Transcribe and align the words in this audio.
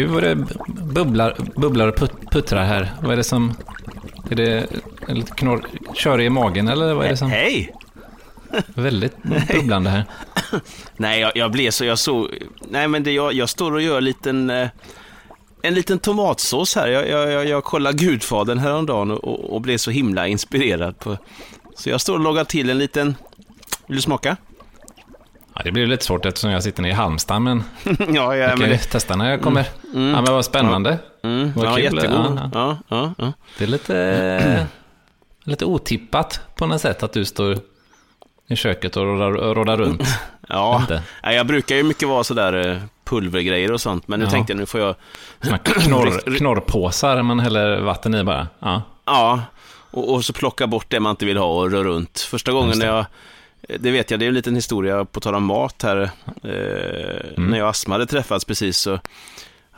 gud 0.00 0.10
vad 0.10 0.22
det 0.22 0.34
bubblar, 0.94 1.36
bubblar 1.56 1.88
och 1.88 1.96
put, 1.96 2.12
puttrar 2.30 2.64
här. 2.64 2.92
Vad 3.02 3.12
är 3.12 3.16
det 3.16 3.24
som... 3.24 3.54
Är 4.30 4.34
det 4.34 4.66
lite 5.08 5.32
knorr, 5.32 5.66
kör 5.94 6.20
i 6.20 6.30
magen 6.30 6.68
eller 6.68 6.94
vad 6.94 7.06
är 7.06 7.10
det 7.10 7.16
som... 7.16 7.30
Hej! 7.30 7.74
Väldigt 8.74 9.22
bubblande 9.52 9.90
här. 9.90 10.04
Nej, 10.96 11.20
jag, 11.20 11.32
jag 11.34 11.50
blev 11.50 11.70
så, 11.70 11.84
jag 11.84 11.98
såg, 11.98 12.28
nej 12.68 12.88
men 12.88 13.02
det, 13.02 13.12
jag, 13.12 13.32
jag 13.32 13.48
står 13.48 13.72
och 13.72 13.82
gör 13.82 13.98
en 13.98 14.04
liten, 14.04 14.50
eh, 14.50 14.68
en 15.62 15.74
liten 15.74 15.98
tomatsås 15.98 16.76
här. 16.76 16.88
Jag, 16.88 17.08
jag, 17.08 17.32
jag, 17.32 17.48
jag 17.48 17.64
kollade 17.64 17.98
Gudfadern 17.98 18.58
häromdagen 18.58 19.10
och, 19.10 19.24
och, 19.24 19.54
och 19.54 19.60
blev 19.60 19.76
så 19.76 19.90
himla 19.90 20.28
inspirerad. 20.28 20.98
På, 20.98 21.16
så 21.76 21.90
jag 21.90 22.00
står 22.00 22.14
och 22.14 22.20
loggar 22.20 22.44
till 22.44 22.70
en 22.70 22.78
liten, 22.78 23.14
vill 23.86 23.96
du 23.96 24.02
smaka? 24.02 24.36
Ja, 25.60 25.64
det 25.64 25.72
blir 25.72 25.86
lite 25.86 26.04
svårt 26.04 26.26
eftersom 26.26 26.50
jag 26.50 26.62
sitter 26.62 26.82
nere 26.82 26.92
i 26.92 26.94
Halmstad, 26.94 27.42
men 27.42 27.64
ja, 27.84 27.96
ja, 28.08 28.34
jag 28.36 28.58
kan 28.58 28.70
ju 28.70 28.76
testa 28.78 29.16
när 29.16 29.30
jag 29.30 29.42
kommer. 29.42 29.64
Ja, 29.82 29.98
men 29.98 30.24
vad 30.24 30.44
spännande. 30.44 30.98
mm, 31.22 31.52
vad 31.56 31.66
ja, 31.66 31.74
kul. 31.74 31.84
jättegod. 31.84 32.40
Ja, 32.54 32.78
Ja, 32.88 33.12
ja. 33.18 33.32
Det 33.58 33.64
är 33.64 33.68
lite, 33.68 34.66
lite 35.44 35.64
otippat 35.64 36.40
på 36.56 36.66
något 36.66 36.80
sätt 36.80 37.02
att 37.02 37.12
du 37.12 37.24
står 37.24 37.58
i 38.48 38.56
köket 38.56 38.96
och 38.96 39.04
råddar, 39.04 39.54
råddar 39.54 39.76
runt. 39.76 40.02
Ja, 40.52 40.80
Inte. 40.80 41.02
Jag 41.22 41.46
brukar 41.46 41.76
ju 41.76 41.82
mycket 41.82 42.08
vara 42.08 42.24
sådär 42.24 42.68
eh, 42.70 42.76
pulvergrejer 43.04 43.72
och 43.72 43.80
sånt, 43.80 44.08
men 44.08 44.20
nu 44.20 44.26
Ja. 44.26 44.30
tänkte 44.30 44.52
jag 44.52 44.58
nu 44.60 44.66
får 44.66 44.80
jag... 44.80 44.94
Knorr, 45.64 46.36
knorrpåsar 46.38 47.22
man 47.22 47.40
häller 47.40 47.80
vatten 47.80 48.14
i 48.14 48.24
bara. 48.24 48.48
Ja. 48.58 48.82
Ja, 49.04 49.42
och, 49.90 50.14
och 50.14 50.24
så 50.24 50.32
plocka 50.32 50.66
bort 50.66 50.86
det 50.88 51.00
man 51.00 51.10
inte 51.10 51.26
vill 51.26 51.36
ha 51.36 51.46
och 51.46 51.70
röra 51.70 51.84
runt. 51.84 52.20
Första 52.20 52.52
gången 52.52 52.78
när 52.78 52.86
jag... 52.86 53.04
Det 53.78 53.90
vet 53.90 54.10
jag, 54.10 54.20
det 54.20 54.26
är 54.26 54.28
en 54.28 54.34
liten 54.34 54.54
historia 54.54 55.04
på 55.04 55.20
tal 55.20 55.34
om 55.34 55.44
mat 55.44 55.82
här. 55.82 56.10
Eh, 56.44 57.30
Mm. 57.36 57.50
När 57.50 57.58
jag 57.58 57.64
och 57.64 57.70
Asma 57.70 57.94
hade 57.94 58.06
träffats 58.06 58.44
precis 58.44 58.78
så 58.78 58.92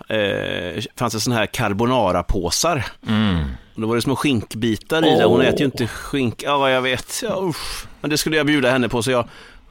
eh, 0.08 0.82
fanns 0.96 1.12
det 1.14 1.20
sådana 1.20 1.40
här 1.40 1.46
carbonara-påsar. 1.46 2.84
Mm. 3.08 3.44
Då 3.74 3.86
var 3.86 3.96
det 3.96 4.02
små 4.02 4.16
skinkbitar 4.16 5.06
i 5.06 5.18
det. 5.18 5.24
Hon 5.24 5.40
äter 5.40 5.58
ju 5.58 5.64
inte 5.64 5.86
skink... 5.86 6.42
Ja, 6.42 6.70
jag 6.70 6.82
vet. 6.82 7.20
Ja, 7.22 7.40
usch. 7.48 7.84
Men 8.00 8.10
det 8.10 8.18
skulle 8.18 8.36
jag 8.36 8.46
bjuda 8.46 8.70
henne 8.70 8.88
på, 8.88 9.02
så 9.02 9.10
jag 9.10 9.28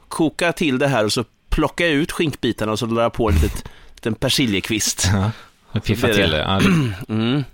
kokade 0.08 0.52
till 0.52 0.78
det 0.78 0.86
här 0.88 1.04
och 1.04 1.12
så 1.12 1.24
plockade 1.48 1.90
jag 1.90 1.98
ut 1.98 2.12
skinkbitarna 2.12 2.72
och 2.72 2.78
så 2.78 2.86
lade 2.86 3.02
jag 3.02 3.12
på 3.12 3.28
en 3.28 3.34
litet, 3.34 3.64
liten 3.94 4.14
persiljekvist. 4.14 5.08
Ja. 5.12 5.30
Och 5.72 5.84
Piffa 5.84 6.06
till 6.08 6.30
det. 6.30 6.38
Ja, 6.38 6.60
det- 6.60 6.94
Mm. 7.14 7.44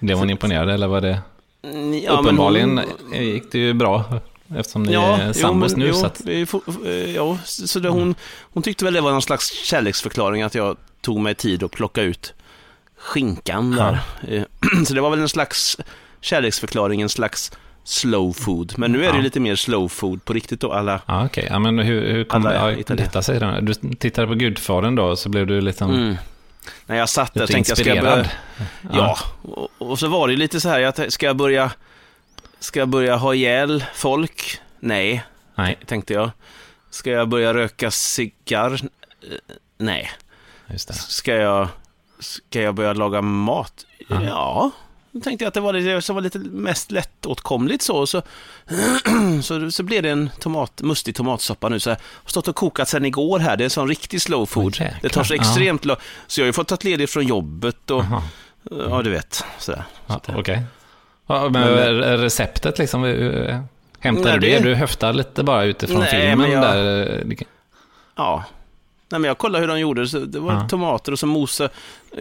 blev 0.00 0.18
hon 0.18 0.30
imponerad 0.30 0.70
eller 0.70 0.86
var 0.86 1.00
det? 1.00 1.18
Ja, 2.04 2.12
Uppenbarligen 2.20 2.78
hon- 3.10 3.22
gick 3.24 3.52
det 3.52 3.58
ju 3.58 3.72
bra 3.74 4.04
eftersom 4.56 4.82
ni 4.82 4.92
Ja, 4.92 5.18
är 5.18 5.26
jo, 5.26 5.32
sambos 5.32 5.76
nu. 5.76 5.92
jo, 6.24 6.62
ja, 7.14 7.38
så 7.44 7.78
det, 7.78 7.88
hon, 7.88 8.14
hon 8.40 8.62
tyckte 8.62 8.84
väl 8.84 8.94
det 8.94 9.00
var 9.00 9.12
någon 9.12 9.22
slags 9.22 9.52
kärleksförklaring 9.64 10.42
att 10.42 10.54
jag 10.54 10.76
tog 11.00 11.20
mig 11.20 11.34
tid 11.34 11.62
att 11.62 11.70
plocka 11.70 12.02
ut 12.02 12.34
skinkan 12.98 13.70
där. 13.70 13.98
Eh, 14.28 14.42
Så 14.86 14.94
det 14.94 15.00
var 15.00 15.10
väl 15.10 15.20
en 15.20 15.28
slags 15.28 15.76
kärleksförklaring, 16.20 17.00
en 17.02 17.08
slags 17.08 17.52
slow 17.84 18.32
food. 18.32 18.72
Men 18.76 18.92
nu 18.92 19.04
är 19.04 19.12
det 19.12 19.18
Ja. 19.18 19.22
lite 19.22 19.40
mer 19.40 19.56
slow 19.56 19.88
food 19.88 20.24
på 20.24 20.32
riktigt 20.32 20.60
då, 20.60 20.72
alla... 20.72 21.00
ja, 21.06 21.24
okej. 21.24 21.46
Ja, 21.50 21.58
men 21.58 21.78
hur, 21.78 22.12
hur 22.12 22.24
kom 22.24 22.46
Alla 22.46 22.54
ja, 22.54 22.72
italienare. 22.78 23.06
detta 23.06 23.22
sig? 23.22 23.40
då? 23.40 23.58
Du 23.62 23.74
tittade 23.74 24.26
på 24.26 24.34
Gudfadern 24.34 24.94
då, 24.94 25.16
så 25.16 25.28
blev 25.28 25.46
du 25.46 25.60
liksom 25.60 25.90
Mm. 25.94 26.16
När 26.86 26.96
jag 26.96 27.08
satt 27.08 27.34
där 27.34 27.46
tänkte 27.46 27.70
jag, 27.70 27.78
ska 27.78 27.94
jag 27.94 28.04
börja... 28.04 28.26
Ja, 28.92 29.18
och, 29.42 29.68
och 29.78 29.98
så 29.98 30.08
var 30.08 30.28
det 30.28 30.36
lite 30.36 30.60
så 30.60 30.68
här, 30.68 30.78
jag 30.80 31.12
ska 31.12 31.26
jag 31.26 31.36
börja... 31.36 31.70
Ska 32.62 32.78
jag 32.80 32.88
börja 32.88 33.16
ha 33.16 33.34
ihjäl 33.34 33.84
folk? 33.94 34.60
Nej, 34.80 35.24
Nej, 35.54 35.78
tänkte 35.86 36.12
jag. 36.12 36.30
Ska 36.90 37.10
jag 37.10 37.28
börja 37.28 37.54
röka 37.54 37.90
cigarr? 37.90 38.72
Eh, 38.72 39.28
Nej. 39.78 40.10
just 40.66 40.88
det. 40.88 40.94
Ska 40.94 41.34
jag, 41.34 41.68
ska 42.18 42.60
jag 42.62 42.74
börja 42.74 42.92
laga 42.92 43.22
mat? 43.22 43.86
Ja. 44.08 44.22
Ja. 44.22 44.70
Då 45.10 45.20
tänkte 45.20 45.44
jag 45.44 45.48
att 45.48 45.54
det 45.54 45.60
var 45.60 45.72
det 45.72 46.02
som 46.02 46.14
var 46.14 46.22
lite 46.22 46.38
mest 46.38 46.90
lättåtkomligt 46.90 47.82
så. 47.82 48.06
Så, 48.06 48.22
så, 49.42 49.70
så 49.70 49.82
blev 49.82 50.02
det 50.02 50.10
en 50.10 50.30
tomat, 50.40 50.80
mustig 50.82 51.14
tomatsoppa 51.16 51.68
nu. 51.68 51.80
Så 51.80 51.90
jag 51.90 51.96
har 51.96 52.28
stått 52.30 52.48
och 52.48 52.56
kokat 52.56 52.88
sedan 52.88 53.04
igår 53.04 53.38
här. 53.38 53.56
Det 53.56 53.62
är 53.62 53.66
en 53.66 53.70
sån 53.70 53.88
riktig 53.88 54.22
slow 54.22 54.46
food. 54.46 54.72
Jäklar. 54.80 54.98
det 55.02 55.08
tar 55.08 55.24
så 55.24 55.34
Ja. 55.34 55.40
extremt 55.40 55.84
lång 55.84 55.96
Så 56.26 56.40
jag 56.40 56.44
har 56.44 56.48
ju 56.48 56.52
fått 56.52 56.68
ta 56.68 56.76
ledigt 56.80 57.10
från 57.10 57.26
jobbet 57.26 57.90
och, 57.90 58.04
Jaha. 58.04 58.22
ja 58.70 59.02
du 59.02 59.10
vet. 59.10 59.44
Sådär. 59.58 59.84
Ja, 60.06 60.20
Okej. 60.36 60.62
Ja, 61.26 61.48
men 61.48 61.74
Men- 61.74 62.18
receptet 62.18 62.78
liksom, 62.78 63.04
eh, 63.04 63.60
hämtade 64.00 64.30
Nej, 64.30 64.40
du 64.40 64.46
det-? 64.48 64.62
Du 64.68 64.74
höftar 64.74 65.12
lite 65.12 65.42
bara 65.44 65.64
utifrån 65.64 66.00
Nej, 66.00 66.10
filmen 66.10 66.38
men 66.38 66.50
jag- 66.50 66.62
där. 66.62 67.20
eh, 67.30 67.36
Ja. 68.16 68.44
Nej, 69.10 69.20
men 69.20 69.28
jag 69.28 69.38
kollade 69.38 69.60
hur 69.60 69.68
de 69.68 69.80
gjorde. 69.80 70.06
Så 70.08 70.18
det 70.18 70.38
var 70.40 70.52
Ja. 70.52 70.68
tomater 70.68 71.12
och 71.12 71.18
så 71.18 71.26
mosa, 71.26 71.68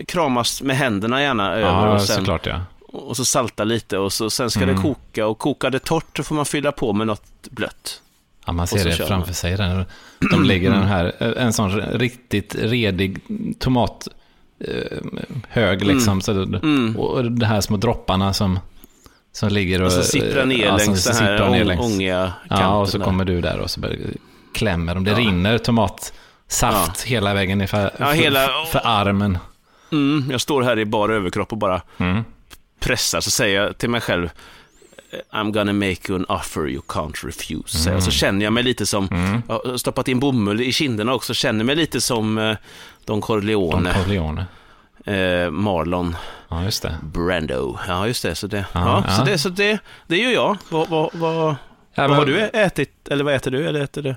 kramas 0.08 0.62
med 0.62 0.78
händerna 0.78 1.22
gärna 1.22 1.54
över. 1.54 1.62
Ja, 1.88 1.94
och 1.94 2.02
sen, 2.02 2.16
såklart 2.18 2.46
ja. 2.46 2.62
Och 2.94 3.18
så 3.18 3.26
salta 3.26 3.64
lite 3.64 3.98
och 3.98 4.14
så, 4.14 4.30
sen 4.30 4.50
ska 4.50 4.64
Mm. 4.64 4.76
det 4.76 4.82
koka 4.82 5.28
och 5.28 5.38
koka 5.40 5.70
det 5.70 5.80
torrt 5.80 6.18
så 6.18 6.24
får 6.24 6.36
man 6.36 6.46
fylla 6.46 6.72
på 6.72 6.94
med 6.94 7.08
något 7.08 7.24
blött. 7.50 8.02
Ja, 8.46 8.54
man 8.54 8.68
ser 8.68 8.78
så 8.78 8.84
det 8.88 8.94
framför 8.96 9.16
man. 9.18 9.34
sig. 9.34 9.58
Där. 9.58 9.86
De 10.32 10.44
lägger 10.44 10.72
den 10.72 10.84
här, 10.84 11.12
eh, 11.20 11.44
en 11.46 11.54
sån 11.54 11.82
riktigt 11.82 12.56
redig 12.56 13.20
tomat 13.60 14.08
hög 15.50 15.84
liksom. 15.84 16.22
Så 16.22 16.34
det, 16.34 16.58
Mm. 16.58 16.98
Och 16.98 17.32
det 17.32 17.46
här 17.46 17.62
små 17.62 17.78
dropparna 17.78 18.34
som, 18.34 18.60
som 19.34 19.50
ligger 19.50 19.80
och... 19.82 19.86
Och 19.88 19.92
så 19.94 20.04
sipprar 20.04 20.46
ner 20.46 20.66
ja, 20.66 20.78
längs 20.78 21.04
den 21.04 21.16
här 21.16 21.50
ner 21.50 21.64
längs- 21.64 21.82
ångiga 21.82 22.34
kanten. 22.50 22.68
Ja, 22.68 22.78
och 22.78 22.90
så 22.90 22.98
där. 22.98 23.06
kommer 23.06 23.26
du 23.26 23.42
där 23.42 23.60
och 23.60 23.70
så 23.72 23.82
klämmer 24.54 24.96
de. 24.96 25.04
Det 25.04 25.12
Ja. 25.12 25.18
rinner 25.18 25.58
tomatsaft 25.58 27.02
hela 27.02 27.34
vägen 27.34 27.58
ner 27.58 27.68
för, 27.68 27.92
Ja, 28.00 28.12
hela- 28.12 28.48
för, 28.48 28.66
för 28.80 28.82
armen. 28.84 29.38
Mm, 29.92 30.28
jag 30.32 30.42
står 30.42 30.62
här 30.62 30.80
i 30.80 30.86
bara 30.86 31.14
överkropp 31.16 31.52
och 31.52 31.58
bara 31.58 31.82
Mm. 31.98 32.24
pressar, 32.80 33.22
så 33.22 33.32
säger 33.32 33.62
jag 33.64 33.78
till 33.78 33.90
mig 33.90 34.02
själv 34.02 34.30
I'm 35.34 35.52
gonna 35.52 35.74
make 35.74 35.98
you 36.10 36.16
an 36.20 36.26
offer 36.26 36.68
you 36.70 36.82
can't 36.88 37.26
refuse. 37.26 37.90
Mm. 37.90 38.02
Så 38.02 38.12
känner 38.12 38.44
jag 38.46 38.54
mig 38.54 38.64
lite 38.64 38.86
som, 38.86 39.08
jag 39.48 39.54
har 39.72 39.78
stoppat 39.78 40.08
in 40.08 40.20
bomull 40.20 40.62
i 40.62 40.72
kinderna 40.74 41.14
också, 41.14 41.34
känner 41.34 41.64
mig 41.64 41.76
lite 41.76 42.02
som 42.02 42.38
eh, 42.38 42.44
Don 42.44 42.58
Don 43.06 43.22
Corleone, 43.22 43.94
Corleone. 44.04 44.46
Eh, 45.06 45.52
Marlon 45.52 46.16
Ja, 46.50 46.64
just 46.64 46.84
det. 46.84 46.96
Brando. 47.04 47.78
Ja, 47.88 48.08
just 48.08 48.24
det. 48.24 48.36
Så 48.36 48.48
det, 48.48 48.66
ja, 48.74 49.04
Ja, 49.08 49.14
Så 49.14 49.24
det, 49.24 49.38
så 49.38 49.50
det, 49.50 49.80
det 50.08 50.18
gör 50.18 50.32
jag. 50.32 50.58
Vad, 50.70 50.90
vad, 50.90 51.10
vad, 51.14 51.56
Ja, 51.96 52.08
vad 52.08 52.18
har 52.18 52.26
du 52.26 52.40
ätit? 52.42 53.08
Eller 53.10 53.24
vad 53.24 53.34
äter 53.34 53.52
du? 53.52 53.68
Eller 53.68 53.80
äter 53.82 54.02
du? 54.02 54.16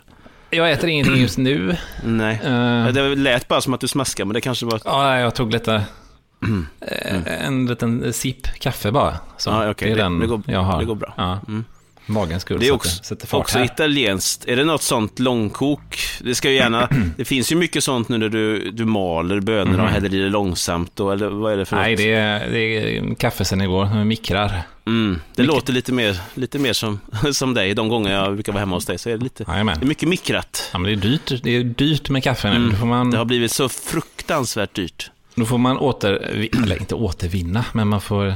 Jag 0.50 0.72
äter 0.72 0.90
ingenting 0.90 1.16
just 1.16 1.38
nu. 1.38 1.76
Nej. 2.04 2.40
Eh, 2.44 2.86
Det 2.88 3.14
lät 3.16 3.48
bara 3.48 3.60
som 3.60 3.74
att 3.74 3.80
du 3.80 3.88
smaskade, 3.88 4.26
men 4.26 4.34
det 4.34 4.40
kanske 4.40 4.66
var... 4.66 4.80
Ja, 4.84 5.18
jag 5.18 5.34
tog 5.34 5.52
lite... 5.52 5.74
eh, 6.80 7.46
En 7.46 7.66
liten 7.66 8.12
sipp 8.12 8.46
kaffe 8.58 8.92
bara. 8.92 9.14
Så 9.36 9.50
Ja, 9.50 9.70
okej. 9.70 9.88
Det 9.88 9.92
är 9.92 9.96
Det- 9.96 10.02
den 10.02 10.18
det 10.20 10.26
går- 10.26 10.42
jag 10.46 10.60
har. 10.60 10.78
det 10.78 10.84
går 10.84 10.94
bra. 10.94 11.14
Ja. 11.16 11.38
Mm. 11.48 11.64
Magens 12.06 12.42
skull. 12.42 12.60
Det 12.60 12.66
är 12.66 12.68
så 12.68 12.74
också, 12.74 13.04
sätter 13.04 13.34
också 13.34 13.58
här. 13.58 13.64
italienskt. 13.64 14.48
Är 14.48 14.56
det 14.56 14.64
något 14.64 14.82
sånt 14.82 15.18
långkok? 15.18 15.98
Det 16.20 16.34
ska 16.34 16.50
ju 16.50 16.56
gärna... 16.56 16.88
Det 17.16 17.24
finns 17.24 17.52
ju 17.52 17.56
mycket 17.56 17.84
sånt 17.84 18.08
nu 18.08 18.18
när 18.18 18.28
du, 18.28 18.70
du 18.70 18.84
maler 18.84 19.40
bönorna 19.40 19.82
och 19.82 19.88
häller 19.88 20.14
i 20.14 20.18
det 20.18 20.28
långsamt. 20.28 21.00
Och, 21.00 21.12
eller 21.12 21.28
vad 21.28 21.52
är 21.52 21.56
det 21.56 21.64
för. 21.64 21.76
Nej, 21.76 21.90
något? 21.90 21.98
det 21.98 22.12
är, 22.12 22.50
det 22.50 22.58
är 22.58 23.14
kaffe 23.14 23.44
sen 23.44 23.60
igår. 23.60 24.04
Mikrar. 24.04 24.62
Mm, 24.86 25.20
det 25.34 25.42
låter 25.42 25.72
lite 25.72 25.92
mer, 25.92 26.20
lite 26.34 26.58
mer 26.58 26.72
som, 26.72 27.00
som 27.32 27.54
dig. 27.54 27.74
De 27.74 27.88
gånger 27.88 28.12
jag 28.12 28.34
brukar 28.34 28.52
vara 28.52 28.60
hemma 28.60 28.76
hos 28.76 28.86
dig 28.86 28.98
så 28.98 29.10
är 29.10 29.16
det 29.16 29.24
lite... 29.24 29.44
Det 29.44 29.52
är 29.52 29.84
mycket 29.86 30.08
mikrat. 30.08 30.70
Ja, 30.72 30.78
men 30.78 30.90
det 30.90 31.06
är 31.06 31.10
dyrt. 31.10 31.42
Det 31.42 31.50
är 31.50 31.64
dyrt 31.64 32.10
med 32.10 32.24
kaffe 32.24 32.50
nu. 32.50 32.56
Mm. 32.56 32.76
Då 32.80 32.86
man, 32.86 33.10
Det 33.10 33.18
har 33.18 33.24
blivit 33.24 33.52
så 33.52 33.68
fruktansvärt 33.68 34.74
dyrt. 34.74 35.10
då 35.34 35.44
får 35.44 35.58
man 35.58 35.76
åter... 35.78 36.12
Eller 36.62 36.80
inte 36.80 36.94
återvinna, 36.94 37.64
men 37.72 37.88
man 37.88 38.00
får... 38.00 38.34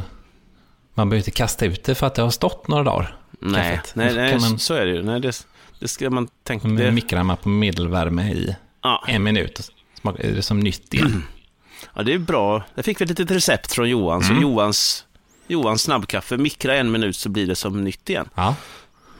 Man 0.98 1.08
behöver 1.08 1.20
inte 1.20 1.30
kasta 1.30 1.66
ut 1.66 1.84
det 1.84 1.94
för 1.94 2.06
att 2.06 2.14
det 2.14 2.22
har 2.22 2.30
stått 2.30 2.68
några 2.68 2.82
dagar. 2.82 3.16
Nej, 3.40 3.76
Kaffet. 3.76 3.92
nej, 3.96 4.14
nej 4.14 4.32
kan 4.32 4.40
man- 4.40 4.58
så 4.58 4.74
är 4.74 4.86
det 4.86 4.92
ju. 4.92 5.02
Nej, 5.02 5.20
det, 5.20 5.46
det 5.78 5.88
ska 5.88 6.10
man 6.10 6.28
tänka... 6.44 6.68
Det, 6.68 6.90
mikrar 6.90 7.22
man 7.22 7.36
på 7.36 7.48
medelvärme 7.48 8.32
i 8.32 8.56
ja. 8.82 9.04
en 9.08 9.22
minut. 9.22 9.70
Smakar 10.00 10.24
är 10.24 10.32
det 10.32 10.42
som 10.42 10.60
nytt 10.60 10.94
igen. 10.94 11.22
ja, 11.94 12.02
det 12.02 12.12
är 12.12 12.18
bra. 12.18 12.62
Jag 12.74 12.84
fick 12.84 13.00
vi 13.00 13.02
ett 13.04 13.08
litet 13.08 13.30
recept 13.30 13.72
från 13.72 13.88
Johan. 13.90 14.22
Så 14.22 14.30
Mm. 14.30 14.42
Johans, 14.42 15.04
Johans 15.48 15.82
snabbkaffe, 15.82 16.36
mikra 16.36 16.76
en 16.76 16.90
minut 16.90 17.16
så 17.16 17.28
blir 17.28 17.46
det 17.46 17.54
som 17.56 17.84
nytt 17.84 18.10
igen. 18.10 18.28
Ja, 18.34 18.54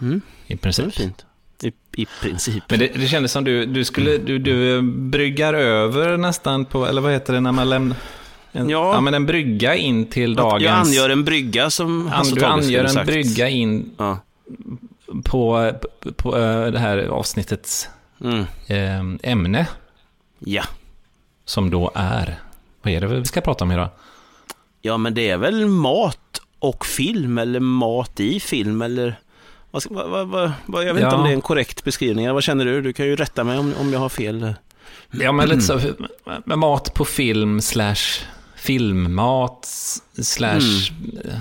Mm. 0.01 0.17
i 0.17 0.21
Det 0.47 0.55
är 0.55 0.59
princip. 0.59 0.95
fint. 0.95 1.25
I, 1.63 1.73
i 2.03 2.07
princip. 2.23 2.65
Men 2.69 2.79
det, 2.79 2.87
det 2.95 3.09
kändes 3.09 3.33
som 3.33 3.45
du, 3.45 3.67
du 3.67 3.85
skulle, 3.85 4.17
du, 4.17 4.39
du 4.39 4.83
bryggar 4.83 5.55
över 5.55 6.17
nästan 6.17 6.65
på, 6.65 6.87
eller 6.87 7.01
vad 7.01 7.13
heter 7.13 7.33
det 7.33 7.41
när 7.41 7.53
man 7.53 7.69
lämnar, 7.69 7.97
en, 8.53 8.69
Ja. 8.69 8.95
ja. 8.95 9.01
men 9.01 9.15
en 9.15 9.27
brygga 9.27 9.75
in 9.77 10.07
till 10.07 10.35
dagens... 10.35 10.63
Jag 10.65 10.75
angör 10.75 11.11
en 11.11 11.25
brygga 11.25 11.71
som 11.71 12.07
Hasse 12.09 12.35
du 12.35 12.45
angör 12.45 12.85
en 12.85 12.91
sagt. 12.91 13.07
brygga 13.07 13.49
in 13.49 13.91
Ja. 13.99 14.19
på, 15.25 15.73
på, 16.03 16.13
på 16.13 16.37
eh, 16.39 16.67
det 16.67 16.79
här 16.79 16.99
avsnittets 16.99 17.89
Mm. 18.21 18.47
eh, 18.67 19.31
ämne, 19.33 19.67
ja. 20.39 20.63
som 21.45 21.71
då 21.71 21.91
är, 21.95 22.39
vad 22.83 22.93
är 22.93 23.01
det 23.01 23.07
vi 23.07 23.25
ska 23.25 23.41
prata 23.41 23.65
om 23.65 23.73
idag? 23.73 23.89
Ja, 24.83 24.97
men 24.97 25.15
det 25.15 25.31
är 25.31 25.37
väl 25.37 25.67
mat 25.67 26.41
och 26.59 26.87
film, 26.87 27.39
eller 27.39 27.61
mat 27.61 28.21
i 28.21 28.41
film, 28.41 28.83
eller... 28.83 29.15
Vad, 29.71 29.83
vad, 29.91 30.29
vad, 30.29 30.53
vad, 30.67 30.85
jag 30.87 30.95
vet 30.95 31.03
inte 31.03 31.15
Ja. 31.15 31.17
om 31.17 31.25
det 31.25 31.31
är 31.31 31.35
en 31.35 31.41
korrekt 31.41 31.85
beskrivning. 31.85 32.33
Vad 32.33 32.43
känner 32.43 32.65
du? 32.65 32.83
Du 32.83 32.93
kan 32.93 33.07
ju 33.07 33.17
rätta 33.17 33.45
mig 33.45 33.59
om, 33.59 33.75
om 33.81 33.93
jag 33.93 34.01
har 34.01 34.09
fel. 34.09 34.55
Ja, 35.11 35.33
men 35.33 35.49
lite 35.49 35.61
så, 35.61 35.81
med 36.45 36.59
mat 36.59 36.95
på 36.95 37.05
film 37.05 37.61
slash 37.61 37.97
filmmat 38.59 39.67
slash 40.23 40.93
eh, 41.25 41.39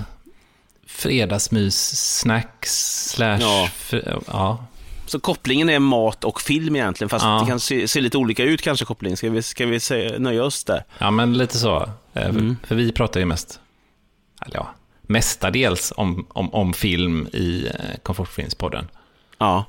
fredagsmys-snacks 0.86 3.08
slash... 3.10 3.38
Ja. 3.40 3.68
fr- 3.78 4.22
ja. 4.26 4.64
Så 5.06 5.20
kopplingen 5.20 5.68
är 5.68 5.78
mat 5.78 6.24
och 6.24 6.40
film 6.40 6.76
egentligen, 6.76 7.08
fast 7.08 7.24
Ja. 7.24 7.40
det 7.40 7.46
kan 7.50 7.60
se, 7.60 7.88
se 7.88 8.00
lite 8.00 8.18
olika 8.18 8.44
ut 8.44 8.62
kanske 8.62 8.84
kopplingen. 8.84 9.16
Ska 9.16 9.30
vi, 9.30 9.42
ska 9.42 9.66
vi 9.66 9.80
säga, 9.80 10.18
nöja 10.18 10.44
oss 10.44 10.64
där? 10.64 10.84
ja, 10.98 11.10
men 11.10 11.38
lite 11.38 11.58
så. 11.58 11.76
Eh, 11.82 11.88
för- 12.12 12.28
Mm. 12.28 12.56
För 12.66 12.74
vi 12.74 12.92
pratar 12.92 13.20
ju 13.20 13.26
mest, 13.26 13.60
eller 14.46 14.56
ja, 14.56 14.68
mestadels 15.02 15.92
om, 15.96 16.26
om, 16.28 16.54
om 16.54 16.72
film 16.72 17.28
i 17.32 17.66
eh, 17.66 17.96
Komfortfilmspodden. 18.02 18.88
Ja. 19.38 19.64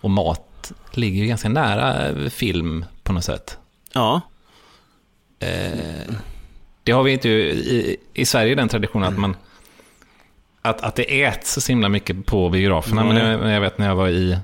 Och 0.00 0.10
mat 0.10 0.72
ligger 0.92 1.22
ju 1.22 1.26
ganska 1.28 1.48
nära 1.48 2.08
eh, 2.08 2.28
film 2.30 2.84
på 3.02 3.12
något 3.12 3.24
sätt. 3.24 3.58
Ja. 3.92 4.20
Det 6.84 6.92
har 6.92 7.02
vi 7.02 7.12
inte 7.12 7.28
i, 7.28 7.96
i 8.14 8.26
Sverige 8.26 8.54
den 8.54 8.68
traditionen 8.68 9.08
att 9.12 9.18
man 9.18 9.36
att, 10.62 10.80
att 10.80 10.94
det 10.94 11.22
äts 11.22 11.52
så 11.64 11.72
himla 11.72 11.88
mycket 11.88 12.26
på 12.26 12.48
biograferna. 12.48 13.04
Men 13.04 13.16
jag, 13.16 13.50
jag 13.52 13.60
vet 13.60 13.78
när 13.78 13.86
jag 13.86 13.96
var 13.96 14.08
i, 14.08 14.38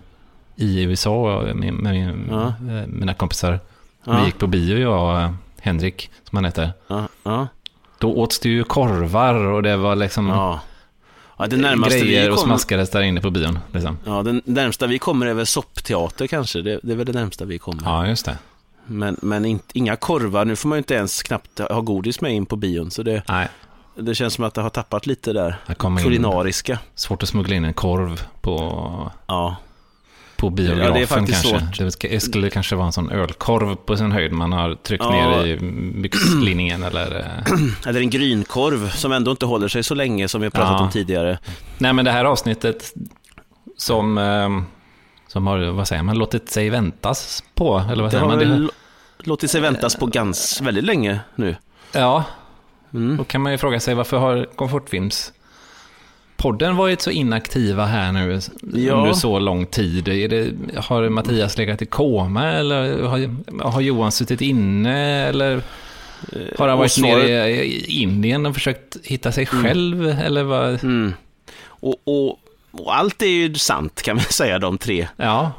i 0.56 0.82
USA 0.82 1.42
med, 1.54 1.72
med 1.74 1.92
min, 1.94 2.26
Ja. 2.30 2.54
mina 2.86 3.14
kompisar. 3.14 3.60
Ja. 4.04 4.18
Vi 4.20 4.24
gick 4.26 4.38
på 4.38 4.46
bio, 4.46 4.78
jag 4.78 5.02
och 5.10 5.20
eh, 5.20 5.30
Henrik, 5.60 6.10
som 6.28 6.36
han 6.36 6.44
heter. 6.44 6.72
Ja. 7.22 7.48
Då 7.98 8.14
åts 8.14 8.38
det 8.38 8.48
ju 8.48 8.64
korvar 8.64 9.34
och 9.34 9.62
det 9.62 9.76
var 9.76 9.96
liksom 9.96 10.26
det 11.48 11.56
grejer 12.00 12.24
vi 12.24 12.30
och 12.30 12.38
smaskades 12.38 12.90
där 12.90 13.02
inne 13.02 13.20
på 13.20 13.30
bion. 13.30 13.58
Liksom. 13.72 13.98
ja, 14.04 14.22
den 14.22 14.42
närmsta 14.44 14.86
vi 14.86 14.98
kommer 14.98 15.26
är 15.26 15.34
väl 15.34 15.46
soppteater 15.46 16.26
kanske. 16.26 16.62
Det, 16.62 16.80
det 16.82 16.92
är 16.92 16.96
väl 16.96 17.06
det 17.06 17.12
närmsta 17.12 17.44
vi 17.44 17.58
kommer. 17.58 17.82
Ja, 17.84 18.06
just 18.06 18.24
det. 18.24 18.38
Men, 18.90 19.16
men 19.22 19.44
inte, 19.44 19.64
inga 19.78 19.96
korvar. 19.96 20.44
Nu 20.44 20.56
får 20.56 20.68
man 20.68 20.76
ju 20.76 20.78
inte 20.78 20.94
ens 20.94 21.22
knappt 21.22 21.58
ha 21.58 21.80
godis 21.80 22.20
med 22.20 22.32
in 22.34 22.46
på 22.46 22.56
bion. 22.56 22.90
Så 22.90 23.02
det, 23.02 23.22
Nej, 23.28 23.48
det 23.96 24.14
känns 24.14 24.34
som 24.34 24.44
att 24.44 24.54
det 24.54 24.62
har 24.62 24.70
tappat 24.70 25.06
lite 25.06 25.32
där. 25.32 25.56
Kulinariska. 26.02 26.78
Svårt 26.94 27.22
att 27.22 27.28
smuggla 27.28 27.54
in 27.56 27.64
en 27.64 27.74
korv 27.74 28.22
på, 28.40 29.10
Ja. 29.26 29.56
på 30.36 30.50
biografen 30.50 30.84
Ja, 30.86 30.92
det 30.92 31.00
är 31.00 31.06
faktiskt 31.06 31.42
kanske. 31.42 31.80
svårt. 31.80 32.00
Det 32.00 32.20
skulle 32.20 32.50
kanske 32.50 32.76
vara 32.76 32.86
en 32.86 32.92
sån 32.92 33.10
ölkorv 33.10 33.74
på 33.74 33.96
sin 33.96 34.12
höjd 34.12 34.32
man 34.32 34.52
har 34.52 34.74
tryckt 34.74 35.04
Ja. 35.04 35.10
ner 35.10 35.46
i 35.46 35.56
byxlinningen 36.02 36.82
eller... 36.82 37.18
eh, 37.18 37.52
Eller 37.86 38.00
en 38.00 38.10
grynkorv 38.10 38.90
som 38.90 39.12
ändå 39.12 39.30
inte 39.30 39.46
håller 39.46 39.68
sig 39.68 39.82
så 39.82 39.94
länge 39.94 40.28
som 40.28 40.40
vi 40.40 40.44
har 40.44 40.50
pratat 40.50 40.76
Ja. 40.78 40.84
om 40.84 40.90
tidigare. 40.90 41.38
Nej, 41.78 41.92
men 41.92 42.04
det 42.04 42.10
här 42.12 42.24
avsnittet 42.24 42.92
som, 43.76 44.18
eh, 44.18 44.48
som 45.32 45.46
har, 45.46 45.58
vad 45.58 45.88
säger 45.88 46.02
man, 46.02 46.18
låtit 46.18 46.50
sig 46.50 46.70
väntas 46.70 47.44
på, 47.54 47.78
eller 47.92 48.02
vad 48.02 48.12
Det 48.12 48.18
säger 48.18 48.26
man? 48.26 48.38
Det, 48.38 48.68
låtit 49.18 49.50
sig 49.50 49.60
väntas 49.60 49.96
på 49.96 50.06
ganska 50.06 50.64
väldigt 50.64 50.84
länge 50.84 51.20
nu. 51.34 51.56
ja, 51.92 52.24
Mm. 52.94 53.16
då 53.16 53.24
kan 53.24 53.40
man 53.40 53.52
ju 53.52 53.58
fråga 53.58 53.80
sig 53.80 53.94
varför 53.94 54.16
har 54.18 54.46
Komfortfilms 54.56 55.32
podden 56.36 56.76
varit 56.76 57.00
så 57.00 57.10
inaktiva 57.10 57.84
här 57.86 58.12
nu 58.12 58.40
Ja. 58.80 58.94
under 58.94 59.12
så 59.12 59.38
lång 59.38 59.66
tid? 59.66 60.08
Är 60.08 60.28
det, 60.28 60.52
har 60.80 61.08
Mattias 61.08 61.58
legat 61.58 61.82
i 61.82 61.86
koma 61.86 62.44
eller 62.52 63.02
har, 63.02 63.30
har 63.70 63.80
Johan 63.80 64.12
suttit 64.12 64.40
inne 64.40 65.26
eller 65.28 65.62
har 66.58 66.68
han 66.68 66.70
och 66.70 66.78
varit 66.78 66.98
nere 67.02 67.50
i 67.64 68.02
Indien 68.02 68.46
och 68.46 68.54
försökt 68.54 68.96
hitta 69.04 69.32
sig 69.32 69.46
själv 69.46 70.08
eller 70.08 70.42
vad? 70.42 70.84
Mm. 70.84 71.12
Och, 71.64 71.96
och, 72.04 72.38
och 72.72 72.96
allt 72.96 73.22
är 73.22 73.26
ju 73.26 73.54
sant 73.54 74.02
kan 74.02 74.16
vi 74.16 74.22
säga, 74.30 74.58
de 74.58 74.78
tre. 74.78 75.08
Ja, 75.16 75.52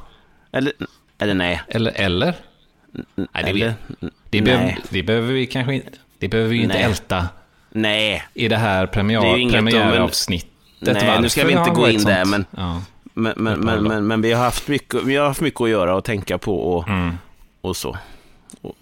Eller, 0.51 0.73
eller 1.17 1.33
nej. 1.33 1.61
eller? 1.67 1.91
eller? 1.91 2.33
Nej, 3.15 3.27
det, 3.33 3.39
eller, 3.49 3.73
det, 3.99 4.09
nej. 4.31 4.41
behöver, 4.41 4.77
det 4.89 5.03
behöver 5.03 5.33
vi 5.33 5.45
kanske 5.45 5.73
inte, 5.75 5.91
det 6.19 6.27
behöver 6.27 6.49
vi 6.49 6.57
inte 6.63 6.75
Nej. 6.75 6.83
älta 6.83 7.27
nej. 7.69 8.23
i 8.33 8.47
det 8.47 8.57
här 8.57 8.87
premiär, 8.87 9.21
Det 9.21 9.27
är 9.43 9.51
premiäravsnittet. 9.51 10.47
Nej, 10.79 11.21
nu 11.21 11.29
ska 11.29 11.45
vi 11.45 11.53
inte 11.53 11.69
gå 11.69 11.89
in 11.89 12.03
där, 12.03 12.25
men- 12.25 12.45
Ja. 12.57 12.81
Men, 13.13 13.33
men, 13.37 13.59
men, 13.59 13.83
men, 13.83 14.07
men 14.07 14.21
vi, 14.21 14.31
har 14.33 14.43
haft 14.43 14.67
mycket, 14.67 15.03
vi 15.03 15.15
har 15.15 15.27
haft 15.27 15.41
mycket 15.41 15.61
att 15.61 15.69
göra 15.69 15.95
och 15.95 16.03
tänka 16.03 16.37
på 16.37 16.61
och, 16.73 16.87
Mm. 16.87 17.17
och 17.61 17.77
så. 17.77 17.97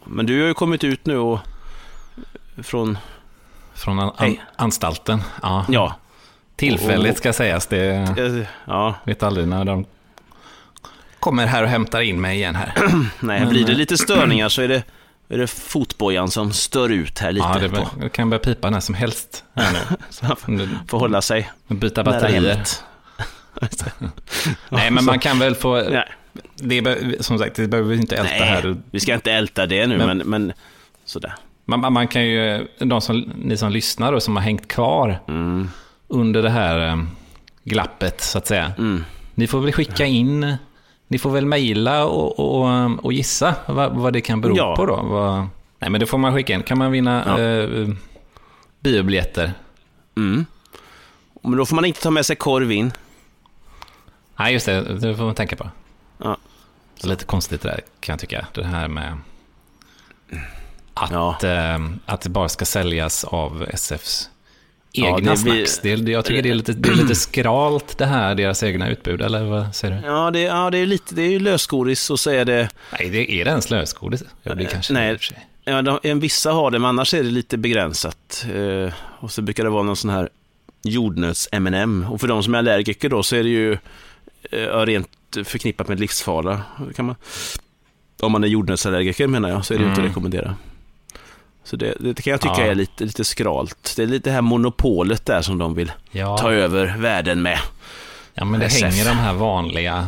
Men 0.06 0.26
du 0.26 0.42
har 0.42 0.48
ju 0.48 0.54
kommit 0.54 0.84
ut 0.84 1.06
nu 1.06 1.18
och 1.18 1.40
från, 2.64 2.98
Från 3.74 4.00
an, 4.00 4.12
an, 4.18 4.38
anstalten. 4.56 5.22
Ja. 5.42 5.66
ja, 5.70 5.96
Tillfälligt 6.60 7.18
ska 7.18 7.34
sägas. 7.34 7.68
Det 7.68 8.48
ja, 8.66 8.96
vet 9.04 9.24
aldrig 9.24 9.48
när 9.48 9.66
de 9.66 9.86
kommer 11.20 11.46
här 11.46 11.64
och 11.64 11.70
hämtar 11.70 12.02
in 12.02 12.22
mig 12.22 12.38
igen 12.38 12.56
här. 12.56 12.74
nej, 13.20 13.40
Men, 13.40 13.50
blir 13.50 13.66
det 13.66 13.72
eh, 13.72 13.78
lite 13.78 13.98
störningar 13.98 14.50
så 14.50 14.62
är 14.62 14.68
det, 14.68 14.84
är 15.30 15.38
det 15.38 15.48
fotbojan 15.48 16.32
som 16.32 16.54
stör 16.54 16.90
ut 16.90 17.20
här 17.20 17.32
lite. 17.32 17.48
Ja, 17.54 17.60
det, 17.60 17.70
på, 17.70 17.88
det 18.02 18.10
kan 18.10 18.30
börja 18.30 18.40
pipa 18.40 18.70
när 18.70 18.80
som 18.80 18.96
helst. 18.96 19.44
Här 19.56 19.72
nu. 19.74 19.80
så 20.10 20.26
han 20.26 20.36
får- 20.36 20.88
får 20.88 21.00
hålla 21.00 21.22
sig 21.22 21.52
Byta 21.68 22.12
hemmet. 22.28 22.84
Nej, 24.70 24.92
men 24.92 25.06
man 25.06 25.20
kan 25.20 25.40
väl 25.40 25.56
få... 25.56 25.82
Nej, 25.90 26.06
Det, 26.56 26.82
be- 26.82 27.24
som 27.24 27.40
sagt, 27.40 27.56
det 27.56 27.68
behöver 27.68 27.90
vi 27.90 27.96
inte 27.98 28.16
älta 28.16 28.32
nej, 28.32 28.40
här. 28.50 28.76
vi 28.92 29.00
ska 29.00 29.14
inte 29.14 29.32
älta 29.32 29.66
det 29.66 29.88
nu, 29.88 29.98
Men- 29.98 30.18
men, 30.18 30.28
men 30.30 30.54
sådär. 31.06 31.34
Man, 31.66 31.80
man- 31.80 31.94
man 31.94 32.08
kan 32.08 32.26
ju, 32.26 32.68
de 32.78 33.02
som, 33.02 33.20
ni 33.20 33.58
som 33.58 33.72
lyssnar 33.72 34.14
och 34.14 34.24
som 34.24 34.36
har 34.36 34.44
hängt 34.44 34.68
kvar 34.68 35.20
Mm, 35.28 35.70
under 36.10 36.42
det 36.44 36.50
här 36.50 36.88
eh, 36.90 37.04
glappet, 37.64 38.22
så 38.22 38.38
att 38.38 38.48
säga. 38.48 38.74
mm. 38.78 39.04
Ni 39.36 39.48
får 39.48 39.60
väl 39.62 39.72
skicka 39.74 40.06
in, 40.06 40.56
ni 41.08 41.18
får 41.20 41.30
väl 41.32 41.46
mejla 41.46 42.06
och, 42.06 42.40
och, 42.40 43.06
och 43.06 43.14
gissa 43.14 43.56
vad, 43.68 43.96
vad 43.96 44.14
det 44.14 44.22
kan 44.22 44.42
bero 44.42 44.58
Ja. 44.58 44.76
på 44.76 44.86
då. 44.86 44.96
Vad, 44.96 45.48
nej, 45.80 45.90
men 45.90 46.00
det 46.00 46.06
får 46.08 46.18
man 46.18 46.34
skicka 46.36 46.54
in. 46.54 46.64
Kan 46.64 46.78
man 46.78 46.92
vinna 46.92 47.24
Ja. 47.28 47.40
eh, 47.40 47.90
biobiljetter? 48.80 49.54
Mm. 50.18 50.46
Men 51.42 51.58
då 51.58 51.66
får 51.66 51.76
man 51.76 51.86
inte 51.86 52.02
ta 52.02 52.12
med 52.12 52.26
sig 52.26 52.36
korv 52.36 52.72
in. 52.72 52.92
Nej, 54.40 54.54
just 54.54 54.66
det. 54.66 54.82
Det 54.82 55.16
får 55.16 55.24
man 55.26 55.36
tänka 55.36 55.56
på. 55.56 55.70
Ja. 56.18 56.38
Lite 57.04 57.26
konstigt 57.26 57.62
det 57.62 57.70
där, 57.70 57.82
kan 58.00 58.14
jag 58.14 58.20
tycka. 58.20 58.48
Det 58.54 58.66
här 58.66 58.88
med 58.88 59.18
att, 60.94 61.12
Ja. 61.12 61.38
eh, 61.44 61.80
att 62.06 62.22
det 62.22 62.30
bara 62.30 62.50
ska 62.50 62.66
säljas 62.66 63.24
av 63.24 63.66
SFs 63.70 64.30
Ja, 64.92 65.18
egna 65.18 65.32
blir- 65.36 65.36
snacks. 65.36 65.80
Det, 65.80 65.92
är- 65.92 66.10
jag 66.10 66.26
tycker 66.26 66.42
det 66.42 66.50
är, 66.50 66.54
lite, 66.54 66.74
det 66.74 66.90
är 66.90 66.94
lite 66.96 67.16
skralt 67.16 67.98
det 67.98 68.06
här, 68.06 68.36
deras 68.36 68.64
egna 68.64 68.90
utbud. 68.90 69.22
Eller 69.22 69.44
vad 69.44 69.76
säger 69.76 70.02
du? 70.02 70.08
Ja, 70.08 70.32
det, 70.32 70.40
ja, 70.42 70.70
det 70.70 70.78
är 70.78 70.86
lite, 70.86 71.16
det 71.16 71.22
är 71.22 71.30
ju 71.32 71.40
lösgodis 71.40 72.10
och 72.10 72.20
så 72.20 72.30
är 72.30 72.46
det, 72.46 72.70
Nej, 73.00 73.10
det 73.10 73.32
är 73.32 73.46
det 73.46 73.50
ens 73.52 73.70
lösgodis? 73.70 74.24
Ja, 74.44 74.56
det 74.56 74.66
kanske 74.66 74.94
nej. 74.94 75.18
för 75.18 75.24
sig. 75.26 75.48
ja, 75.66 75.82
de, 75.82 76.20
vissa 76.20 76.52
har 76.52 76.72
det, 76.72 76.80
men 76.80 76.90
annars 76.90 77.14
är 77.14 77.24
det 77.24 77.30
lite 77.30 77.58
begränsat. 77.58 78.46
Eh, 78.56 78.94
och 79.20 79.32
så 79.32 79.42
brukar 79.42 79.64
det 79.64 79.70
vara 79.70 79.84
någon 79.84 79.96
sån 79.96 80.10
här 80.12 80.30
jordnöts 80.84 81.50
M&M 81.52 82.06
Och 82.10 82.22
för 82.22 82.28
de 82.28 82.44
som 82.44 82.54
är 82.54 82.58
allergiker 82.58 83.10
då 83.10 83.24
så 83.24 83.36
är 83.36 83.44
det 83.44 83.50
ju 83.50 83.74
eh, 84.52 84.60
ja, 84.60 84.86
rent 84.86 85.10
förknippat 85.44 85.88
med 85.88 86.00
livsfara. 86.00 86.62
Kan 86.96 87.06
man, 87.06 87.16
om 88.22 88.32
man 88.32 88.44
är 88.44 88.48
jordnötsallergiker 88.48 89.28
menar 89.28 89.50
jag, 89.50 89.66
så 89.66 89.74
är 89.74 89.78
det 89.78 89.84
ju 89.84 89.90
inte 89.90 90.02
Mm. 90.02 90.06
att 90.06 90.12
rekommendera. 90.12 90.56
Så 91.64 91.76
det, 91.76 91.94
det 92.00 92.22
kan 92.22 92.32
jag 92.32 92.42
tycka 92.42 92.56
Ja. 92.58 92.66
är 92.72 92.76
lite, 92.76 93.04
lite 93.06 93.26
skralt. 93.26 93.94
Det 93.96 94.04
är 94.04 94.08
lite 94.08 94.30
det 94.30 94.34
här 94.34 94.42
monopolet 94.42 95.26
där 95.26 95.42
som 95.42 95.58
de 95.58 95.74
vill 95.76 95.92
Ja. 96.12 96.38
ta 96.38 96.52
över 96.52 96.96
världen 96.98 97.42
med. 97.42 97.60
Ja, 98.34 98.46
men 98.46 98.60
det 98.60 98.66
SF. 98.66 98.82
hänger 98.84 99.06
de 99.06 99.12
här 99.18 99.34
vanliga 99.34 100.08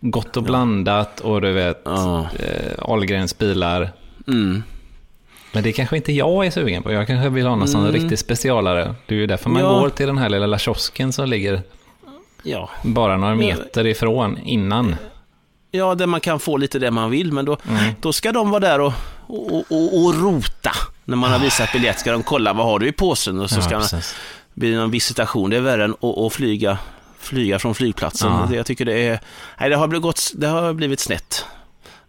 gott 0.00 0.36
och 0.36 0.42
blandat 0.42 1.20
och 1.20 1.40
du 1.40 1.52
vet 1.52 1.82
Ja. 1.84 2.20
eh, 2.38 2.72
Ahlgrens 2.78 3.38
bilar. 3.38 3.90
Mm. 4.28 4.62
Men 5.52 5.62
det 5.62 5.72
kanske 5.72 5.96
inte 5.96 6.12
jag 6.12 6.46
är 6.46 6.50
sugen 6.50 6.82
på. 6.82 6.92
Jag 6.92 7.06
kanske 7.06 7.28
vill 7.28 7.46
ha 7.46 7.56
någon 7.56 7.68
sån 7.68 7.80
Mm. 7.80 7.92
riktig 7.92 8.18
specialare. 8.18 8.94
Det 9.06 9.14
är 9.14 9.18
ju 9.18 9.26
därför 9.26 9.50
man 9.50 9.62
Ja. 9.62 9.68
går 9.80 9.88
till 9.90 10.06
den 10.06 10.18
här 10.18 10.28
lilla 10.28 10.58
kiosken 10.58 11.12
som 11.12 11.28
ligger 11.28 11.62
Ja. 12.42 12.70
bara 12.82 13.16
några 13.16 13.34
meter 13.34 13.86
ifrån 13.86 14.38
innan. 14.38 14.96
ja, 15.70 15.94
där 15.94 16.06
man 16.06 16.20
kan 16.20 16.40
få 16.40 16.56
lite 16.56 16.78
det 16.78 16.90
man 16.90 17.10
vill, 17.10 17.32
men 17.32 17.44
då, 17.44 17.56
Mm. 17.68 17.94
då 18.00 18.12
ska 18.12 18.32
de 18.32 18.50
vara 18.50 18.60
där 18.60 18.80
och, 18.80 18.92
och, 19.28 19.72
och, 19.72 20.04
och 20.04 20.14
rota. 20.22 20.70
När 21.04 21.16
man 21.16 21.30
har 21.32 21.38
visat 21.38 21.72
biljett 21.72 21.98
ska 22.00 22.12
de 22.12 22.22
kolla 22.22 22.52
vad 22.52 22.66
har 22.66 22.78
du 22.78 22.88
i 22.88 22.92
påsen 22.92 23.40
och 23.40 23.50
så 23.50 23.56
Ja, 23.56 23.62
ska 23.62 23.78
precis. 23.78 24.14
blir 24.54 24.70
det 24.72 24.76
någon 24.78 24.90
visitation. 24.90 25.50
Det 25.50 25.56
är 25.56 25.60
värre 25.60 25.84
än 25.84 25.94
att, 26.00 26.18
att 26.18 26.32
flyga, 26.32 26.78
flyga 27.18 27.58
från 27.58 27.74
flygplatsen. 27.74 28.32
Ja. 28.32 28.46
Det, 28.50 28.56
jag 28.56 28.66
tycker 28.66 28.84
det 28.84 29.06
är... 29.08 29.20
Nej, 29.60 29.70
det 29.70 29.76
har 29.76 29.88
blivit, 29.88 30.32
det 30.36 30.46
har 30.46 30.72
blivit 30.72 31.00
snett. 31.00 31.44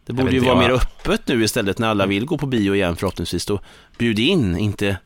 Det 0.06 0.14
borde 0.14 0.32
ju 0.32 0.40
vara 0.40 0.50
jag. 0.50 0.58
mer 0.58 0.70
öppet 0.70 1.28
nu 1.28 1.44
istället 1.44 1.78
när 1.78 1.88
alla 1.88 2.06
vill 2.06 2.26
gå 2.26 2.38
på 2.38 2.46
bio 2.46 2.76
igen 2.76 2.96
förhoppningsvis. 2.96 3.46
Då 3.46 3.60
bjud 3.98 4.20
in, 4.20 4.58
inte, 4.58 4.98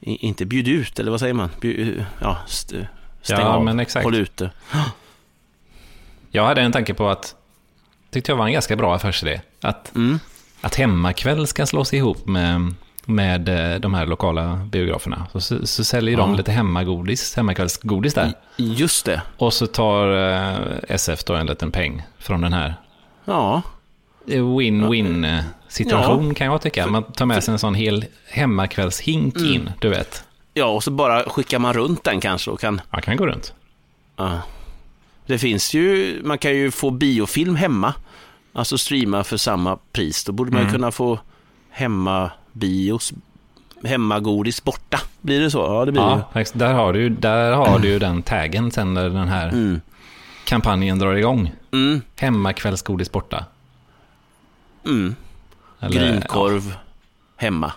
inte 0.00 0.44
bjud 0.44 0.68
ut, 0.68 0.98
eller 0.98 1.10
vad 1.10 1.20
säger 1.20 1.34
man? 1.34 1.50
Bjud, 1.60 2.04
ja, 2.20 2.38
st, 2.46 2.86
stäng 3.22 3.40
Ja, 3.40 3.46
av, 3.46 3.64
men 3.64 3.80
exakt. 3.80 4.04
håll 4.04 4.14
ute. 4.14 4.50
Jag 6.30 6.44
hade 6.46 6.60
en 6.62 6.72
tanke 6.72 6.94
på 6.94 7.08
att, 7.08 7.34
tyckte 8.10 8.32
jag 8.32 8.36
var 8.36 8.46
en 8.46 8.52
ganska 8.52 8.76
bra 8.76 8.94
affärsidé, 8.94 9.40
att, 9.60 9.94
Mm. 9.94 10.20
Att 10.60 10.74
hemmakväll 10.74 11.46
ska 11.46 11.66
slås 11.66 11.94
ihop 11.94 12.26
med, 12.26 12.74
med 13.04 13.48
eh, 13.74 13.80
de 13.80 13.94
här 13.94 14.06
lokala 14.06 14.56
biograferna. 14.70 15.26
Så, 15.32 15.40
så, 15.40 15.66
så 15.66 15.84
säljer 15.84 16.16
de 16.16 16.30
Ja. 16.30 16.36
lite 16.36 16.52
hemmagodis, 16.52 17.34
hemmakvällsgodis 17.36 18.14
där. 18.14 18.32
Just 18.56 19.04
det. 19.06 19.22
Och 19.36 19.52
så 19.52 19.66
tar 19.66 20.30
eh, 20.32 20.56
SF 20.88 21.24
då 21.24 21.34
en 21.34 21.46
liten 21.46 21.70
peng 21.70 22.02
från 22.18 22.40
den 22.40 22.52
här. 22.52 22.74
Ja, 23.24 23.62
win-win 24.26 25.42
situation 25.68 26.34
kan 26.34 26.46
jag 26.46 26.62
tycka. 26.62 26.86
Man 26.86 27.02
tar 27.12 27.26
med 27.26 27.44
sig 27.44 27.52
en 27.52 27.58
sån 27.58 27.74
hel 27.74 28.04
hemmakvällshink 28.30 29.36
Mm. 29.36 29.52
in, 29.54 29.70
du 29.80 29.88
vet. 29.88 30.24
Ja, 30.54 30.66
och 30.66 30.84
så 30.84 30.90
bara 30.90 31.22
skickar 31.22 31.58
man 31.58 31.72
runt 31.74 32.04
den 32.04 32.20
kanske 32.20 32.50
och 32.50 32.60
kan... 32.60 32.80
Jag 32.90 33.02
kan 33.02 33.16
gå 33.16 33.26
runt. 33.26 33.52
Ja. 34.16 34.40
Det 35.26 35.38
finns 35.38 35.74
ju, 35.74 36.20
man 36.24 36.38
kan 36.38 36.54
ju 36.54 36.70
få 36.70 36.90
biofilm 36.90 37.56
hemma. 37.56 37.94
Alltså 38.56 38.78
streama 38.78 39.24
för 39.24 39.36
samma 39.36 39.78
pris. 39.92 40.24
Då 40.24 40.32
borde 40.32 40.50
man 40.50 40.60
Mm. 40.60 40.72
kunna 40.72 40.90
få 40.92 41.18
hemmabios, 41.70 43.12
hemmagodis 43.84 44.64
borta. 44.64 45.00
Blir 45.20 45.40
det 45.40 45.50
så? 45.50 45.58
Ja, 45.58 45.84
det 45.84 45.92
blir 45.92 46.02
det 46.02 46.08
Ja, 46.08 46.28
faktiskt, 46.32 46.58
där 46.58 46.72
har 46.74 46.92
du, 46.92 47.08
där 47.08 47.52
har 47.52 47.78
du 47.78 47.98
den 47.98 48.22
taggen 48.22 48.70
sen 48.70 48.94
när 48.94 49.08
den 49.10 49.28
här. 49.28 49.48
Mm. 49.48 49.80
kampanjen 50.44 50.98
drar 50.98 51.14
igång. 51.14 51.52
Mm. 51.72 52.00
Hemmakvällsgodis 52.20 53.12
borta. 53.12 53.44
Mm. 54.84 55.14
Eller- 55.80 55.92
Grynkorv 56.10 56.76
hemma. 57.36 57.72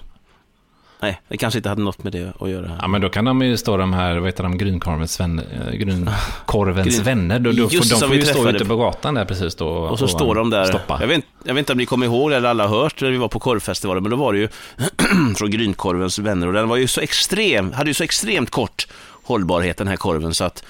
Nej, 1.01 1.22
det 1.27 1.38
kanske 1.38 1.58
inte 1.60 1.70
hade 1.70 1.82
något 1.82 2.03
med 2.03 2.13
det 2.13 2.34
att 2.39 2.50
göra. 2.50 2.77
Ja, 2.82 2.88
men 2.88 3.01
då 3.01 3.10
kan 3.10 3.25
de 3.25 3.41
ju 3.41 3.58
stå 3.58 3.77
de 3.77 3.94
här, 3.94 4.15
vad 4.18 4.25
heter 4.27 4.44
de, 4.44 4.58
grynkorvens, 4.58 5.20
vän, 5.20 5.39
eh, 5.39 5.72
grynkorvens 5.74 7.00
Gryn- 7.00 7.03
vänner. 7.03 7.39
Då, 7.39 7.51
då, 7.51 7.63
får, 7.70 7.74
Just 7.74 7.89
de 8.01 8.08
får 8.08 8.15
ju 8.15 8.25
stå 8.25 8.50
ute 8.50 8.65
på- 8.65 8.75
gatan 8.75 9.13
där 9.13 9.25
precis 9.25 9.56
då. 9.56 9.68
Och 9.68 10.00
så 10.00 10.08
står 10.08 10.36
de 10.36 10.50
där. 10.50 10.65
Stoppa. 10.65 10.98
Jag 11.01 11.08
vet, 11.08 11.24
jag 11.44 11.53
vet 11.53 11.60
inte 11.60 11.72
om 11.72 11.77
ni 11.77 11.86
kommer 11.86 12.06
ihåg 12.06 12.32
eller 12.32 12.50
alla 12.50 12.68
har 12.68 12.82
hört 12.84 13.01
när 13.01 13.10
vi 13.10 13.18
var 13.18 13.27
på 13.27 13.39
korvfestivalen, 13.39 14.03
men 14.03 14.10
då 14.10 14.15
var 14.18 14.34
det 14.34 14.39
ju 14.39 14.48
från 15.38 15.51
Grynkorvens 15.51 16.20
vänner 16.20 16.48
och 16.48 16.53
den 16.53 16.68
var 16.70 16.77
ju 16.77 16.88
så 16.88 17.01
extrem, 17.01 17.72
hade 17.74 17.89
ju 17.89 17.94
så 17.94 18.03
extremt 18.03 18.50
kort 18.50 18.88
hållbarhet 19.24 19.77
den 19.77 19.88
här 19.88 19.96
korven 19.98 20.34
så 20.34 20.44
att 20.44 20.63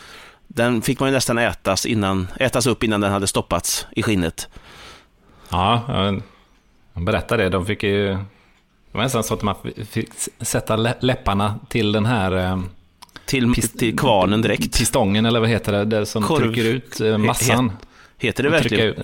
den 0.47 0.81
fick 0.81 0.99
man 0.99 1.09
ju 1.09 1.13
nästan 1.13 1.37
ätas, 1.37 1.85
innan, 1.85 2.27
ätas 2.39 2.67
upp 2.67 2.83
innan 2.83 3.01
den 3.01 3.11
hade 3.11 3.27
stoppats 3.27 3.85
i 3.95 4.03
skinnet. 4.03 4.47
Ja, 5.49 5.83
ja, 5.87 6.19
de 6.93 7.05
berättade 7.05 7.43
det. 7.43 7.49
De 7.49 7.65
fick 7.65 7.83
ju... 7.83 8.17
Det 8.91 8.97
var 8.97 9.03
nästan 9.03 9.23
så 9.23 9.33
att 9.33 9.41
man 9.41 9.55
fick 9.89 10.09
sätta 10.41 10.75
lä- 10.75 10.95
läpparna 10.99 11.59
till 11.69 11.91
den 11.91 12.05
här... 12.05 12.31
eh, 12.37 12.59
Till, 13.25 13.53
till 13.77 13.97
kvarnen 13.97 14.41
direkt. 14.41 14.73
Till 14.73 14.87
stången, 14.87 15.25
eller 15.25 15.39
vad 15.39 15.49
heter 15.49 15.71
det? 15.71 15.85
Det 15.85 16.05
som 16.05 16.23
Korv- 16.23 16.37
trycker 16.39 16.63
ut 16.63 16.99
eh, 17.01 17.17
massan. 17.17 17.71
Heter 18.17 18.43
det 18.43 18.49
verkligen, 18.49 19.03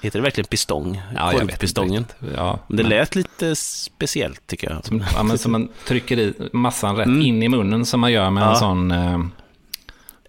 heter 0.00 0.18
det 0.18 0.22
verkligen 0.22 0.46
pistong? 0.46 1.02
Ja, 1.16 1.30
Korvpistongen? 1.32 2.06
Ja, 2.34 2.58
Men 2.66 2.76
det 2.76 2.82
men- 2.82 2.90
lät 2.90 3.14
lite 3.14 3.56
speciellt 3.56 4.46
tycker 4.46 4.70
jag. 4.70 4.84
Som, 4.84 5.04
ja, 5.14 5.22
men 5.22 5.38
som 5.38 5.52
man 5.52 5.68
trycker 5.86 6.18
i 6.18 6.34
massan 6.52 6.96
rätt 6.96 7.06
Mm. 7.06 7.22
in 7.22 7.42
i 7.42 7.48
munnen 7.48 7.86
som 7.86 8.00
man 8.00 8.12
gör 8.12 8.30
med 8.30 8.42
Ja. 8.42 8.50
en 8.52 8.56
sån... 8.56 8.90
Eh, 8.90 8.96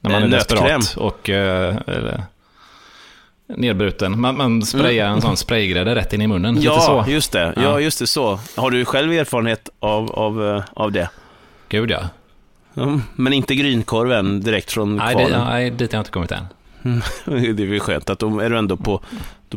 när 0.01 0.11
man 0.11 0.13
En 0.13 0.23
är 0.23 0.27
nötkräm. 0.27 0.79
desperat 0.79 0.97
och... 0.97 1.29
Eh, 1.29 1.75
eller, 1.87 2.23
nedbruten. 3.57 4.21
Man, 4.21 4.37
man 4.37 4.61
sprayar 4.61 5.07
en 5.09 5.21
sån 5.21 5.37
spraygrädde 5.37 5.95
rätt 5.95 6.13
in 6.13 6.21
i 6.21 6.27
munnen. 6.27 6.61
Ja, 6.61 6.79
så. 6.79 7.11
just 7.11 7.31
det. 7.31 7.53
Ja. 7.55 7.61
Ja. 7.61 7.79
just 7.79 7.99
det 7.99 8.07
så. 8.07 8.39
Har 8.55 8.71
du 8.71 8.85
själv 8.85 9.11
erfarenhet 9.11 9.69
av, 9.79 10.11
av, 10.11 10.47
eh, 10.47 10.63
av 10.73 10.91
det? 10.91 11.09
Gud 11.69 11.91
ja. 11.91 11.99
Mm, 12.77 13.01
Men 13.15 13.33
inte 13.33 13.55
grynkorven 13.55 14.41
direkt 14.41 14.71
från 14.71 14.95
Nej, 14.95 15.15
det, 15.15 15.25
kvarnen? 15.25 15.47
nej, 15.47 15.71
dit 15.71 15.91
har 15.91 15.97
jag 15.97 16.01
inte 16.01 16.11
kommit 16.11 16.31
än. 16.31 16.45
Det 17.25 17.63
är 17.63 17.67
väl 17.67 17.79
skönt 17.79 18.09
att 18.09 18.19
de 18.19 18.39
är 18.39 18.49
du 18.49 18.57
ändå 18.57 18.77
på, 18.77 19.01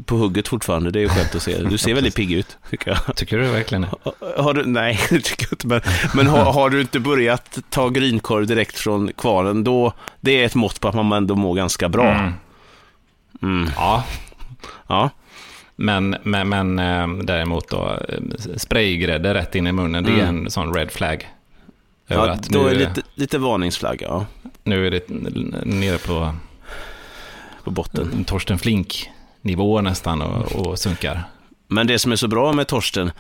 på 0.05 0.17
hugget 0.17 0.49
fortfarande. 0.49 0.91
Det 0.91 0.99
är 0.99 1.01
ju 1.01 1.09
skönt 1.09 1.35
att 1.35 1.43
se. 1.43 1.63
Du 1.63 1.79
ser 1.79 1.95
väldigt 1.95 2.15
pigg 2.15 2.33
ut, 2.33 2.59
tycker 2.71 2.91
jag. 2.91 3.17
Tycker 3.17 3.39
du 3.39 3.45
verkligen 3.45 3.83
det? 3.83 4.43
Har 4.43 4.55
du, 4.55 4.67
nej, 4.67 5.01
det 5.11 5.21
tycker 5.21 5.47
jag 5.51 5.53
inte. 5.53 5.67
Men, 5.67 5.81
men 6.15 6.27
har, 6.27 6.53
har 6.53 6.71
du 6.71 6.81
inte 6.81 7.01
börjat 7.01 7.59
ta 7.71 7.89
grynkorv 7.89 8.47
direkt 8.47 8.79
från 8.79 9.13
kvarnen, 9.13 9.65
då 9.65 9.93
det 10.21 10.41
är 10.41 10.47
ett 10.47 10.55
mått 10.55 10.81
på 10.81 10.89
att 10.89 10.95
man 10.95 11.13
ändå 11.13 11.35
mår 11.35 11.55
ganska 11.55 11.89
bra. 11.89 12.11
Mm. 12.11 12.33
Mm. 13.43 13.71
Ja, 13.77 14.05
Ja. 14.87 15.11
men, 15.77 16.17
men, 16.23 16.49
men 16.49 16.79
eh, 16.79 17.09
däremot 17.25 17.69
då, 17.69 17.99
spraygrädde 18.57 19.35
rätt 19.35 19.55
in 19.55 19.67
i 19.67 19.73
munnen, 19.73 20.05
det 20.05 20.11
är 20.11 20.23
Mm. 20.23 20.45
en 20.45 20.51
sån 20.51 20.75
red 20.75 20.91
flag. 20.91 21.29
Ja, 22.07 22.37
då 22.49 22.67
är 22.67 22.75
lite, 22.75 23.03
lite 23.15 23.39
varningsflagga 23.39 24.07
ja, 24.07 24.27
nu 24.65 24.87
är 24.87 24.91
det 24.91 25.09
nere 25.65 25.99
på 25.99 26.35
på 27.65 27.71
botten. 27.71 28.25
Torsten 28.25 28.59
Flink-nivå 28.59 29.81
nästan 29.81 30.23
och, 30.23 30.53
och 30.67 30.79
sunkar. 30.79 31.23
Men 31.69 31.87
det 31.87 31.99
som 31.99 32.13
är 32.13 32.17
så 32.17 32.29
bra 32.29 32.53
med 32.53 32.67
Torsten 32.67 33.11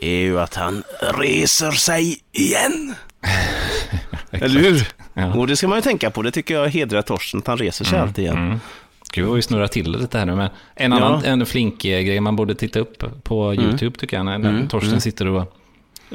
är 0.00 0.16
ju 0.20 0.40
att 0.40 0.54
han 0.54 0.82
reser 1.00 1.70
sig 1.70 2.18
igen. 2.32 2.94
Eller 4.30 4.60
hur? 4.60 4.88
Ja. 5.14 5.34
Och 5.34 5.46
det 5.46 5.56
ska 5.56 5.68
man 5.68 5.78
ju 5.78 5.82
tänka 5.82 6.10
på. 6.10 6.22
Det 6.22 6.30
tycker 6.30 6.54
jag 6.54 6.68
hedrar 6.68 7.02
Torsten, 7.02 7.40
att 7.40 7.46
han 7.46 7.58
reser 7.58 7.84
sig 7.84 7.98
alltid 7.98 8.24
igen. 8.24 8.36
Mm. 8.36 8.60
Gud, 9.16 9.24
vi 9.24 9.28
har 9.30 9.36
ju 9.36 9.42
snurrat 9.42 9.72
till 9.72 9.92
det 9.92 9.98
lite 9.98 10.18
här 10.18 10.26
nu, 10.26 10.34
men 10.34 10.48
en 10.74 10.92
Ja. 10.92 10.96
annan 10.96 11.24
en 11.24 11.46
flink-grej 11.46 12.20
man 12.20 12.36
borde 12.36 12.54
titta 12.54 12.78
upp 12.78 13.04
på 13.24 13.54
YouTube 13.54 13.98
tycker 13.98 14.16
jag, 14.16 14.26
när 14.26 14.34
Mm, 14.34 14.68
Torsten 14.68 14.88
mm. 14.88 15.00
sitter 15.00 15.26
och 15.26 15.54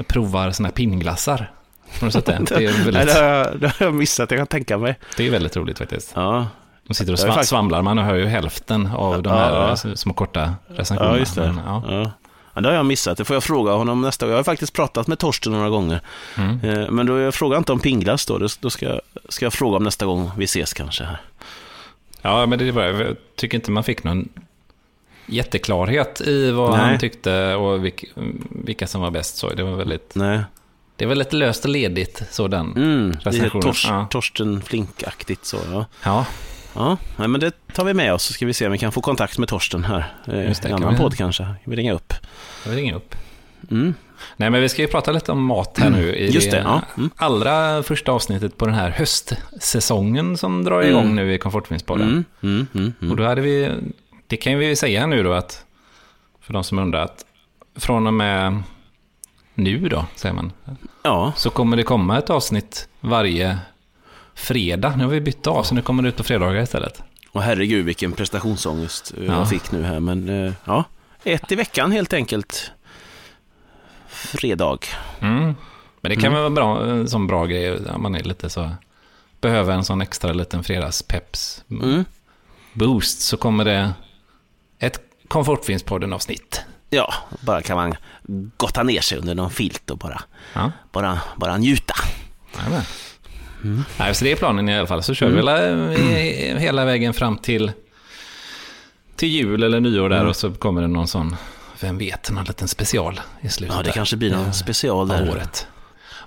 provar 0.07 0.51
såna 0.51 0.67
här 0.67 0.73
pinnglassar. 0.73 1.51
Har 1.99 2.07
du 2.07 2.11
sett 2.11 2.25
det? 2.25 2.39
Det 2.49 2.55
är 2.65 2.83
väldigt, 2.83 3.05
det, 3.07 3.13
har 3.13 3.23
jag, 3.23 3.59
det 3.59 3.67
har 3.67 3.85
jag 3.85 3.93
missat, 3.93 4.31
jag 4.31 4.39
kan 4.39 4.47
tänka 4.47 4.77
mig. 4.77 4.99
det 5.17 5.27
är 5.27 5.31
väldigt 5.31 5.57
roligt 5.57 5.77
faktiskt. 5.77 6.11
Ja, 6.15 6.47
De 6.87 6.93
sitter 6.93 7.13
och 7.13 7.19
sva- 7.19 7.43
svamlar, 7.43 7.81
man 7.81 7.97
hör 7.97 8.15
ju 8.15 8.25
hälften 8.25 8.87
av 8.87 9.23
de 9.23 9.29
Ja, 9.33 9.39
här 9.39 9.51
ja. 9.83 9.89
eh, 9.89 9.93
små 9.95 10.13
korta 10.13 10.53
recensionerna. 10.67 11.15
ja 11.15 11.19
just 11.19 11.35
det. 11.35 11.41
Men, 11.53 11.61
ja. 11.65 11.83
Ja. 12.53 12.61
Det 12.61 12.67
har 12.67 12.75
jag 12.75 12.85
missat. 12.85 13.17
Det 13.17 13.25
får 13.25 13.35
jag 13.35 13.43
fråga 13.43 13.71
honom 13.71 14.01
nästa 14.01 14.25
gång. 14.25 14.31
Jag 14.31 14.39
har 14.39 14.43
faktiskt 14.43 14.73
pratat 14.73 15.07
med 15.07 15.19
Torsten 15.19 15.51
några 15.53 15.69
gånger. 15.69 16.01
Mm. 16.37 16.59
Eh, 16.63 16.89
Men 16.91 17.05
då 17.05 17.19
jag 17.19 17.33
frågar 17.33 17.57
inte 17.57 17.71
om 17.71 17.79
pingglass 17.79 18.25
då. 18.25 18.37
Då 18.61 18.69
ska, 18.69 18.85
jag- 18.85 19.01
ska 19.29 19.45
jag 19.45 19.53
fråga 19.53 19.77
om 19.77 19.83
nästa 19.83 20.05
gång 20.05 20.31
vi 20.37 20.43
ses 20.43 20.73
kanske. 20.73 21.03
Här. 21.03 21.21
Ja, 22.21 22.45
men 22.45 22.59
det 22.59 22.71
bra. 22.71 22.85
Jag 22.85 23.15
tycker 23.35 23.57
inte 23.57 23.71
man 23.71 23.83
fick 23.83 24.03
någon 24.03 24.29
jätteklarhet 25.25 26.21
i 26.21 26.51
vad 26.51 26.71
Nej. 26.71 26.79
han 26.79 26.99
tyckte 26.99 27.55
och 27.55 27.85
vilka, 27.85 28.07
som 28.87 29.01
var 29.01 29.11
bäst. 29.11 29.37
Så 29.37 29.49
det 29.49 29.63
var 29.63 29.71
väldigt, 29.75 30.15
Nej. 30.15 30.39
det 30.95 31.05
var 31.05 31.15
lite 31.15 31.35
löst 31.35 31.63
och 31.65 31.69
ledigt, 31.71 32.23
så 32.31 32.47
den. 32.47 32.73
Mm, 32.75 33.11
Recensionen, 33.21 33.61
tors, 33.61 33.85
ja. 33.87 34.07
Torsten 34.09 34.61
Flink-aktigt 34.61 35.45
så. 35.45 35.57
Ja. 35.71 35.85
Ja, 36.03 36.25
Ja, 37.17 37.27
men 37.27 37.39
det 37.41 37.51
tar 37.73 37.85
vi 37.85 37.93
med 37.93 38.13
oss 38.13 38.23
så 38.23 38.33
ska 38.33 38.45
vi 38.45 38.53
se 38.53 38.65
om 38.65 38.71
vi 38.71 38.77
kan 38.77 38.91
få 38.91 39.01
kontakt 39.01 39.37
med 39.37 39.47
Torsten 39.49 39.83
här. 39.83 40.13
Eh, 40.27 40.47
Just 40.47 40.61
det, 40.63 40.69
I 40.69 40.71
annan 40.71 40.93
vi- 40.93 40.99
podd 40.99 41.17
kanske. 41.17 41.47
Vi 41.63 41.75
ringer 41.75 41.93
upp. 41.93 42.13
jag 42.65 42.75
ringer 42.77 42.95
upp. 42.95 43.15
Mm. 43.71 43.93
Nej, 44.37 44.49
men 44.49 44.61
vi 44.61 44.69
ska 44.69 44.81
ju 44.81 44.87
prata 44.87 45.11
lite 45.11 45.31
om 45.31 45.43
mat 45.43 45.77
här 45.79 45.89
nu. 45.89 46.15
I 46.15 46.31
Just 46.31 46.51
det, 46.51 46.57
ja. 46.57 46.81
Mm. 46.97 47.09
allra 47.15 47.83
första 47.83 48.11
avsnittet 48.11 48.57
på 48.57 48.65
den 48.65 48.75
här 48.75 48.89
höstsäsongen 48.89 50.37
som 50.37 50.63
drar 50.63 50.81
Mm. 50.81 50.89
igång 50.89 51.15
nu 51.15 51.33
i 51.33 51.37
Komfortfinspodden. 51.37 52.07
Mm, 52.09 52.25
mm, 52.41 52.67
mm, 52.73 52.93
mm. 53.01 53.11
Och 53.11 53.17
då 53.17 53.23
hade 53.23 53.41
vi, 53.41 53.71
det 54.27 54.37
kan 54.37 54.57
vi 54.57 54.75
säga 54.75 55.07
nu 55.07 55.23
då 55.23 55.33
att, 55.33 55.65
för 56.41 56.53
de 56.53 56.63
som 56.63 56.79
undrar, 56.79 57.01
att 57.03 57.25
från 57.75 58.07
och 58.07 58.13
med 58.13 58.63
nu 59.53 59.89
då, 59.89 60.05
säger 60.15 60.35
man, 60.35 60.51
Ja, 61.03 61.33
så 61.35 61.49
kommer 61.49 61.77
det 61.77 61.83
komma 61.83 62.17
ett 62.17 62.29
avsnitt 62.29 62.87
varje 63.01 63.57
fredag. 64.35 64.93
Nu 64.97 65.03
har 65.03 65.11
vi 65.11 65.21
bytt 65.21 65.47
av, 65.47 65.63
så 65.63 65.75
nu 65.75 65.81
kommer 65.81 66.03
det 66.03 66.09
ut 66.09 66.15
på 66.17 66.23
fredagar 66.23 66.61
istället. 66.63 67.01
och 67.31 67.41
herregud 67.41 67.85
vilken 67.85 68.11
prestationsångest 68.11 69.13
eh, 69.17 69.25
Ja. 69.25 69.33
jag 69.33 69.49
fick 69.49 69.71
nu 69.71 69.83
här. 69.83 69.99
Men 69.99 70.45
eh, 70.47 70.53
ja, 70.65 70.83
ett 71.23 71.51
i 71.51 71.55
veckan 71.55 71.91
helt 71.91 72.13
enkelt. 72.13 72.71
Fredag. 74.27 74.77
Mm. 75.21 75.55
Men 76.01 76.09
det 76.09 76.15
kan 76.15 76.25
Mm. 76.31 76.39
vara 76.39 76.49
bra, 76.49 76.83
en 76.89 77.07
sån 77.09 77.27
bra 77.27 77.45
grej, 77.45 77.77
om 77.87 78.01
man 78.03 78.15
är 78.15 78.23
lite 78.23 78.49
så, 78.49 78.69
behöver 79.41 79.73
en 79.73 79.83
sån 79.83 80.01
extra 80.01 80.33
liten 80.33 80.63
fredagspeps 80.63 81.63
Mm. 81.71 82.05
boost, 82.73 83.21
så 83.21 83.37
kommer 83.37 83.65
det 83.65 83.93
ett 84.79 84.99
Komfortfinspodden-avsnitt. 85.27 86.61
Ja, 86.89 87.13
bara 87.41 87.61
kan 87.61 87.77
man 87.77 87.95
gotta 88.57 88.83
ner 88.83 89.01
sig 89.01 89.17
under 89.17 89.35
någon 89.35 89.51
filt 89.51 89.89
och 89.91 89.97
bara, 89.97 90.21
Ja. 90.53 90.71
bara, 90.91 91.19
bara 91.35 91.57
njuta. 91.57 91.93
Jajamän. 92.57 92.81
Nej, 93.99 94.15
så 94.15 94.23
det 94.25 94.31
är 94.31 94.35
planen 94.35 94.69
i 94.69 94.77
alla 94.77 94.87
fall. 94.87 95.03
Så 95.03 95.13
kör 95.13 95.29
vi 95.29 95.35
hela, 95.35 95.67
eh, 95.93 96.57
hela 96.57 96.85
vägen 96.85 97.13
fram 97.13 97.37
till, 97.37 97.71
till 99.15 99.29
jul 99.29 99.63
eller 99.63 99.79
nyår 99.79 100.09
där 100.09 100.25
och 100.25 100.35
så 100.35 100.51
kommer 100.51 100.81
det 100.81 100.87
någon 100.87 101.07
sån, 101.07 101.35
vem 101.83 101.97
vet, 101.97 102.31
någon 102.31 102.43
liten 102.45 102.67
special 102.67 103.19
i 103.41 103.49
slutet 103.49 103.75
Ja, 103.77 103.83
det 103.83 103.91
kanske 103.91 104.17
blir 104.17 104.31
någon 104.31 104.53
special 104.53 105.07
där. 105.07 105.29
året. 105.31 105.67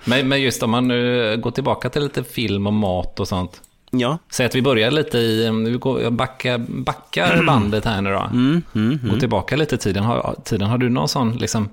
Men, 0.05 0.27
men 0.27 0.41
just 0.41 0.63
om 0.63 0.71
man 0.71 0.87
nu 0.87 1.37
går 1.37 1.51
tillbaka 1.51 1.89
till 1.89 2.03
lite 2.03 2.23
film 2.23 2.67
och 2.67 2.73
mat 2.73 3.19
och 3.19 3.27
sånt. 3.27 3.61
Ja. 3.91 4.17
Säg 4.29 4.45
att 4.45 4.55
vi 4.55 4.61
börjar 4.61 4.91
lite 4.91 5.17
i, 5.17 5.49
vi 5.49 5.77
går, 5.77 6.09
backar, 6.11 6.57
backar 6.57 7.43
bandet 7.43 7.85
här 7.85 8.01
nu 8.01 8.09
då. 8.13 8.19
Mm, 8.19 8.61
mm, 8.75 8.97
Gå 9.01 9.07
mm. 9.07 9.19
tillbaka 9.19 9.55
lite 9.55 9.75
i 9.75 9.77
tiden. 9.77 10.03
Har, 10.03 10.35
tiden. 10.43 10.69
har 10.69 10.77
du 10.77 10.89
någon 10.89 11.07
sån 11.09 11.37
liksom, 11.37 11.69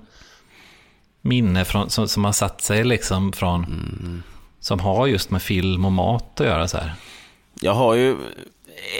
minne 1.21 1.65
från, 1.65 1.89
som, 1.89 2.07
som 2.07 2.25
har 2.25 2.31
satt 2.31 2.61
sig 2.61 2.83
liksom 2.83 3.33
från, 3.33 3.63
Mm. 3.65 4.23
som 4.59 4.79
har 4.79 5.07
just 5.07 5.29
med 5.31 5.41
film 5.41 5.85
och 5.85 5.91
mat 5.91 6.41
att 6.41 6.47
göra 6.47 6.67
så 6.67 6.77
här? 6.77 6.93
Jag 7.61 7.73
har 7.73 7.93
ju 7.93 8.17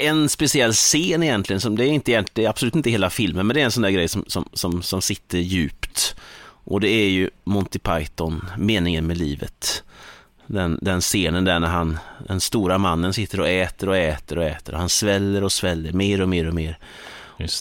en 0.02 0.30
speciell 0.30 0.74
scen 0.74 1.24
egentligen, 1.24 1.62
som 1.62 1.76
det 1.76 1.86
är, 1.86 1.90
inte, 1.90 2.12
egent- 2.12 2.32
det 2.34 2.46
är 2.46 2.50
absolut 2.50 2.76
inte 2.76 2.90
hela 2.90 3.10
filmen, 3.10 3.48
men 3.48 3.54
det 3.54 3.62
är 3.62 3.66
en 3.66 3.72
sån 3.72 3.84
där 3.84 3.90
grej 3.90 4.08
som, 4.08 4.26
som, 4.28 4.50
som, 4.54 4.84
som 4.84 5.02
sitter 5.02 5.38
djupt. 5.38 6.16
Och 6.66 6.80
det 6.82 6.90
är 6.90 7.10
ju 7.10 7.30
Monty 7.44 7.80
Python, 7.80 8.50
Meningen 8.58 9.08
med 9.08 9.18
livet. 9.18 9.84
Den, 10.48 10.80
den 10.82 11.02
scenen 11.02 11.46
där 11.46 11.60
när 11.60 11.68
han, 11.68 12.00
den 12.28 12.42
stora 12.42 12.78
mannen 12.78 13.14
sitter 13.14 13.40
och 13.40 13.48
äter 13.48 13.90
och 13.90 13.98
äter 13.98 14.38
och 14.38 14.44
äter 14.44 14.74
och 14.74 14.80
han 14.80 14.90
sväller 14.90 15.44
och 15.44 15.52
sväller 15.52 15.92
mer 15.92 16.22
och 16.22 16.30
mer 16.30 16.48
och 16.48 16.54
mer. 16.54 16.78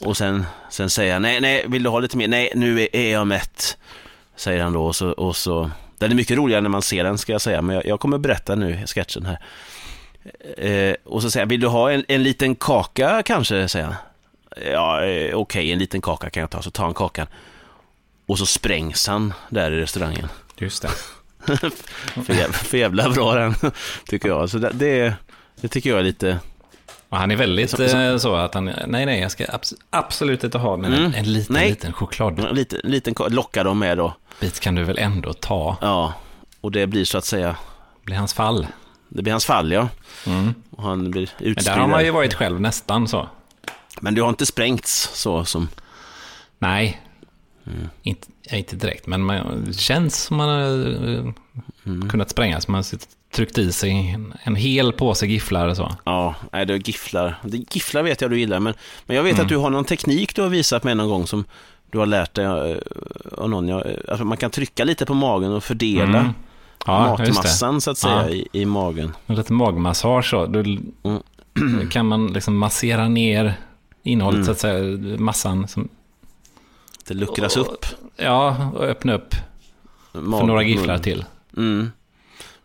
Och 0.04 0.16
sen, 0.16 0.45
sen 0.71 0.90
säger 0.90 1.12
han, 1.12 1.23
nej, 1.23 1.40
nej, 1.40 1.64
vill 1.69 1.83
du 1.83 1.88
ha 1.90 2.00
lite 2.00 2.16
mer? 2.16 2.28
Nej, 2.28 2.52
nu 2.54 2.81
är, 2.81 2.97
är 2.97 3.12
jag 3.12 3.26
mätt. 3.26 3.76
Säger 4.37 4.62
han 4.62 4.73
då 4.73 4.87
och 4.87 4.97
så, 4.97 5.09
och 5.11 5.37
så. 5.37 5.71
Den 5.99 6.11
är 6.11 6.14
mycket 6.14 6.37
roligare 6.37 6.61
när 6.61 6.69
man 6.69 6.83
ser 6.83 7.04
den 7.04 7.19
ska 7.19 7.33
jag 7.33 7.40
säga, 7.40 7.62
men 7.62 7.76
jag, 7.76 7.87
jag 7.87 8.00
kommer 8.00 8.19
berätta 8.19 8.54
nu 8.54 8.87
sketchen 8.87 9.26
här. 9.26 9.38
Eh, 10.57 10.95
och 11.05 11.23
så 11.23 11.31
säger 11.31 11.45
han, 11.45 11.49
vill 11.49 11.61
du 11.61 11.67
ha 11.67 11.91
en, 11.93 12.05
en 12.09 12.23
liten 12.23 12.55
kaka 12.55 13.23
kanske? 13.23 13.69
Säger 13.69 13.87
han. 13.87 13.95
Ja, 14.73 15.05
eh, 15.05 15.35
okej, 15.35 15.73
en 15.73 15.79
liten 15.79 16.00
kaka 16.00 16.31
kan 16.31 16.41
jag 16.41 16.50
ta. 16.50 16.62
Så 16.62 16.71
tar 16.71 16.85
han 16.85 16.95
kakan. 16.95 17.26
Och 18.26 18.38
så 18.38 18.47
sprängs 18.47 19.07
han 19.09 19.35
där 19.49 19.73
i 19.73 19.81
restaurangen. 19.81 20.29
Just 20.59 20.83
det. 20.83 20.88
för, 22.25 22.35
jävla, 22.35 22.52
för 22.52 22.79
jävla 22.79 23.11
bra 23.11 23.35
den, 23.35 23.55
tycker 24.07 24.29
jag. 24.29 24.50
Så 24.50 24.59
det, 24.59 24.71
det, 24.75 25.14
det 25.61 25.69
tycker 25.69 25.91
jag 25.91 25.99
är 25.99 26.02
lite... 26.02 26.38
Och 27.09 27.19
han 27.19 27.31
är 27.31 27.37
väldigt 27.37 27.71
Så- 27.71 27.76
så- 27.88 27.99
eh, 27.99 28.17
så 28.17 28.35
att 28.35 28.55
han, 28.55 28.64
nej 28.87 29.07
nej, 29.07 29.21
jag 29.21 29.31
ska 29.31 29.45
abs- 29.45 29.75
absolut 29.91 30.45
inte 30.45 30.59
ha, 30.59 30.76
men 30.76 30.93
Mm. 30.93 31.05
en, 31.05 31.14
en 31.14 31.33
liten, 31.33 31.55
Nej. 31.55 31.69
liten 31.69 31.93
chokladbit 31.93 32.52
Lite, 32.52 32.81
liten, 32.85 33.14
ka- 33.14 33.31
lockar 33.31 33.64
de 33.64 33.79
med 33.79 33.99
då. 33.99 34.14
kan 34.61 34.75
du 34.75 34.85
väl 34.85 34.99
ändå 34.99 35.33
ta? 35.33 35.76
Ja, 35.81 36.14
och 36.61 36.73
det 36.73 36.87
blir 36.87 37.05
så 37.05 37.19
att 37.19 37.25
säga, 37.25 37.57
blir 38.05 38.17
hans 38.17 38.35
fall. 38.35 38.67
Det 39.14 39.23
blir 39.23 39.33
hans 39.33 39.45
fall 39.47 39.73
ja. 39.73 39.88
Mm. 40.26 40.54
Och 40.71 40.83
han 40.83 41.11
blir 41.11 41.31
Men 41.38 41.49
utspridd. 41.49 41.75
där 41.76 41.81
har 41.81 41.88
man 41.88 42.04
ju 42.04 42.11
varit 42.11 42.35
själv 42.35 42.61
nästan 42.61 43.09
så. 43.09 43.28
Men 44.00 44.14
du 44.14 44.23
har 44.23 44.28
inte 44.28 44.47
sprängts 44.47 45.11
så 45.14 45.45
som... 45.45 45.69
Nej, 46.59 47.00
Mm. 47.66 47.88
inte, 48.02 48.26
inte 48.50 48.76
direkt, 48.76 49.07
men 49.07 49.25
man, 49.25 49.64
det 49.66 49.73
känns 49.73 50.23
som 50.23 50.37
man 50.37 50.49
har 50.49 50.61
eh, 51.09 51.33
Mm. 51.87 52.09
kunnat 52.11 52.31
sprängas. 52.31 52.69
Man 52.69 52.75
har 52.78 52.99
tryckt 53.35 53.59
i 53.59 53.73
sig 53.73 54.11
en, 54.11 54.35
en 54.42 54.57
hel 54.57 54.92
påse 54.92 55.26
gifflar 55.26 55.69
och 55.69 55.76
så. 55.76 55.92
Ja, 56.04 56.35
nej, 56.52 56.66
det 56.66 56.75
är 56.75 56.78
gifflar. 56.78 57.38
Det, 57.45 57.75
gifflar 57.75 58.02
vet 58.02 58.21
jag 58.21 58.31
du 58.31 58.38
gillar, 58.38 58.61
men, 58.61 58.75
men 59.07 59.16
jag 59.16 59.23
vet 59.23 59.33
Mm. 59.35 59.42
att 59.42 59.49
du 59.49 59.57
har 59.57 59.71
någon 59.71 59.85
teknik 59.85 60.35
du 60.37 60.42
har 60.42 60.49
visat 60.49 60.85
mig 60.85 60.95
någon 60.95 61.09
gång 61.09 61.26
som 61.26 61.45
du 61.90 61.99
har 61.99 62.07
lärt 62.07 62.35
dig 62.35 62.45
eh, 62.45 62.76
av 63.38 63.50
någon. 63.50 63.69
Jag, 63.69 63.83
alltså 64.09 64.25
man 64.25 64.37
kan 64.37 64.50
trycka 64.50 64.85
lite 64.85 65.07
på 65.07 65.14
magen 65.14 65.52
och 65.52 65.64
fördela 65.64 66.19
Mm. 66.19 66.33
Ja, 66.87 67.09
matmassan 67.19 67.81
så 67.81 67.91
att 67.91 67.99
säga 67.99 68.15
Ja. 68.23 68.29
i, 68.31 68.49
i 68.53 68.65
magen. 68.65 69.12
En 69.27 69.35
liten 69.37 69.57
magmassage 69.57 70.31
så. 70.31 70.47
Då 70.47 70.61
Mm. 70.61 71.89
kan 71.91 72.07
man 72.07 72.27
liksom 72.33 72.57
massera 72.59 73.09
ner 73.09 73.55
innehållet, 74.03 74.37
Mm. 74.37 74.47
så 74.47 74.53
att 74.53 74.59
säga, 74.59 74.99
massan. 75.19 75.69
Som, 75.69 75.89
Det 77.09 77.15
luckras 77.15 77.57
upp. 77.57 77.87
ja, 78.17 78.71
och 78.75 78.85
öppna 78.85 79.15
upp 79.15 79.35
för 80.12 80.21
magen. 80.21 80.47
några 80.47 80.62
gifflar 80.62 80.99
till. 80.99 81.25
Mm. 81.57 81.91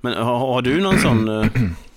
Men 0.02 0.14
har, 0.24 0.38
har 0.40 0.62
du 0.62 0.82
någon 0.82 1.00
sån, 1.00 1.30
eh, 1.42 1.48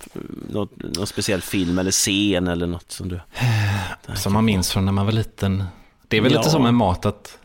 något, 0.49 0.71
någon 0.97 1.07
speciell 1.07 1.41
film 1.41 1.79
eller 1.79 1.91
scen 1.91 2.47
eller 2.47 2.67
något 2.67 2.91
som 2.91 3.09
du... 3.09 3.19
Som 4.15 4.33
man 4.33 4.45
minns 4.45 4.71
från 4.71 4.85
när 4.85 4.91
man 4.91 5.05
var 5.05 5.13
liten. 5.13 5.63
Det 6.07 6.17
är 6.17 6.21
väl 6.21 6.31
Ja. 6.33 6.37
lite 6.39 6.49
som 6.49 6.63
med 6.63 6.73
mat 6.73 7.05
att... 7.05 7.37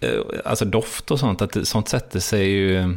eh, 0.00 0.10
Alltså 0.44 0.64
doft 0.64 1.10
och 1.10 1.20
sånt, 1.20 1.42
att 1.42 1.68
sånt 1.68 1.88
sätter 1.88 2.20
sig 2.20 2.48
ju 2.50 2.96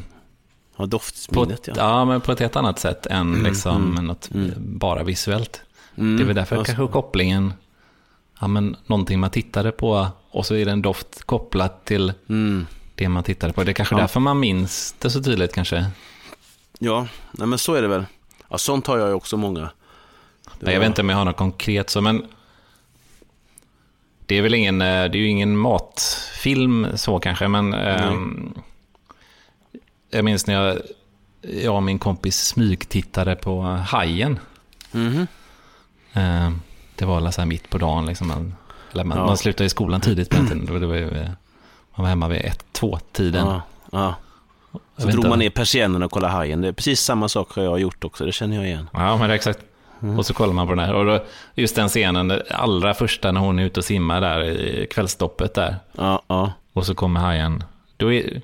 På, 0.76 0.86
doftminnet 0.86 1.68
ja. 1.68 1.74
ja. 1.78 2.06
men 2.06 2.22
på 2.22 2.32
ett 2.32 2.40
helt 2.40 2.56
annat 2.56 2.80
sätt 2.80 3.06
än 3.06 3.22
Mm, 3.34 3.44
liksom 3.44 3.92
mm, 3.92 4.06
något 4.06 4.30
mm. 4.34 4.54
bara 4.58 5.04
visuellt. 5.04 5.62
Mm, 5.98 6.18
Det 6.18 6.24
är 6.24 6.26
väl 6.26 6.36
därför 6.36 6.56
alltså, 6.58 6.74
kanske 6.76 6.94
kopplingen, 6.94 7.54
ja 8.40 8.48
men 8.48 8.76
någonting 8.86 9.20
man 9.20 9.30
tittade 9.30 9.72
på 9.72 10.08
och 10.32 10.46
så 10.46 10.56
är 10.56 10.66
det 10.66 10.72
en 10.72 10.82
doft 10.82 11.24
kopplat 11.24 11.86
till 11.86 12.14
Mm. 12.30 12.68
det 12.96 13.10
man 13.10 13.24
tittade 13.24 13.54
på. 13.54 13.64
Det 13.64 13.72
är 13.72 13.74
kanske 13.74 13.96
Ja. 13.96 14.00
därför 14.00 14.20
man 14.20 14.40
minns 14.40 14.96
det 15.00 15.10
så 15.10 15.24
tydligt 15.24 15.54
kanske. 15.54 15.86
Ja, 16.80 17.08
nej 17.32 17.48
men 17.48 17.60
så 17.60 17.74
är 17.74 17.82
det 17.82 17.88
väl. 17.88 18.06
Ja, 18.50 18.58
sånt 18.58 18.88
har 18.88 18.98
jag 18.98 19.08
ju 19.08 19.14
också 19.14 19.38
många. 19.38 19.60
Det 19.62 19.70
Nej, 20.60 20.74
jag 20.74 20.80
var- 20.80 20.80
vet 20.80 20.88
inte 20.88 21.02
om 21.02 21.10
jag 21.10 21.18
har 21.18 21.26
något 21.26 21.38
konkret 21.38 21.90
så, 21.90 22.02
men 22.02 22.26
det 24.26 24.38
är 24.38 24.42
väl 24.42 24.54
ingen, 24.54 24.82
eh, 24.82 24.88
det 24.88 24.92
är 24.94 25.16
ju 25.16 25.28
ingen 25.28 25.58
matfilm 25.58 26.88
så 26.96 27.20
kanske, 27.20 27.48
men 27.48 27.74
ehm, 27.74 28.54
jag 30.12 30.26
minns 30.26 30.48
när 30.48 30.54
jag, 30.54 30.78
jag 31.42 31.76
och 31.76 31.84
min 31.84 32.00
kompis 32.00 32.46
smygtittade 32.46 33.36
på 33.36 33.62
Hajen. 33.62 34.40
Mhm. 34.92 35.28
Ehm, 36.14 36.62
det 36.96 37.06
var 37.06 37.32
så 37.32 37.42
här 37.42 37.46
mitt 37.46 37.70
på 37.70 37.78
dagen, 37.78 38.06
liksom 38.06 38.28
man, 38.28 38.56
eller 38.92 39.04
man, 39.04 39.18
Ja. 39.18 39.26
man 39.26 39.38
slutade 39.38 39.66
i 39.66 39.70
skolan 39.70 40.02
tidigt 40.02 40.30
på 40.30 40.36
den 40.36 40.48
tiden. 40.48 40.80
Det 40.80 40.88
var, 40.88 40.96
ju, 40.96 41.10
eh, 41.10 41.30
man 41.96 42.04
var 42.04 42.08
hemma 42.08 42.28
vid 42.28 42.42
ett, 42.42 42.66
två 42.72 43.00
tiden. 43.12 43.48
Ja, 43.48 43.62
ja. 43.92 44.16
Så 44.98 45.08
drog 45.08 45.16
inte. 45.16 45.30
man 45.30 45.40
ner 45.40 45.50
persiennerna 45.50 46.06
och 46.06 46.12
kollade 46.12 46.34
hajen. 46.34 46.62
Det 46.62 46.68
är 46.68 46.72
precis 46.72 47.02
samma 47.02 47.30
sak 47.30 47.56
har 47.56 47.64
jag 47.64 47.80
gjort 47.80 48.04
också, 48.04 48.26
det 48.26 48.32
känner 48.32 48.56
jag 48.56 48.66
igen. 48.66 48.90
Ja, 48.94 49.18
men 49.18 49.28
det 49.28 49.34
är 49.34 49.36
exakt. 49.36 49.60
Mm. 50.02 50.20
Och 50.20 50.26
så 50.26 50.34
kollar 50.34 50.54
man 50.54 50.68
på 50.68 50.76
den 50.76 50.86
här. 50.86 50.94
Och 50.94 51.06
då, 51.06 51.24
just 51.56 51.76
den 51.76 51.90
scenen, 51.90 52.42
allra 52.52 52.94
första 52.94 53.32
när 53.32 53.42
hon 53.42 53.60
är 53.60 53.64
ute 53.64 53.80
och 53.80 53.86
simmar 53.86 54.22
där 54.22 54.44
i 54.44 54.88
kvällstoppet 54.92 55.54
där. 55.54 55.76
Ja, 55.92 56.22
ja. 56.28 56.52
Och 56.74 56.86
så 56.86 56.96
kommer 56.96 57.20
hajen. 57.20 57.64
Då 57.98 58.14
är, 58.14 58.42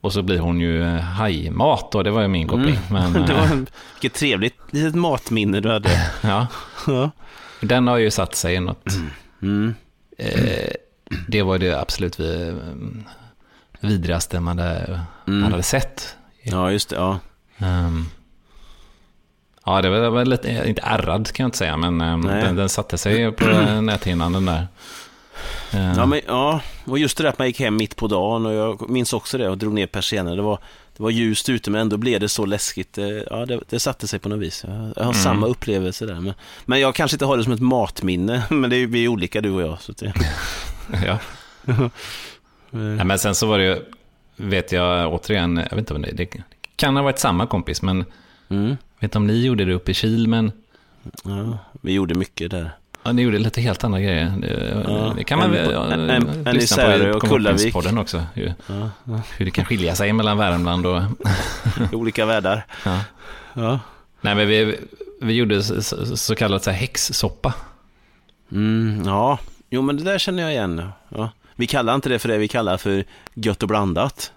och 0.00 0.12
så 0.12 0.22
blir 0.22 0.38
hon 0.38 0.60
ju 0.60 0.82
eh, 0.82 1.00
hajmat 1.00 1.92
då, 1.92 2.02
det 2.02 2.10
var 2.10 2.22
ju 2.22 2.28
min 2.28 2.48
koppling. 2.48 2.78
Men, 2.90 3.06
Mm. 3.16 3.26
det 3.26 3.34
var 3.34 3.42
eh, 3.44 3.50
en, 3.52 3.66
vilket 4.00 4.18
trevligt 4.20 4.56
litet 4.70 4.94
matminne 4.94 5.60
du 5.60 5.70
hade. 5.70 6.10
ja, 6.22 6.46
Ja. 6.86 7.10
den 7.60 7.86
har 7.86 7.96
ju 7.96 8.10
satt 8.10 8.34
sig 8.34 8.54
i 8.54 8.60
något. 8.60 8.84
Mm. 9.42 9.74
Eh, 10.18 10.70
det 11.28 11.42
var 11.42 11.58
det 11.58 11.80
absolut 11.80 12.20
vi, 12.20 12.48
eh, 12.48 12.54
vidrigaste 13.80 14.40
man 14.40 14.58
hade, 14.58 15.00
Mm. 15.26 15.40
man 15.40 15.50
hade 15.50 15.62
sett. 15.62 16.16
ja, 16.42 16.70
just 16.72 16.88
det. 16.88 16.96
Ja. 16.96 17.18
Ehm, 17.58 18.06
ja, 19.66 19.82
det 19.82 19.88
var, 19.90 19.98
det 19.98 20.10
var 20.10 20.24
lite, 20.24 20.62
inte 20.68 20.82
ärrad 20.84 21.32
kan 21.32 21.44
jag 21.44 21.48
inte 21.48 21.58
säga, 21.58 21.76
men 21.76 22.00
ehm, 22.00 22.22
den, 22.22 22.56
den 22.56 22.68
satte 22.68 22.98
sig 22.98 23.32
på 23.32 23.44
näthinnan 23.82 24.32
den 24.32 24.44
där. 24.46 24.68
Ja, 25.72 26.06
men, 26.06 26.20
ja, 26.26 26.60
och 26.84 26.98
just 26.98 27.16
det 27.16 27.22
där 27.22 27.30
att 27.30 27.38
man 27.38 27.46
gick 27.46 27.60
hem 27.60 27.76
mitt 27.76 27.96
på 27.96 28.06
dagen 28.06 28.46
och 28.46 28.52
jag 28.52 28.90
minns 28.90 29.12
också 29.12 29.38
det 29.38 29.48
och 29.48 29.58
drog 29.58 29.72
ner 29.74 29.86
persiennerna. 29.86 30.36
Det 30.36 30.42
var, 30.42 30.58
det 30.96 31.02
var 31.02 31.10
ljust 31.10 31.48
ute 31.48 31.70
men 31.70 31.80
ändå 31.80 31.96
blev 31.96 32.20
det 32.20 32.28
så 32.28 32.46
läskigt. 32.46 32.98
Eh, 32.98 33.06
Ja, 33.30 33.46
det, 33.46 33.60
det 33.68 33.80
satte 33.80 34.08
sig 34.08 34.18
på 34.18 34.28
något 34.28 34.38
vis. 34.38 34.64
Jag, 34.68 34.74
jag 34.96 35.04
har 35.04 35.12
Mm. 35.12 35.14
samma 35.14 35.46
upplevelse 35.46 36.06
där. 36.06 36.14
Men, 36.20 36.32
men 36.66 36.80
jag 36.80 36.94
kanske 36.94 37.14
inte 37.14 37.24
har 37.24 37.36
det 37.36 37.44
som 37.44 37.52
ett 37.52 37.60
matminne, 37.60 38.42
men 38.50 38.70
det 38.70 38.76
är, 38.76 38.86
vi 38.86 39.04
är 39.04 39.08
olika 39.08 39.40
du 39.40 39.50
och 39.50 39.62
jag. 39.62 39.80
Så 39.80 39.92
det, 39.92 40.12
ja. 41.06 41.18
Nej, 42.70 43.04
men 43.04 43.18
sen 43.18 43.34
så 43.34 43.46
var 43.46 43.58
det 43.58 43.64
ju, 43.64 43.76
vet 44.36 44.72
jag 44.72 45.12
återigen, 45.14 45.56
jag 45.56 45.70
vet 45.70 45.78
inte 45.78 45.94
om 45.94 46.02
det, 46.02 46.12
det 46.12 46.28
kan 46.76 46.96
ha 46.96 47.02
varit 47.02 47.18
samma 47.18 47.46
kompis, 47.46 47.82
men 47.82 48.04
mm, 48.48 48.68
vet 48.68 49.02
inte 49.02 49.18
om 49.18 49.26
ni 49.26 49.44
gjorde 49.46 49.64
det 49.64 49.72
uppe 49.74 49.90
i 49.90 49.94
Kil, 49.94 50.28
men 50.28 50.52
ja, 51.24 51.58
vi 51.80 51.92
gjorde 51.92 52.14
mycket 52.14 52.50
där. 52.50 52.70
Ja, 53.02 53.12
ni 53.12 53.22
gjorde 53.22 53.38
lite 53.38 53.60
helt 53.60 53.84
andra 53.84 54.00
grejer. 54.00 54.32
Det, 54.40 54.82
Ja, 54.88 55.12
det 55.16 55.24
kan 55.24 55.38
man 55.38 55.54
en 55.54 55.70
ja, 55.70 55.86
en- 55.92 56.10
en- 56.46 56.54
lyssna 56.54 56.82
på 56.84 56.90
i 56.92 57.10
och 57.10 57.22
Kullavik. 57.22 57.72
podden 57.72 57.98
också. 57.98 58.22
Hur, 58.34 58.54
Ja, 58.66 58.90
ja. 59.04 59.20
hur 59.36 59.44
det 59.44 59.50
kan 59.50 59.64
skilja 59.64 59.94
sig 59.94 60.12
mellan 60.12 60.38
Värmland 60.38 60.86
och... 60.86 61.02
Olika 61.92 62.26
världar. 62.26 62.66
Ja. 63.54 63.80
Nej, 64.20 64.34
men 64.34 64.48
vi, 64.48 64.76
vi 65.20 65.32
gjorde 65.32 65.62
så, 65.62 65.82
så, 66.16 66.34
kallad 66.34 66.62
så 66.62 66.70
här 66.70 66.78
häxsoppa. 66.78 67.54
Mm, 68.52 69.02
ja, 69.06 69.38
jo 69.70 69.82
men 69.82 69.96
det 69.96 70.02
där 70.04 70.18
känner 70.18 70.42
jag 70.42 70.52
igen. 70.52 70.88
Ja. 71.08 71.30
Vi 71.56 71.66
kallar 71.66 71.94
inte 71.94 72.08
det 72.08 72.18
för 72.18 72.28
det 72.28 72.38
vi 72.38 72.48
kallar 72.48 72.76
för 72.76 73.04
gött 73.34 73.62
och 73.62 73.68
blandat. 73.68 74.32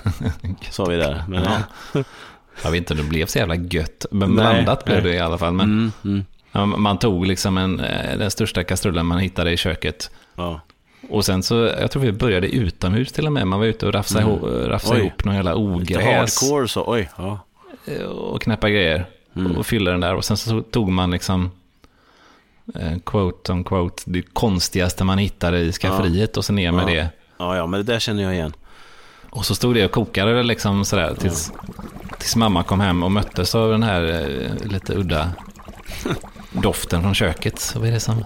Sa 0.70 0.84
vi 0.84 0.96
där. 0.96 1.24
Men, 1.28 1.44
Ja. 1.44 2.02
Jag 2.62 2.70
vet 2.70 2.78
inte 2.78 2.92
om 2.92 2.96
det 2.98 3.04
blev 3.04 3.26
så 3.26 3.38
jävla 3.38 3.54
gött, 3.54 4.06
men 4.10 4.30
Nej, 4.34 4.52
blandat 4.54 4.84
blev 4.84 5.02
det 5.02 5.14
i 5.14 5.18
alla 5.20 5.38
fall. 5.38 5.52
Men 5.52 5.66
mm, 5.66 5.92
mm, 6.04 6.24
man 6.52 6.98
tog 6.98 7.26
liksom 7.26 7.58
en, 7.58 7.80
eh, 7.80 8.18
den 8.18 8.30
största 8.30 8.64
kastrullen 8.64 9.06
man 9.06 9.18
hittade 9.18 9.52
i 9.52 9.56
köket. 9.56 10.10
ja. 10.36 10.60
Och 11.10 11.24
sen 11.24 11.42
så, 11.42 11.54
jag 11.54 11.90
tror 11.90 12.02
vi 12.02 12.12
började 12.12 12.48
utomhus 12.48 13.12
till 13.12 13.26
och 13.26 13.32
med. 13.32 13.46
Man 13.46 13.58
var 13.58 13.66
ute 13.66 13.86
och 13.86 13.92
rafsade, 13.94 14.20
Mm. 14.24 14.34
ihop, 14.36 14.50
rafsade 14.68 15.00
Oj. 15.00 15.06
ihop 15.06 15.24
någon 15.24 15.34
jävla 15.34 15.54
ogräs 15.56 16.04
hardcore 16.42 16.68
så, 16.68 16.84
oj. 16.86 17.08
Ja. 17.18 17.38
eh, 17.86 18.02
och 18.06 18.42
knäppa 18.42 18.70
grejer. 18.70 19.06
Mm. 19.36 19.56
Och 19.56 19.66
fyllde 19.66 19.90
den 19.90 20.00
där. 20.00 20.14
Och 20.14 20.24
sen 20.24 20.36
så 20.36 20.62
tog 20.62 20.88
man 20.88 21.10
liksom, 21.10 21.50
eh, 22.74 22.98
quote 23.04 23.52
on 23.52 23.64
quote, 23.64 24.02
det 24.06 24.22
konstigaste 24.22 25.04
man 25.04 25.18
hittade 25.18 25.58
i 25.58 25.72
skafferiet 25.72 26.36
och 26.36 26.44
så 26.44 26.52
ner 26.52 26.72
med 26.72 26.82
Ja. 26.82 26.86
det. 26.86 27.08
ja, 27.38 27.56
ja, 27.56 27.66
men 27.66 27.80
det 27.84 27.92
där 27.92 27.98
känner 27.98 28.22
jag 28.22 28.34
igen. 28.34 28.52
Och 29.30 29.46
så 29.46 29.54
stod 29.54 29.74
det 29.74 29.84
och 29.84 29.90
kokade 29.90 30.42
liksom 30.42 30.84
sådär 30.84 31.14
tills, 31.20 31.52
tills 32.18 32.36
mamma 32.36 32.62
kom 32.62 32.80
hem 32.80 33.02
och 33.02 33.10
möttes 33.12 33.54
av 33.54 33.70
den 33.70 33.82
här 33.82 34.02
eh, 34.02 34.70
lite 34.70 34.94
udda 34.94 35.32
doften 36.52 37.02
från 37.02 37.14
köket. 37.14 37.58
Så 37.58 37.84
är 37.84 37.90
det 37.92 38.00
som... 38.00 38.24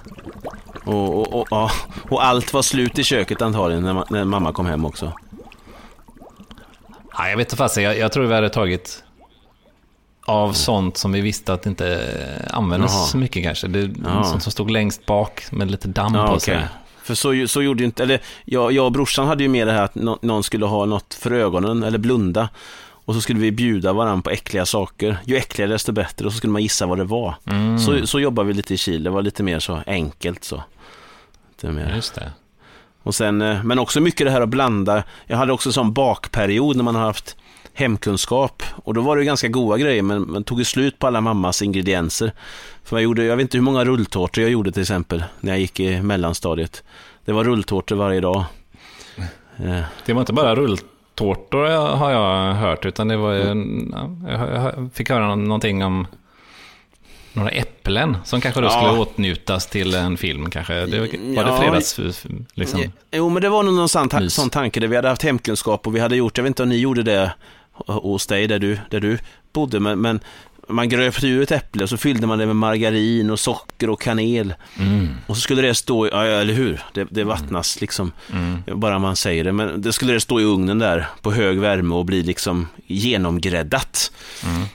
Och, 0.84 1.34
och, 1.34 1.52
och, 1.52 1.70
och 2.10 2.24
allt 2.24 2.52
var 2.52 2.62
slut 2.62 2.98
i 2.98 3.04
köket 3.04 3.42
antagligen 3.42 3.82
när, 3.84 4.04
när 4.10 4.24
mamma 4.24 4.52
kom 4.52 4.66
hem 4.66 4.84
också. 4.84 5.12
Ja, 7.18 7.28
jag 7.28 7.36
vet 7.36 7.46
inte 7.46 7.56
fast, 7.56 7.76
jag, 7.76 7.98
jag 7.98 8.12
tror 8.12 8.24
vi 8.26 8.34
hade 8.34 8.48
tagit 8.50 9.02
av 10.26 10.52
sånt 10.52 10.96
som 10.96 11.12
vi 11.12 11.20
visste 11.20 11.52
att 11.52 11.66
inte 11.66 11.94
eh, 11.94 12.56
användes 12.56 12.92
Jaha. 12.94 13.04
så 13.04 13.18
mycket 13.18 13.42
kanske. 13.44 13.66
Det, 13.68 13.90
Ja. 14.04 14.24
Sånt 14.24 14.42
som 14.42 14.52
stod 14.52 14.70
längst 14.70 15.06
bak 15.06 15.44
med 15.52 15.70
lite 15.70 15.88
damm 15.88 16.14
Ja, 16.14 16.26
på 16.26 16.40
sig. 16.40 16.60
För 17.02 17.14
så, 17.14 17.48
så 17.48 17.62
gjorde 17.62 17.80
ju 17.80 17.86
inte, 17.86 18.02
eller 18.02 18.20
jag, 18.44 18.72
jag 18.72 18.84
och 18.86 18.92
brorsan 18.92 19.26
hade 19.26 19.42
ju 19.42 19.48
med 19.48 19.66
det 19.66 19.72
här 19.72 19.82
att 19.82 19.94
nå- 19.94 20.18
någon 20.22 20.42
skulle 20.42 20.66
ha 20.66 20.84
något 20.84 21.14
för 21.14 21.30
ögonen 21.32 21.82
eller 21.82 21.98
blunda. 21.98 22.48
Och 23.06 23.14
så 23.14 23.20
skulle 23.20 23.40
vi 23.40 23.52
bjuda 23.52 23.92
varandra 23.92 24.22
på 24.22 24.30
äckliga 24.30 24.66
saker. 24.66 25.18
Ju 25.24 25.36
äckligare 25.36 25.72
desto 25.72 25.92
bättre 25.92 26.26
och 26.26 26.32
så 26.32 26.38
skulle 26.38 26.52
man 26.52 26.62
gissa 26.62 26.86
vad 26.86 26.98
det 26.98 27.04
var. 27.04 27.34
Mm. 27.44 27.78
Så, 27.78 28.06
så 28.06 28.20
jobbar 28.20 28.44
vi 28.44 28.54
lite 28.54 28.74
i 28.74 28.76
Chile, 28.76 29.04
det 29.04 29.10
var 29.10 29.22
lite 29.22 29.42
mer 29.42 29.58
så 29.58 29.82
enkelt 29.86 30.44
så. 30.44 30.62
numera. 31.62 31.96
Just 31.96 32.14
det. 32.14 32.32
Och 33.02 33.14
sen, 33.14 33.42
eh, 33.42 33.64
men 33.64 33.78
också 33.78 34.00
mycket 34.00 34.26
det 34.26 34.30
här 34.30 34.40
att 34.40 34.48
blanda. 34.48 35.02
Jag 35.26 35.36
hade 35.36 35.52
också 35.52 35.68
en 35.68 35.72
sån 35.72 35.92
bakperiod 35.92 36.76
när 36.76 36.84
man 36.84 36.94
har 36.94 37.02
haft 37.02 37.36
hemkunskap. 37.74 38.62
Och 38.84 38.94
då 38.94 39.00
var 39.00 39.16
det 39.16 39.22
ju 39.22 39.26
ganska 39.26 39.48
goda 39.48 39.78
grejer, 39.78 40.02
men 40.02 40.30
man 40.30 40.44
tog 40.44 40.58
ju 40.58 40.64
slut 40.64 40.98
på 40.98 41.06
alla 41.06 41.20
mammas 41.20 41.62
ingredienser. 41.62 42.32
För 42.84 42.96
jag 42.96 43.02
gjorde, 43.02 43.24
jag 43.24 43.36
vet 43.36 43.42
inte 43.42 43.56
hur 43.56 43.62
många 43.62 43.84
rulltårtor 43.84 44.42
jag 44.42 44.50
gjorde 44.50 44.72
till 44.72 44.82
exempel, 44.82 45.24
när 45.40 45.52
jag 45.52 45.60
gick 45.60 45.80
i 45.80 46.02
mellanstadiet. 46.02 46.84
Det 47.24 47.32
var 47.32 47.44
rulltårtor 47.44 47.96
varje 47.96 48.20
dag. 48.20 48.44
Det 50.06 50.12
var 50.12 50.20
inte 50.20 50.32
bara 50.32 50.54
rulltårtor 51.20 51.66
har 51.96 52.10
jag 52.10 52.54
hört, 52.54 52.84
utan 52.86 53.08
det 53.08 53.16
var 53.16 53.32
ju, 53.32 53.40
ja, 54.28 54.50
jag 54.74 54.90
fick 54.94 55.10
höra 55.10 55.34
någonting 55.34 55.84
om 55.84 56.06
några 57.32 57.48
äpplen 57.50 58.16
som 58.24 58.40
kanske 58.40 58.60
då 58.60 58.66
Ja. 58.66 58.70
skulle 58.70 59.00
åtnjutas 59.00 59.66
till 59.66 59.94
en 59.94 60.16
film 60.16 60.50
kanske. 60.50 60.74
Det, 60.86 60.98
var 61.00 61.06
det 61.44 61.50
Ja. 61.50 61.56
fredags, 61.60 61.98
liksom? 62.54 62.80
Jo, 63.12 63.28
men 63.28 63.42
det 63.42 63.48
var 63.48 63.62
nog 63.62 63.74
någon 63.74 63.88
sån, 63.88 64.08
ta- 64.08 64.28
sån 64.28 64.50
tanke 64.50 64.80
där 64.80 64.86
vi 64.88 64.96
hade 64.96 65.08
haft 65.08 65.22
hemkunskap 65.22 65.86
och 65.86 65.96
vi 65.96 66.00
hade 66.00 66.16
gjort, 66.16 66.36
jag 66.38 66.42
vet 66.44 66.48
inte 66.50 66.62
om 66.62 66.68
ni 66.68 66.76
gjorde 66.78 67.02
det 67.02 67.32
hos 67.72 68.26
dig 68.26 68.46
där 68.46 68.58
du, 68.58 68.78
där 68.90 69.00
du 69.00 69.18
bodde, 69.52 69.80
men, 69.80 70.00
men 70.00 70.20
man 70.68 70.88
gröpte 70.88 71.26
ur 71.26 71.42
ett 71.42 71.50
äpple 71.50 71.82
och 71.82 71.88
så 71.88 71.96
fyllde 71.96 72.26
man 72.26 72.38
det 72.38 72.46
med 72.46 72.56
margarin 72.56 73.30
och 73.30 73.40
socker 73.40 73.90
och 73.90 74.00
kanel. 74.00 74.54
Mm. 74.78 75.08
Och 75.26 75.36
så 75.36 75.40
skulle 75.40 75.62
det 75.62 75.74
stå, 75.74 76.06
ja, 76.06 76.24
eller 76.24 76.54
hur? 76.54 76.80
Det, 76.94 77.06
det 77.10 77.24
vattnas 77.24 77.80
liksom, 77.80 78.12
Mm. 78.32 78.80
bara 78.80 78.98
man 78.98 79.16
säger 79.16 79.44
det. 79.44 79.52
Men 79.52 79.82
det 79.82 79.92
skulle 79.92 80.12
det 80.12 80.20
stå 80.20 80.40
i 80.40 80.44
ugnen 80.44 80.78
där 80.78 81.06
på 81.22 81.32
hög 81.32 81.58
värme 81.58 81.94
och 81.94 82.04
bli 82.04 82.22
liksom 82.22 82.68
genomgräddat. 82.86 84.12
Mm. 84.44 84.66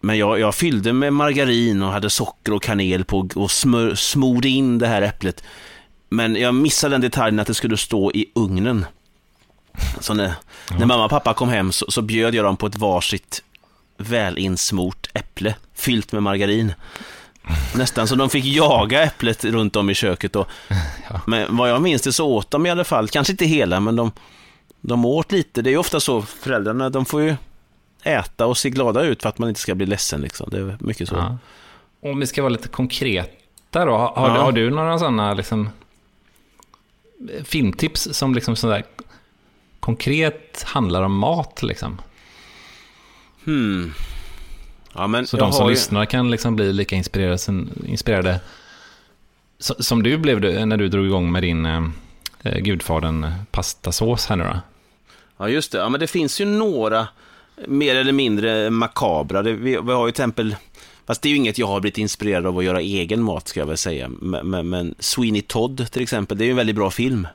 Men 0.00 0.18
jag, 0.18 0.40
jag 0.40 0.54
fyllde 0.54 0.92
med 0.92 1.12
margarin 1.12 1.82
och 1.82 1.92
hade 1.92 2.10
socker 2.10 2.52
och 2.52 2.62
kanel 2.62 3.04
på 3.04 3.28
och 3.34 3.50
smör, 3.50 3.94
smorde 3.94 4.48
in 4.48 4.78
det 4.78 4.86
här 4.86 5.02
äpplet. 5.02 5.44
Men 6.08 6.36
jag 6.36 6.54
missade 6.54 6.94
den 6.94 7.00
detaljen 7.00 7.40
att 7.40 7.46
det 7.46 7.54
skulle 7.54 7.76
stå 7.76 8.12
i 8.12 8.26
ugnen. 8.34 8.86
Så 10.00 10.14
när, 10.14 10.32
när 10.78 10.86
mamma 10.86 11.04
och 11.04 11.10
pappa 11.10 11.34
kom 11.34 11.48
hem 11.48 11.72
så, 11.72 11.86
så 11.90 12.02
bjöd 12.02 12.34
jag 12.34 12.44
dem 12.44 12.56
på 12.56 12.66
ett 12.66 12.76
varsitt 12.76 13.42
välinsmort 13.96 15.08
äpple 15.14 15.54
fyllt 15.74 16.12
med 16.12 16.22
margarin. 16.22 16.72
Nästan 17.74 18.08
så 18.08 18.14
de 18.14 18.30
fick 18.30 18.44
jaga 18.44 19.02
äpplet 19.02 19.44
runt 19.44 19.76
om 19.76 19.90
i 19.90 19.94
köket. 19.94 20.36
Och, 20.36 20.48
Ja. 21.10 21.20
Men 21.26 21.56
vad 21.56 21.70
jag 21.70 21.82
minns 21.82 22.02
det 22.02 22.12
så 22.12 22.26
åt 22.26 22.50
de 22.50 22.66
i 22.66 22.70
alla 22.70 22.84
fall, 22.84 23.08
kanske 23.08 23.32
inte 23.32 23.44
hela, 23.44 23.80
men 23.80 23.96
de, 23.96 24.12
de 24.80 25.04
åt 25.04 25.32
lite. 25.32 25.62
Det 25.62 25.70
är 25.72 25.76
ofta 25.76 26.00
så, 26.00 26.22
föräldrarna, 26.22 26.90
de 26.90 27.04
får 27.04 27.22
ju 27.22 27.36
äta 28.02 28.46
och 28.46 28.58
se 28.58 28.70
glada 28.70 29.02
ut 29.02 29.22
för 29.22 29.28
att 29.28 29.38
man 29.38 29.48
inte 29.48 29.60
ska 29.60 29.74
bli 29.74 29.86
ledsen. 29.86 30.20
Liksom. 30.20 30.48
Det 30.50 30.58
är 30.58 30.76
mycket 30.80 31.08
så. 31.08 31.14
Ja. 31.14 31.38
Om 32.10 32.20
vi 32.20 32.26
ska 32.26 32.42
vara 32.42 32.52
lite 32.52 32.68
konkreta 32.68 33.84
då, 33.84 33.96
har, 33.96 34.08
har, 34.16 34.28
Ja. 34.28 34.42
har 34.42 34.52
du 34.52 34.70
några 34.70 34.98
sådana 34.98 35.34
liksom, 35.34 35.68
filmtips 37.44 38.08
som 38.12 38.34
liksom 38.34 38.56
sådär 38.56 38.84
konkret 39.80 40.62
handlar 40.66 41.02
om 41.02 41.16
mat? 41.16 41.62
Liksom? 41.62 42.00
Hmm. 43.44 43.92
Ja, 44.94 45.06
men 45.06 45.26
Så 45.26 45.36
de 45.36 45.52
som 45.52 45.66
ju- 45.66 45.70
lyssnar 45.70 46.04
kan 46.04 46.30
liksom 46.30 46.56
bli 46.56 46.72
lika 46.72 46.96
inspirerade, 46.96 47.38
inspirerade 47.86 48.40
so- 49.58 49.82
som 49.82 50.02
du 50.02 50.16
blev 50.18 50.66
när 50.66 50.76
du 50.76 50.88
drog 50.88 51.06
igång 51.06 51.32
med 51.32 51.42
din 51.42 51.66
eh, 51.66 51.84
eh, 52.42 52.58
Gudfadern 52.58 53.32
pastasås 53.50 54.26
här 54.26 54.36
nu 54.36 54.44
då. 54.44 54.60
Ja, 55.36 55.48
just 55.48 55.72
det. 55.72 55.78
Ja, 55.78 55.88
men 55.88 56.00
det 56.00 56.06
finns 56.06 56.40
ju 56.40 56.44
några 56.44 57.08
mer 57.68 57.96
eller 57.96 58.12
mindre 58.12 58.70
makabra. 58.70 59.42
Det, 59.42 59.52
vi, 59.52 59.78
vi 59.84 59.92
har 59.92 60.06
ju 60.06 60.12
till 60.12 60.22
exempel, 60.22 60.56
fast 61.06 61.22
det 61.22 61.28
är 61.28 61.30
ju 61.30 61.36
inget 61.36 61.58
jag 61.58 61.66
har 61.66 61.80
blivit 61.80 61.98
inspirerad 61.98 62.46
av 62.46 62.58
att 62.58 62.64
göra 62.64 62.80
egen 62.80 63.22
mat, 63.22 63.48
ska 63.48 63.60
jag 63.60 63.66
väl 63.66 63.76
säga. 63.76 64.08
Men, 64.20 64.50
men, 64.50 64.68
men 64.68 64.94
Sweeney 64.98 65.42
Todd 65.42 65.86
till 65.90 66.02
exempel, 66.02 66.38
det 66.38 66.44
är 66.44 66.46
ju 66.46 66.50
en 66.50 66.56
väldigt 66.56 66.76
bra 66.76 66.90
film. 66.90 67.26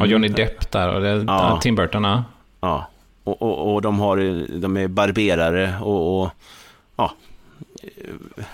Och 0.00 0.06
Johnny 0.06 0.28
Depp 0.28 0.70
där 0.70 0.94
och 0.94 1.00
det, 1.00 1.10
Mm. 1.10 1.24
Ja. 1.28 1.58
Tim 1.62 1.74
Burton, 1.74 2.04
ja. 2.04 2.24
Ja, 2.60 2.90
och, 3.24 3.42
och, 3.42 3.74
och 3.74 3.82
de, 3.82 3.98
har, 3.98 4.16
de 4.60 4.76
är 4.76 4.88
barberare 4.88 5.74
och, 5.80 6.22
och 6.22 6.30
ja, 6.96 7.14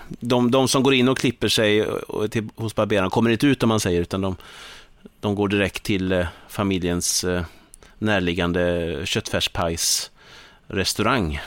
de, 0.09 0.51
de 0.51 0.69
som 0.69 0.83
går 0.83 0.95
in 0.95 1.09
och 1.09 1.19
klipper 1.19 1.49
sig 1.49 1.81
eh, 1.81 1.87
till, 2.31 2.49
hos 2.57 2.75
barberaren 2.75 3.11
kommer 3.11 3.31
inte 3.31 3.47
ut 3.47 3.63
om 3.63 3.69
man 3.69 3.81
säger, 3.81 4.01
utan 4.01 4.21
de, 4.21 4.37
de 5.21 5.35
går 5.35 5.49
direkt 5.49 5.83
till 5.83 6.13
eh, 6.13 6.27
familjens 6.49 7.25
eh, 7.25 7.43
närliggande 7.99 8.97
köttfärspajsrestaurang. 9.05 11.41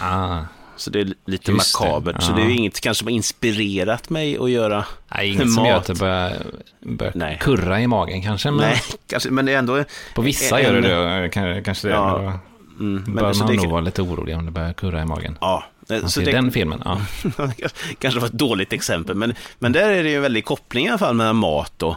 Ah. 0.00 0.42
Så 0.76 0.90
det 0.90 1.00
är 1.00 1.04
lite 1.26 1.52
Just 1.52 1.78
det, 1.78 1.84
makabert. 1.84 2.22
Så 2.22 2.30
ja. 2.32 2.36
det 2.36 2.42
är 2.42 2.46
ju 2.46 2.56
inget 2.56 2.80
kanske 2.80 2.98
som 2.98 3.06
har 3.06 3.12
inspirerat 3.12 4.10
mig 4.10 4.38
att 4.38 4.50
göra. 4.50 4.84
Nej, 5.14 5.28
inget 5.28 5.42
som 5.42 5.54
Mat. 5.62 5.66
gör 5.68 5.76
att 5.76 5.86
det 5.86 5.94
börjar, 5.94 6.36
börjar 6.80 7.12
Nej. 7.16 7.38
kurra 7.40 7.80
i 7.80 7.86
magen 7.86 8.22
kanske. 8.22 8.50
Men 8.50 8.60
Nej, 8.60 8.80
kanske, 9.06 9.30
men 9.30 9.46
det 9.46 9.52
är 9.52 9.58
ändå... 9.58 9.84
På 10.14 10.22
vissa 10.22 10.58
en- 10.60 10.64
gör 10.64 10.80
det 10.80 11.20
det, 11.22 11.28
kan- 11.28 11.64
kanske 11.64 11.88
det. 11.88 11.94
Ja, 11.94 12.22
Ja, 12.22 12.38
Mm, 12.80 13.04
då 13.06 13.12
bör 13.12 13.22
men, 13.22 13.34
så 13.34 13.44
man 13.44 13.52
det, 13.56 13.62
nog 13.62 13.70
vara 13.70 13.80
lite 13.80 14.02
orolig 14.02 14.36
om 14.36 14.44
det 14.44 14.50
börjar 14.50 14.72
kurra 14.72 15.02
i 15.02 15.04
magen. 15.04 15.38
ja, 15.40 15.64
eh, 15.90 16.00
Man 16.00 16.10
så 16.10 16.20
ser 16.20 16.24
det, 16.26 16.32
den 16.32 16.50
filmen, 16.52 16.82
ja. 16.84 17.00
kanske 17.98 18.20
var 18.20 18.26
ett 18.26 18.32
dåligt 18.32 18.72
exempel, 18.72 19.16
men, 19.16 19.34
men 19.58 19.72
där 19.72 19.90
är 19.90 20.02
det 20.02 20.08
ju 20.10 20.16
en 20.16 20.22
väldig 20.22 20.44
koppling 20.44 20.86
i 20.86 20.88
alla 20.88 20.98
fall 20.98 21.14
mellan 21.14 21.36
mat 21.36 21.82
och, 21.82 21.96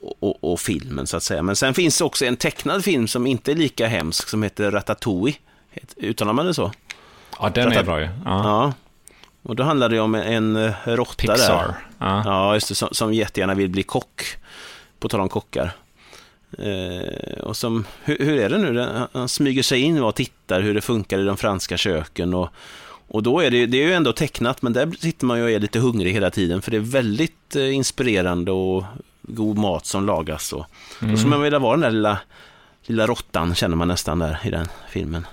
och, 0.00 0.16
och, 0.20 0.52
och 0.52 0.60
filmen 0.60 1.06
så 1.06 1.16
att 1.16 1.22
säga. 1.22 1.42
Men 1.42 1.56
sen 1.56 1.74
finns 1.74 1.98
det 1.98 2.04
också 2.04 2.24
en 2.24 2.36
tecknad 2.36 2.84
film 2.84 3.08
som 3.08 3.26
inte 3.26 3.50
är 3.52 3.56
lika 3.56 3.86
hemsk 3.86 4.28
som 4.28 4.42
heter 4.42 4.70
Ratatouille. 4.70 5.36
Uttalar 5.96 6.32
man 6.32 6.46
det 6.46 6.54
så? 6.54 6.72
Ja, 7.42 7.50
den 7.54 7.72
är 7.72 7.82
bra 7.82 8.00
ju. 8.00 8.04
Ja. 8.04 8.10
Ja. 8.24 8.72
Och 9.42 9.56
då 9.56 9.62
handlar 9.62 9.88
det 9.88 10.00
om 10.00 10.14
en 10.14 10.56
eh, 10.56 10.72
råtta 10.84 11.26
där. 11.26 11.34
Pixar. 11.34 11.74
Ja. 11.98 12.22
Ja, 12.24 12.54
just 12.54 12.68
det, 12.68 12.74
som, 12.74 12.88
som 12.92 13.14
jättegärna 13.14 13.54
vill 13.54 13.68
bli 13.70 13.82
kock. 13.82 14.22
På 14.98 15.08
tal 15.08 15.20
om 15.20 15.28
kockar. 15.28 15.72
Eh, 16.58 17.40
och 17.42 17.56
som, 17.56 17.84
hur, 18.04 18.18
hur 18.18 18.38
är 18.40 18.48
det 18.48 18.58
nu? 18.58 19.06
Han 19.12 19.28
smyger 19.28 19.62
sig 19.62 19.80
in 19.80 20.02
och 20.02 20.14
tittar 20.14 20.60
hur 20.60 20.74
det 20.74 20.80
funkar 20.80 21.18
i 21.18 21.24
de 21.24 21.36
franska 21.36 21.76
köken. 21.76 22.34
Och, 22.34 22.48
och 23.08 23.22
då 23.22 23.40
är 23.40 23.50
det, 23.50 23.66
det 23.66 23.82
är 23.82 23.86
ju 23.86 23.92
ändå 23.92 24.12
tecknat, 24.12 24.62
men 24.62 24.72
där 24.72 24.90
sitter 24.98 25.26
man 25.26 25.38
ju 25.38 25.44
och 25.44 25.50
är 25.50 25.58
lite 25.58 25.78
hungrig 25.78 26.12
hela 26.12 26.30
tiden. 26.30 26.62
För 26.62 26.70
det 26.70 26.76
är 26.76 26.80
väldigt 26.80 27.56
eh, 27.56 27.74
inspirerande 27.74 28.52
och 28.52 28.84
god 29.22 29.58
mat 29.58 29.86
som 29.86 30.06
lagas. 30.06 30.52
Och, 30.52 30.66
Då 31.00 31.16
skulle 31.16 31.30
man 31.30 31.42
vilja 31.42 31.58
vara 31.58 31.72
den 31.72 31.80
där 31.80 31.90
lilla, 31.90 32.18
lilla 32.86 33.06
råttan, 33.06 33.54
känner 33.54 33.76
man 33.76 33.88
nästan 33.88 34.18
där 34.18 34.38
i 34.44 34.50
den 34.50 34.68
filmen. 34.90 35.26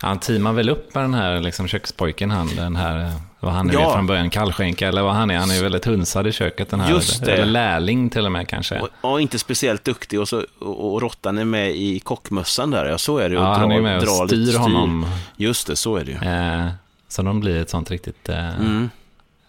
Han 0.00 0.18
teamar 0.18 0.52
väl 0.52 0.68
upp 0.68 0.94
med 0.94 1.04
den 1.04 1.14
här 1.14 1.40
liksom, 1.40 1.68
kökspojken, 1.68 2.30
han, 2.30 2.56
den 2.56 2.76
här, 2.76 2.98
eh, 3.04 3.12
vad 3.40 3.52
han 3.52 3.66
nu 3.66 3.72
Ja. 3.72 3.90
är 3.90 3.94
från 3.94 4.06
början, 4.06 4.30
kallskänka 4.30 4.88
eller 4.88 5.02
vad 5.02 5.14
han 5.14 5.30
är. 5.30 5.36
Han 5.38 5.50
är 5.50 5.62
väldigt 5.62 5.84
hunsad 5.84 6.26
i 6.26 6.32
köket, 6.32 6.70
den 6.70 6.80
här. 6.80 6.90
Just 6.90 7.24
det. 7.24 7.32
Eller 7.32 7.44
lärling 7.46 8.10
till 8.10 8.26
och 8.26 8.32
med 8.32 8.48
kanske. 8.48 8.80
Och, 8.80 8.88
och 9.00 9.20
inte 9.20 9.38
speciellt 9.38 9.84
duktig 9.84 10.20
och, 10.20 10.28
så, 10.28 10.44
och, 10.60 10.92
och 10.94 11.02
råttan 11.02 11.38
är 11.38 11.44
med 11.44 11.70
i 11.76 12.00
kockmössan 12.00 12.70
där, 12.70 12.86
ja 12.86 12.98
så 12.98 13.18
är 13.18 13.28
det. 13.28 13.38
Och 13.38 13.44
Ja, 13.44 13.54
han 13.54 13.72
är 13.72 13.80
med 13.80 13.96
och 13.96 14.02
lite 14.02 14.46
styr 14.46 14.58
honom. 14.58 15.06
Just 15.36 15.66
det, 15.66 15.76
så 15.76 15.96
är 15.96 16.04
det 16.04 16.10
ju. 16.10 16.18
Eh, 16.30 16.66
så 17.08 17.22
de 17.22 17.40
blir 17.40 17.60
ett 17.62 17.70
sånt 17.70 17.90
riktigt 17.90 18.28
eh, 18.28 18.48
Mm. 18.60 18.90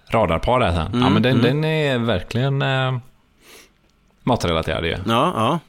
radarpar 0.09 0.59
där 0.59 0.71
sen. 0.71 0.89
ja, 0.93 0.97
Mm, 0.97 1.13
men 1.13 1.21
den, 1.21 1.31
mm. 1.39 1.43
den 1.43 1.63
är 1.63 1.97
verkligen 1.97 2.61
eh, 2.61 2.97
matrelaterad 4.23 4.85
ju. 4.85 4.91
Ja, 5.05 5.33
ja. 5.35 5.59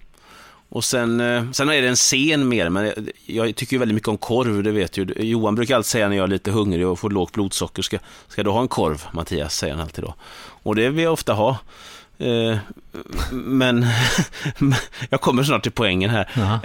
Och 0.71 0.85
sen, 0.85 1.21
eh, 1.21 1.51
sen 1.51 1.69
är 1.69 1.83
det 1.83 1.89
en 1.89 1.97
scen 1.97 2.49
mer, 2.49 2.69
men 2.69 2.85
jag, 2.85 3.49
jag 3.49 3.57
tycker 3.57 3.73
ju 3.73 3.79
väldigt 3.79 3.95
mycket 3.95 4.09
om 4.09 4.17
korv, 4.19 4.63
det 4.63 4.71
vet 4.71 4.97
ju. 4.97 5.07
Johan 5.17 5.55
brukar 5.55 5.77
alltid 5.77 5.87
säga 5.91 6.09
när 6.09 6.17
jag 6.17 6.25
är 6.25 6.29
lite 6.29 6.51
hungrig 6.51 6.87
och 6.87 6.99
får 6.99 7.11
lågt 7.11 7.33
blodsocker, 7.33 7.83
ska, 7.83 7.99
ska 8.29 8.43
du 8.43 8.51
ha 8.51 8.61
en 8.61 8.69
korv, 8.69 9.03
Mattias, 9.13 9.57
säger 9.57 9.75
han 9.75 9.83
alltid 9.83 10.05
då. 10.05 10.15
Och 10.63 10.75
det 10.75 10.91
vill 10.91 11.05
jag 11.05 11.13
ofta 11.13 11.33
ha. 11.33 11.59
Eh, 12.19 12.57
men 13.33 13.87
jag 15.11 15.21
kommer 15.21 15.43
snart 15.43 15.63
till 15.63 15.73
poängen 15.73 16.11
här. 16.11 16.29
Jaha. 16.37 16.61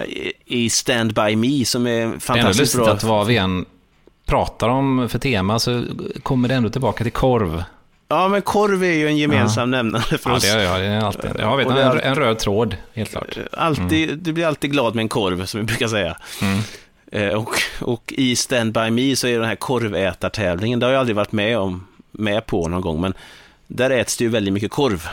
I- 0.46 0.70
Stand 0.70 1.14
By 1.14 1.36
Me, 1.36 1.64
som 1.64 1.86
är 1.86 1.90
Det 1.90 1.98
är 2.00 2.04
ändå 2.04 2.20
fantastiskt 2.20 2.60
lustigt 2.60 2.80
bra. 2.84 2.92
att 2.92 3.04
vad 3.04 3.26
vi 3.26 3.36
än 3.36 3.64
pratar 4.26 4.68
om 4.68 5.08
för 5.08 5.18
tema 5.18 5.58
så 5.58 5.84
kommer 6.22 6.48
det 6.48 6.54
ändå 6.54 6.70
tillbaka 6.70 7.04
till 7.04 7.12
korv. 7.12 7.64
Ja, 8.08 8.28
men 8.28 8.42
korv 8.42 8.84
är 8.84 8.92
ju 8.92 9.06
en 9.08 9.16
gemensam 9.16 9.70
nämnare 9.70 10.18
för 10.18 10.30
Ja, 10.30 10.36
oss. 10.36 10.42
det, 10.42 10.48
är- 10.48 10.62
ja, 10.62 10.78
det 10.78 10.84
är 10.84 11.00
alltid. 11.00 11.30
Jag 11.38 11.56
vet, 11.56 11.66
en, 11.66 11.76
är- 11.76 11.96
en 11.96 12.14
röd 12.14 12.38
tråd, 12.38 12.76
helt 12.94 13.10
klart. 13.10 13.36
Alltid, 13.52 14.18
Du 14.18 14.32
blir 14.32 14.46
alltid 14.46 14.72
glad 14.72 14.94
med 14.94 15.02
en 15.02 15.08
korv, 15.08 15.44
som 15.46 15.60
vi 15.60 15.66
brukar 15.66 15.88
säga. 15.88 16.16
Mm. 16.42 16.60
Eh, 17.12 17.34
Och, 17.38 17.50
och 17.80 18.12
i 18.16 18.36
Stand 18.36 18.72
By 18.72 18.90
Me 18.90 19.16
så 19.16 19.26
är 19.26 19.38
den 19.38 19.48
här 19.48 19.56
korvätartävlingen, 19.56 20.80
det 20.80 20.86
har 20.86 20.92
jag 20.92 21.00
aldrig 21.00 21.16
varit 21.16 21.32
med, 21.32 21.58
om, 21.58 21.86
med 22.10 22.46
på 22.46 22.68
någon 22.68 22.80
gång, 22.80 23.00
men 23.00 23.14
där 23.66 23.90
äts 23.90 24.16
det 24.16 24.24
ju 24.24 24.30
väldigt 24.30 24.54
mycket 24.54 24.70
korv. 24.70 25.08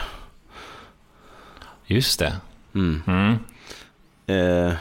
Just 1.86 2.18
det. 2.18 2.32
Mm. 2.74 3.02
Mm. 3.06 3.38
Eh, 4.26 4.74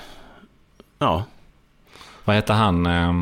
ja, 1.00 1.24
Vad 2.26 2.36
heter 2.36 2.54
han 2.54 2.86
eh, 2.86 3.14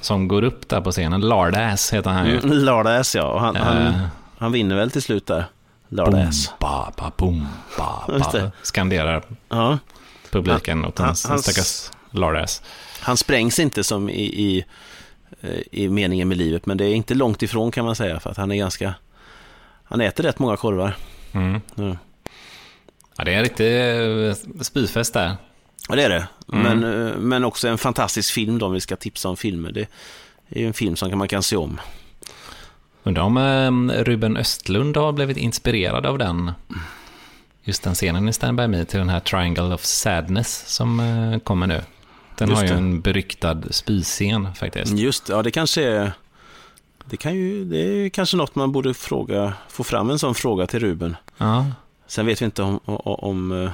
som 0.00 0.28
går 0.28 0.42
upp 0.44 0.68
där 0.68 0.80
på 0.80 0.92
scenen? 0.92 1.20
Lardass 1.20 1.92
heter 1.92 2.10
han 2.10 2.26
ju. 2.26 2.38
mm. 2.38 2.50
Lardass 2.58 3.14
ja, 3.14 3.24
och 3.24 3.40
han, 3.40 3.56
Eh, 3.56 3.62
han 3.62 4.08
vinner 4.52 4.76
väl 4.76 4.90
till 4.90 5.02
slut 5.02 5.26
där. 5.26 5.44
boom, 5.88 5.96
Lardass. 6.14 6.52
ba, 6.58 6.92
ba, 6.96 7.12
boom, 7.16 7.46
ba, 7.78 8.04
ba, 8.32 8.50
skanderar 8.62 9.24
Ja, 9.48 9.78
publiken 10.30 10.84
åt 10.84 10.98
han- 10.98 11.08
en 11.08 11.14
hans- 11.28 11.42
stackars 11.42 11.90
Lardass. 12.10 12.62
han 13.00 13.16
sprängs 13.16 13.58
inte 13.58 13.84
som 13.84 14.08
i, 14.10 14.22
i, 14.22 14.64
eh, 15.40 15.60
i 15.72 15.88
meningen 15.88 16.28
med 16.28 16.36
livet, 16.36 16.66
men 16.66 16.76
det 16.76 16.84
är 16.84 16.94
inte 16.94 17.14
långt 17.14 17.42
ifrån 17.42 17.70
kan 17.70 17.84
man 17.84 17.96
säga, 17.96 18.20
för 18.20 18.30
att 18.30 18.36
han 18.36 18.52
är 18.52 18.56
ganska... 18.56 18.94
Han 19.84 20.00
äter 20.00 20.24
rätt 20.24 20.38
många 20.38 20.56
korvar. 20.56 20.96
Mm. 21.32 21.60
Ja. 21.74 21.96
Ja, 23.18 23.24
det 23.24 23.32
är 23.32 23.36
en 23.36 23.42
riktig 23.42 23.76
eh, 24.28 24.34
spyfest 24.62 25.14
där. 25.14 25.36
Ja, 25.88 25.96
det 25.96 26.02
är 26.02 26.08
det. 26.08 26.28
Men, 26.46 26.84
eh, 26.84 27.16
men 27.16 27.44
också 27.44 27.68
en 27.68 27.78
fantastisk 27.78 28.32
film 28.34 28.58
då, 28.58 28.66
om 28.66 28.72
vi 28.72 28.80
ska 28.80 28.96
tipsa 28.96 29.28
om 29.28 29.36
filmer. 29.36 29.72
Det 29.72 29.80
är 30.48 30.60
ju 30.60 30.66
en 30.66 30.72
film 30.72 30.96
som 30.96 31.18
man 31.18 31.28
kan 31.28 31.42
se 31.42 31.56
om. 31.56 31.80
Undrar 33.06 33.22
om 33.22 33.90
eh, 33.90 34.04
Ruben 34.04 34.36
Östlund 34.36 34.96
har 34.96 35.12
blivit 35.12 35.36
inspirerad 35.36 36.06
av 36.06 36.18
den. 36.18 36.52
Just 37.64 37.82
den 37.82 37.94
scenen 37.94 38.28
i 38.28 38.32
Stand 38.32 38.58
By 38.58 38.66
Me 38.66 38.84
till 38.84 38.98
den 38.98 39.08
här 39.08 39.20
Triangle 39.20 39.74
of 39.74 39.84
Sadness 39.84 40.64
som 40.66 41.00
eh, 41.00 41.38
kommer 41.38 41.66
nu. 41.66 41.82
Den 42.38 42.48
Just 42.48 42.60
har 42.60 42.66
ju 42.66 42.72
det. 42.72 42.78
en 42.78 43.00
beryktad 43.00 43.62
spyscen 43.70 44.54
faktiskt. 44.54 44.92
Just 44.92 45.28
ja 45.28 45.42
det 45.42 45.50
kanske 45.50 45.82
är... 45.84 46.12
Det, 47.04 47.16
kan 47.16 47.34
ju, 47.34 47.64
det 47.64 47.78
är 47.78 48.08
kanske 48.08 48.36
något 48.36 48.54
man 48.54 48.72
borde 48.72 48.94
fråga, 48.94 49.52
få 49.68 49.84
fram 49.84 50.10
en 50.10 50.18
sån 50.18 50.34
fråga 50.34 50.66
till 50.66 50.80
Ruben. 50.80 51.16
Ja, 51.38 51.66
Sen 52.06 52.26
vet 52.26 52.40
vi 52.40 52.44
inte 52.44 52.62
om, 52.62 52.80
om, 52.84 53.00
om, 53.04 53.64
eh, 53.64 53.70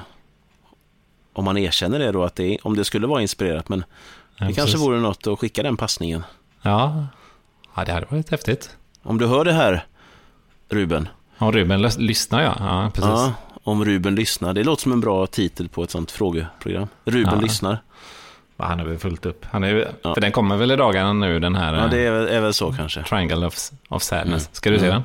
om 1.33 1.45
man 1.45 1.57
erkänner 1.57 1.99
det 1.99 2.11
då, 2.11 2.23
att 2.23 2.35
det, 2.35 2.57
om 2.63 2.75
det 2.75 2.85
skulle 2.85 3.07
vara 3.07 3.21
inspirerat. 3.21 3.69
Men 3.69 3.83
ja, 4.37 4.45
det 4.45 4.53
kanske 4.53 4.61
precis. 4.61 4.79
vore 4.79 4.99
något 4.99 5.27
att 5.27 5.39
skicka 5.39 5.63
den 5.63 5.77
passningen. 5.77 6.23
Ja. 6.61 7.05
ja, 7.75 7.85
det 7.85 7.91
hade 7.91 8.05
varit 8.09 8.29
häftigt. 8.29 8.77
Om 9.03 9.17
du 9.17 9.27
hör 9.27 9.45
det 9.45 9.53
här, 9.53 9.85
Ruben. 10.69 11.07
Om 11.37 11.51
Ruben 11.51 11.85
lys- 11.85 11.99
lyssnar 11.99 12.41
ja. 12.41 12.55
Ja, 12.59 12.91
precis. 12.93 13.09
Ja, 13.11 13.33
om 13.63 13.85
Ruben 13.85 14.15
lyssnar. 14.15 14.53
Det 14.53 14.63
låter 14.63 14.81
som 14.83 14.91
en 14.91 14.99
bra 15.01 15.27
titel 15.27 15.69
på 15.69 15.83
ett 15.83 15.91
sånt 15.91 16.11
frågeprogram. 16.11 16.87
Ruben 17.05 17.33
Ja. 17.35 17.41
lyssnar. 17.41 17.77
Han 18.57 18.79
har 18.79 18.85
väl 18.85 18.97
fullt 18.97 19.25
upp. 19.25 19.45
Han 19.51 19.63
är, 19.63 19.91
Ja. 20.01 20.13
För 20.13 20.21
den 20.21 20.31
kommer 20.31 20.57
väl 20.57 20.71
i 20.71 20.75
dagarna 20.75 21.13
nu, 21.13 21.39
den 21.39 21.55
här 21.55 21.73
Ja, 21.73 21.83
eh, 21.83 21.89
det 21.89 22.05
är, 22.05 22.11
väl- 22.11 22.27
är 22.27 22.41
väl 22.41 22.53
så 22.53 22.73
kanske. 22.73 23.03
Triangle 23.03 23.45
of, 23.47 23.69
of 23.89 24.03
Sadness. 24.03 24.43
Mm. 24.43 24.49
Ska 24.53 24.69
du 24.69 24.79
se 24.79 24.87
Mm. 24.89 25.01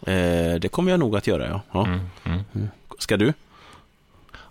den? 0.00 0.14
Eh, 0.54 0.60
det 0.60 0.68
kommer 0.68 0.90
jag 0.90 1.00
nog 1.00 1.16
att 1.16 1.26
göra, 1.26 1.48
ja. 1.48 1.60
ja. 1.72 1.84
Mm. 1.86 2.00
Mm. 2.54 2.68
Ska 2.98 3.16
du? 3.16 3.32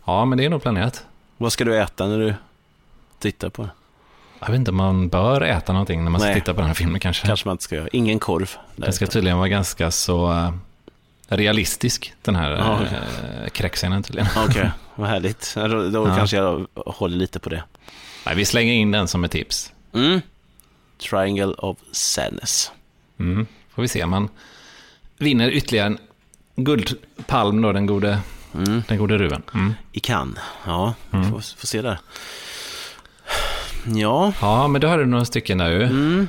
Ja, 0.05 0.25
men 0.25 0.38
det 0.38 0.45
är 0.45 0.49
nog 0.49 0.62
planerat. 0.62 1.05
Vad 1.38 1.51
ska 1.53 1.65
du 1.65 1.77
äta 1.77 2.07
när 2.07 2.19
du 2.19 2.33
tittar 3.19 3.49
på 3.49 3.62
den? 3.62 3.71
Jag 4.45 4.51
vet 4.51 4.60
inte 4.60 4.71
om 4.71 4.77
man 4.77 5.10
bör 5.10 5.41
äta 5.41 5.73
någonting 5.73 6.03
när 6.03 6.12
man 6.12 6.21
ska 6.21 6.27
Nej. 6.29 6.39
titta 6.39 6.53
på 6.53 6.60
den 6.60 6.67
här 6.67 6.73
filmen 6.73 6.99
kanske. 6.99 7.27
Kanske 7.27 7.47
man 7.47 7.53
inte 7.53 7.63
ska 7.63 7.75
göra. 7.75 7.88
Ingen 7.91 8.19
korv. 8.19 8.51
Den 8.75 8.93
ska 8.93 9.08
tydligen 9.08 9.38
vara 9.38 9.47
ganska 9.47 9.91
så 9.91 10.32
eh, 10.32 10.53
realistisk, 11.27 12.13
den 12.21 12.36
här 12.36 12.51
Ja, 12.51 12.79
okej. 12.82 13.49
kräkscenen 13.51 14.03
tydligen. 14.03 14.29
Okej, 14.49 14.71
vad 14.95 15.10
härligt. 15.10 15.53
Då 15.93 16.08
Ja. 16.08 16.15
kanske 16.15 16.38
jag 16.38 16.67
håller 16.75 17.17
lite 17.17 17.39
på 17.39 17.49
det. 17.49 17.63
Nej, 18.25 18.36
vi 18.36 18.45
slänger 18.45 18.73
in 18.73 18.91
den 18.91 19.08
som 19.08 19.23
ett 19.23 19.32
tips. 19.32 19.71
Mm. 19.93 20.21
Triangle 21.10 21.53
of 21.53 21.77
Sadness. 21.91 22.71
Mm. 23.19 23.47
Får 23.75 23.82
vi 23.82 23.88
se 23.88 24.03
om 24.03 24.10
man 24.10 24.29
vinner 25.17 25.49
ytterligare 25.51 25.88
en 25.88 25.97
guldpalm 26.56 27.62
då, 27.62 27.71
den 27.71 27.86
gode, 27.86 28.19
Mm. 28.56 28.84
den 28.88 28.97
gode 28.97 29.17
Ruben. 29.17 29.41
Mm. 29.53 29.73
I 29.91 29.99
Cannes. 29.99 30.38
Ja, 30.65 30.93
Mm. 31.12 31.32
får, 31.32 31.39
får 31.58 31.67
se 31.67 31.82
där. 31.82 31.99
Ja, 33.86 34.34
Ja, 34.41 34.67
men 34.67 34.82
då 34.82 34.88
har 34.88 34.98
du 34.98 35.06
några 35.06 35.26
stycken 35.26 35.58
där 35.58 35.69
ju. 35.69 35.84
mm. 35.84 36.28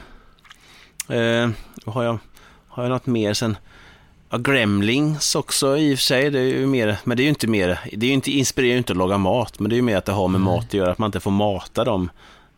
eh, 1.08 1.50
har, 1.92 2.02
jag, 2.04 2.18
har 2.68 2.82
jag 2.82 2.90
något 2.90 3.06
mer 3.06 3.34
sen? 3.34 3.56
Ja, 4.30 4.38
Gremlings 4.38 5.34
också 5.34 5.76
i 5.78 5.94
och 5.94 5.98
för 5.98 6.04
sig, 6.04 6.30
det 6.30 6.38
är 6.40 6.42
ju 6.44 6.66
mer, 6.66 6.98
men 7.04 7.16
det 7.16 7.22
är 7.22 7.24
ju 7.24 7.28
inte 7.28 7.46
mer, 7.46 7.80
det 7.92 8.06
är 8.06 8.08
ju 8.08 8.14
inte, 8.14 8.30
inspirerar 8.30 8.72
ju 8.72 8.78
inte 8.78 8.92
att 8.92 8.96
laga 8.96 9.18
mat, 9.18 9.58
men 9.58 9.70
det 9.70 9.74
är 9.74 9.76
ju 9.76 9.82
mer 9.82 9.96
att 9.96 10.04
det 10.04 10.12
har 10.12 10.28
med 10.28 10.40
mat 10.40 10.64
att 10.64 10.74
göra, 10.74 10.92
att 10.92 10.98
man 10.98 11.08
inte 11.08 11.20
får 11.20 11.30
mata 11.30 11.84
dem 11.84 12.10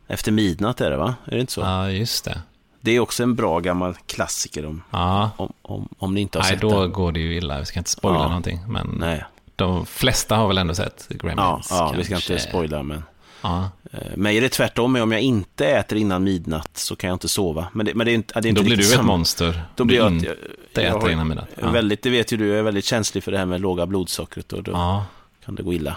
efter 0.09 0.33
midnatt 0.33 0.81
är 0.81 0.91
det 0.91 0.97
va? 0.97 1.15
Är 1.25 1.31
det 1.35 1.41
inte 1.41 1.53
så? 1.53 1.61
Ja, 1.61 1.91
just 1.91 2.25
det. 2.25 2.41
Det 2.81 2.91
är 2.91 3.01
också 3.01 3.23
en 3.23 3.35
bra 3.35 3.61
gammal 3.61 3.95
klassiker 4.07 4.67
om, 4.67 4.83
Ja, 4.91 5.31
om, 5.37 5.53
om, 5.63 5.89
om 5.99 6.15
ni 6.15 6.21
inte 6.21 6.39
har 6.39 6.43
nej, 6.43 6.53
sett 6.53 6.61
då 6.61 6.81
den. 6.83 6.93
går 6.93 7.13
det 7.13 7.21
ju 7.21 7.37
illa. 7.37 7.59
Vi 7.59 7.65
ska 7.67 7.79
inte 7.81 7.91
spoila 7.91 8.19
Ja. 8.19 8.29
någonting. 8.29 8.61
Men 8.69 8.97
Nej, 9.01 9.25
de 9.57 9.87
flesta 9.87 10.37
har 10.37 10.49
väl 10.49 10.59
ändå 10.59 10.75
sett 10.75 11.07
ja, 11.09 11.17
Gremlins. 11.17 11.67
ja 11.71 11.95
vi 11.97 12.05
ska 12.05 12.15
inte 12.17 12.39
spoila 12.39 12.83
men 12.83 13.03
Ja. 13.43 13.71
eh, 13.93 14.17
mig 14.17 14.37
är 14.37 14.41
det 14.41 14.49
tvärtom, 14.49 14.97
om 14.97 15.13
jag 15.13 15.21
inte 15.21 15.67
äter 15.67 15.99
innan 15.99 16.25
midnatt 16.25 16.71
så 16.77 16.97
kan 16.97 17.09
jag 17.09 17.15
inte 17.15 17.29
sova. 17.29 17.69
Men 17.73 17.87
det, 17.87 17.95
men 17.95 18.07
det 18.07 18.13
är 18.13 18.15
inte, 18.15 18.41
det 18.41 18.47
är 18.47 18.51
inte 18.51 18.61
Då 18.61 18.65
blir 18.65 18.77
du 18.77 18.83
ett 18.83 18.89
samma. 18.89 19.03
monster. 19.07 19.63
Då 19.75 19.85
blir 19.85 19.97
jag, 19.97 20.13
inte 20.13 20.27
jag, 20.73 20.85
jag 20.85 20.97
äter 20.97 21.11
innan 21.11 21.29
midnatt. 21.29 21.49
Ja. 21.61 21.71
Väldigt, 21.71 22.03
det 22.03 22.11
vet 22.11 22.33
ju 22.33 22.37
du, 22.37 22.47
jag 22.49 22.59
är 22.59 22.63
väldigt 22.63 22.85
känslig 22.85 23.25
för 23.25 23.33
det 23.33 23.39
här 23.39 23.47
med 23.47 23.61
låga 23.61 23.87
blodsockret 23.87 24.53
och 24.53 24.63
då 24.63 24.73
ja. 24.73 25.07
kan 25.45 25.55
det 25.55 25.63
gå 25.63 25.73
illa. 25.73 25.97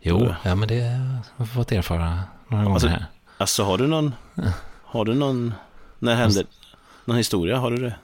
Jo, 0.00 0.34
ja, 0.42 0.54
men 0.54 0.68
det 0.68 0.80
har 0.80 1.22
jag 1.36 1.48
fått 1.48 1.72
erfara 1.72 2.20
några 2.48 2.64
gånger 2.64 2.74
Alltså, 2.74 2.88
här. 2.88 3.06
Alltså 3.38 3.64
har 3.64 3.78
du 3.78 3.86
någon, 3.86 4.14
har 4.84 5.04
du 5.04 5.14
någon, 5.14 5.54
när 5.98 6.14
hände, 6.14 6.44
någon 7.04 7.16
historia, 7.16 7.58
har 7.58 7.70
du 7.70 7.76
det? 7.76 7.94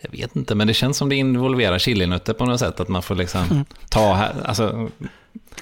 Jag 0.00 0.10
vet 0.10 0.36
inte, 0.36 0.54
men 0.54 0.66
det 0.66 0.74
känns 0.74 0.96
som 0.96 1.08
det 1.08 1.16
involverar 1.16 1.78
chilinötter 1.78 2.32
på 2.32 2.44
något 2.44 2.60
sätt. 2.60 2.80
Att 2.80 2.88
man 2.88 3.02
får 3.02 3.14
liksom 3.14 3.64
ta, 3.88 4.14
här, 4.14 4.34
alltså, 4.44 4.88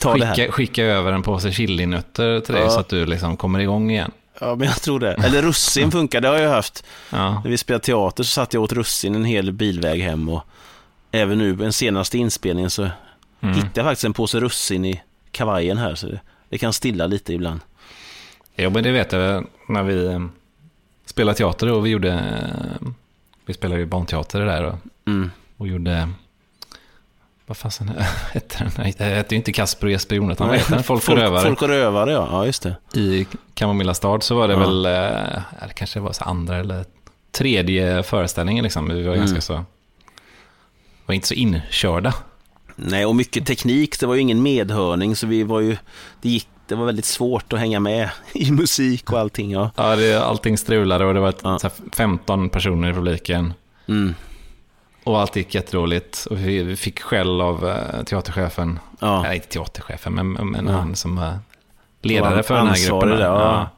Ta 0.00 0.12
skicka, 0.12 0.52
skicka 0.52 0.84
över 0.84 1.12
en 1.12 1.22
påse 1.22 1.52
chilinötter 1.52 2.40
till 2.40 2.54
dig 2.54 2.64
Ja. 2.64 2.70
så 2.70 2.80
att 2.80 2.88
du 2.88 3.06
liksom 3.06 3.36
kommer 3.36 3.58
igång 3.58 3.90
igen. 3.90 4.10
Ja, 4.40 4.54
men 4.54 4.66
jag 4.68 4.82
tror 4.82 5.00
det. 5.00 5.12
Eller 5.14 5.42
russin 5.42 5.90
funkar, 5.90 6.20
det 6.20 6.28
har 6.28 6.36
jag 6.38 6.50
haft. 6.50 6.84
Ja, 7.10 7.40
När 7.44 7.50
vi 7.50 7.58
spelade 7.58 7.84
teater 7.84 8.22
så 8.24 8.30
satt 8.30 8.54
jag 8.54 8.62
åt 8.62 8.72
russin 8.72 9.14
en 9.14 9.24
hel 9.24 9.52
bilväg 9.52 10.00
hem 10.02 10.28
och 10.28 10.42
även 11.10 11.38
nu, 11.38 11.54
den 11.56 11.72
senaste 11.72 12.18
inspelningen 12.18 12.70
så 12.70 12.82
mm. 13.40 13.54
hittade 13.54 13.70
jag 13.74 13.84
faktiskt 13.84 14.04
en 14.04 14.12
påse 14.12 14.40
russin 14.40 14.84
i 14.84 15.02
kavajen 15.30 15.78
här 15.78 15.94
så 15.94 16.06
det, 16.06 16.20
det 16.48 16.58
kan 16.58 16.72
stilla 16.72 17.06
lite 17.06 17.32
ibland. 17.32 17.60
Jo, 18.56 18.70
men 18.70 18.84
det 18.84 18.90
vet 18.92 19.12
jag 19.12 19.46
när 19.68 19.82
vi 19.82 20.06
eh, 20.06 20.20
spelade 21.06 21.38
teater 21.38 21.72
och 21.72 21.86
vi 21.86 21.90
gjorde, 21.90 22.12
eh, 22.12 22.88
vi 23.46 23.54
spelade 23.54 23.80
ju 23.80 23.86
barnteater 23.86 24.40
där 24.40 24.64
och, 24.64 24.74
Mm. 25.06 25.30
och 25.56 25.68
gjorde, 25.68 26.08
vad 27.46 27.56
fasen 27.56 27.88
hette 28.32 28.58
den? 28.58 28.70
Nej, 28.78 28.94
Det 28.98 29.04
hette 29.04 29.34
ju 29.34 29.36
inte 29.36 29.52
Kasper 29.52 29.86
och 29.86 29.90
Jesper 29.90 30.16
Jonathan, 30.16 30.48
vad 30.48 30.56
heter 30.56 30.74
den? 30.74 30.82
Folk 30.82 31.08
och 31.08 31.16
rövare. 31.16 31.42
Folk 31.42 31.62
och 31.62 31.68
rövare, 31.68 32.12
ja. 32.12 32.28
ja 32.30 32.46
just 32.46 32.62
det. 32.62 32.76
I 33.00 33.26
Kamomilla 33.54 33.94
stad 33.94 34.22
så 34.22 34.34
var 34.34 34.48
det 34.48 34.54
Ja. 34.54 34.60
väl, 34.60 34.86
eh, 34.86 35.42
det 35.68 35.74
kanske 35.74 36.00
var 36.00 36.12
så 36.12 36.24
andra 36.24 36.56
eller 36.56 36.84
tredje 37.32 38.02
föreställningen 38.02 38.62
liksom. 38.64 38.88
Vi 38.88 39.02
var 39.02 39.14
Mm. 39.14 39.18
ganska 39.26 39.40
så, 39.40 39.64
var 41.06 41.14
inte 41.14 41.28
så 41.28 41.34
inkörda. 41.34 42.14
Nej, 42.76 43.06
och 43.06 43.16
mycket 43.16 43.46
teknik. 43.46 44.00
Det 44.00 44.06
var 44.06 44.14
ju 44.14 44.20
ingen 44.20 44.42
medhörning 44.42 45.16
så 45.16 45.26
vi 45.26 45.42
var 45.42 45.60
ju, 45.60 45.76
det 46.22 46.28
gick, 46.28 46.48
det 46.66 46.74
var 46.74 46.86
väldigt 46.86 47.04
svårt 47.04 47.52
att 47.52 47.58
hänga 47.58 47.80
med 47.80 48.10
i 48.32 48.50
musik 48.50 49.12
och 49.12 49.18
allting. 49.18 49.50
Ja. 49.50 49.70
Ja, 49.76 49.96
det, 49.96 50.14
allting 50.24 50.58
strulade 50.58 51.04
och 51.04 51.14
det 51.14 51.20
var 51.20 51.28
ett, 51.28 51.40
Ja. 51.42 51.58
så 51.58 51.66
här 51.66 51.74
15 51.96 52.48
personer 52.48 52.90
i 52.90 52.92
publiken. 52.92 53.54
Mm. 53.88 54.14
Och 55.04 55.20
allt 55.20 55.36
gick 55.36 55.54
jättedåligt. 55.54 56.26
Och 56.30 56.38
vi, 56.38 56.76
fick 56.76 57.00
skäll 57.02 57.40
av 57.40 57.68
eh, 57.68 58.02
teaterchefen. 58.04 58.78
Ja. 59.00 59.22
Nej, 59.22 59.36
inte 59.36 59.48
teaterchefen, 59.48 60.12
men, 60.12 60.32
men 60.32 60.66
Ja. 60.66 60.72
han 60.72 60.96
som 60.96 61.16
var 61.16 61.38
ledare 62.02 62.34
Var 62.34 62.42
för 62.42 62.54
den 62.54 62.66
här 62.66 62.88
gruppen. 62.88 63.08
där, 63.08 63.20
ja. 63.20 63.70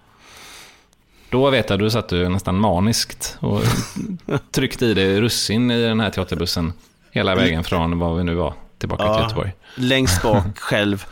Då 1.31 1.51
vet 1.51 1.71
jag, 1.71 1.79
du 1.79 1.91
satt 1.91 2.09
du 2.09 2.29
nästan 2.29 2.57
maniskt 2.61 3.37
och 3.41 3.61
tryckte 4.51 4.87
i 4.87 4.95
dig 4.95 5.21
russin 5.21 5.71
i 5.71 5.83
den 5.83 6.01
här 6.01 6.11
teaterbussen. 6.11 6.73
Hela 7.11 7.35
vägen 7.35 7.65
från 7.65 7.99
var 7.99 8.15
vi 8.15 8.25
nu 8.25 8.35
var, 8.35 8.55
tillbaka 8.79 9.05
Ja. 9.05 9.15
till 9.15 9.23
Göteborg. 9.23 9.53
Längst 9.75 10.23
bak 10.23 10.59
själv 10.59 11.07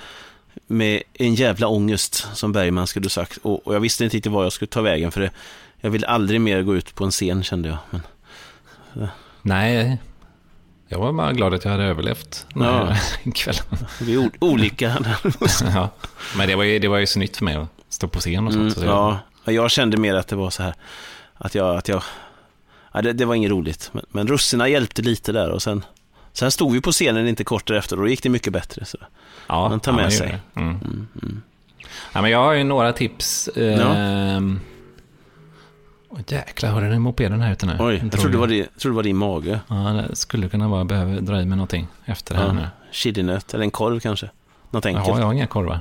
med 0.67 1.03
en 1.15 1.35
jävla 1.35 1.67
ångest 1.69 2.27
som 2.35 2.53
Bergman 2.53 2.87
skulle 2.87 3.09
sagt. 3.09 3.39
Och, 3.43 3.67
och 3.67 3.75
jag 3.75 3.81
visste 3.81 4.05
inte 4.05 4.17
riktigt 4.17 4.33
var 4.33 4.43
jag 4.43 4.53
skulle 4.53 4.69
ta 4.69 4.81
vägen 4.81 5.13
för 5.13 5.21
det. 5.21 5.31
Jag 5.81 5.91
vill 5.91 6.05
aldrig 6.05 6.41
mer 6.41 6.63
gå 6.63 6.77
ut 6.77 6.95
på 6.95 7.05
en 7.05 7.11
scen 7.11 7.43
kände 7.43 7.69
jag. 7.69 7.79
Men, 7.91 9.09
Nej, 9.43 9.99
jag 10.89 10.99
var 10.99 11.13
bara 11.13 11.33
glad 11.33 11.55
att 11.55 11.65
jag 11.65 11.73
hade 11.73 11.85
överlevt 11.85 12.47
här 12.55 13.33
kvällen. 13.35 13.65
vi 14.01 14.15
är 14.15 14.31
olika. 14.41 14.97
ja. 15.75 15.89
Men 16.37 16.49
det 16.49 16.57
var, 16.57 16.65
ju, 16.65 16.79
det 16.79 16.89
var 16.89 16.99
ju 16.99 17.07
så 17.07 17.19
nytt 17.19 17.37
för 17.37 17.45
mig 17.45 17.55
att 17.55 17.69
stå 17.89 18.09
på 18.09 18.21
scen 18.21 18.47
och 18.47 18.53
sånt. 18.53 18.77
Mm, 18.77 18.89
så 18.89 19.19
ja, 19.45 19.53
jag 19.53 19.71
kände 19.71 19.97
mer 19.97 20.15
att 20.15 20.29
det 20.29 20.37
var 20.37 20.51
så 20.51 20.63
här. 20.63 20.75
Att 21.35 21.55
jag, 21.55 21.77
att 21.77 21.89
jag 21.89 22.03
ja, 22.93 23.03
det, 23.03 23.13
det 23.13 23.25
var 23.25 23.35
inget 23.35 23.51
roligt. 23.51 23.91
Men, 23.93 24.05
men 24.09 24.29
russina 24.29 24.69
hjälpte 24.69 25.03
lite 25.03 25.33
där 25.33 25.51
och 25.51 25.63
sen, 25.63 25.85
sen 26.33 26.51
stod 26.51 26.73
vi 26.73 26.81
på 26.81 26.93
scenen 26.93 27.29
inte 27.29 27.45
kort 27.45 27.67
därefter 27.67 27.97
och 27.97 28.03
då 28.03 28.09
gick 28.09 28.23
det 28.23 28.29
mycket 28.29 28.53
bättre. 28.53 28.85
Så. 28.85 28.99
ja, 29.47 29.69
man 29.69 29.81
tar 29.81 29.93
med 29.93 30.03
gör 30.03 30.11
sig. 30.11 30.39
Mm. 30.57 30.69
Mm, 30.69 31.09
mm. 31.23 31.43
Ja, 32.13 32.23
men 32.23 32.31
jag 32.31 32.39
har 32.39 32.53
ju 32.53 32.65
några 32.65 32.93
tips. 32.93 33.49
Ja. 33.55 33.97
Åh, 36.15 36.19
jäklar, 36.29 36.71
har 36.71 36.81
du 36.81 36.87
en 36.87 37.03
mopeden 37.03 37.41
här 37.41 37.53
ute 37.53 37.67
nu? 37.67 37.77
Oj, 37.81 38.01
jag 38.03 38.13
trodde, 38.13 38.29
det 38.31 38.39
var 38.39 38.49
jag 38.49 38.67
trodde 38.79 38.93
det 38.93 38.97
var 38.97 39.03
din 39.03 39.17
mage. 39.17 39.61
Ja, 39.69 39.75
det 39.77 40.17
skulle 40.17 40.49
kunna 40.49 40.69
vara, 40.69 40.85
behöver 40.85 41.21
dra 41.21 41.41
i 41.41 41.45
mig 41.45 41.57
någonting 41.57 41.87
efter 42.05 42.35
det 42.35 42.41
här 42.41 42.47
Ja. 42.47 42.53
nu. 42.53 42.67
Chilinöt 42.91 43.55
eller 43.55 43.65
en 43.65 43.71
korv 43.71 44.01
kanske. 44.01 44.31
Något 44.71 44.87
enkelt. 44.87 45.07
Jaha, 45.09 45.19
jag 45.19 45.27
har 45.27 45.33
inga 45.33 45.47
korvar. 45.47 45.81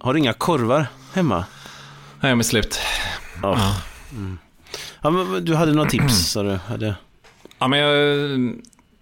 Har 0.00 0.12
du 0.14 0.18
inga 0.20 0.32
korvar 0.32 0.86
hemma? 1.14 1.44
Nej, 2.20 2.34
men 2.34 2.44
slut. 2.44 2.78
Ja. 3.42 3.58
Ja. 3.58 3.74
Ja, 5.02 5.10
men 5.10 5.44
du 5.44 5.54
hade 5.54 5.72
några 5.72 5.90
tips, 5.90 6.14
sa 6.30 6.42
du? 6.42 6.58
Hade... 6.68 6.94
Ja, 7.58 7.68
men 7.68 7.78
jag 7.78 8.22
eh, 8.32 8.38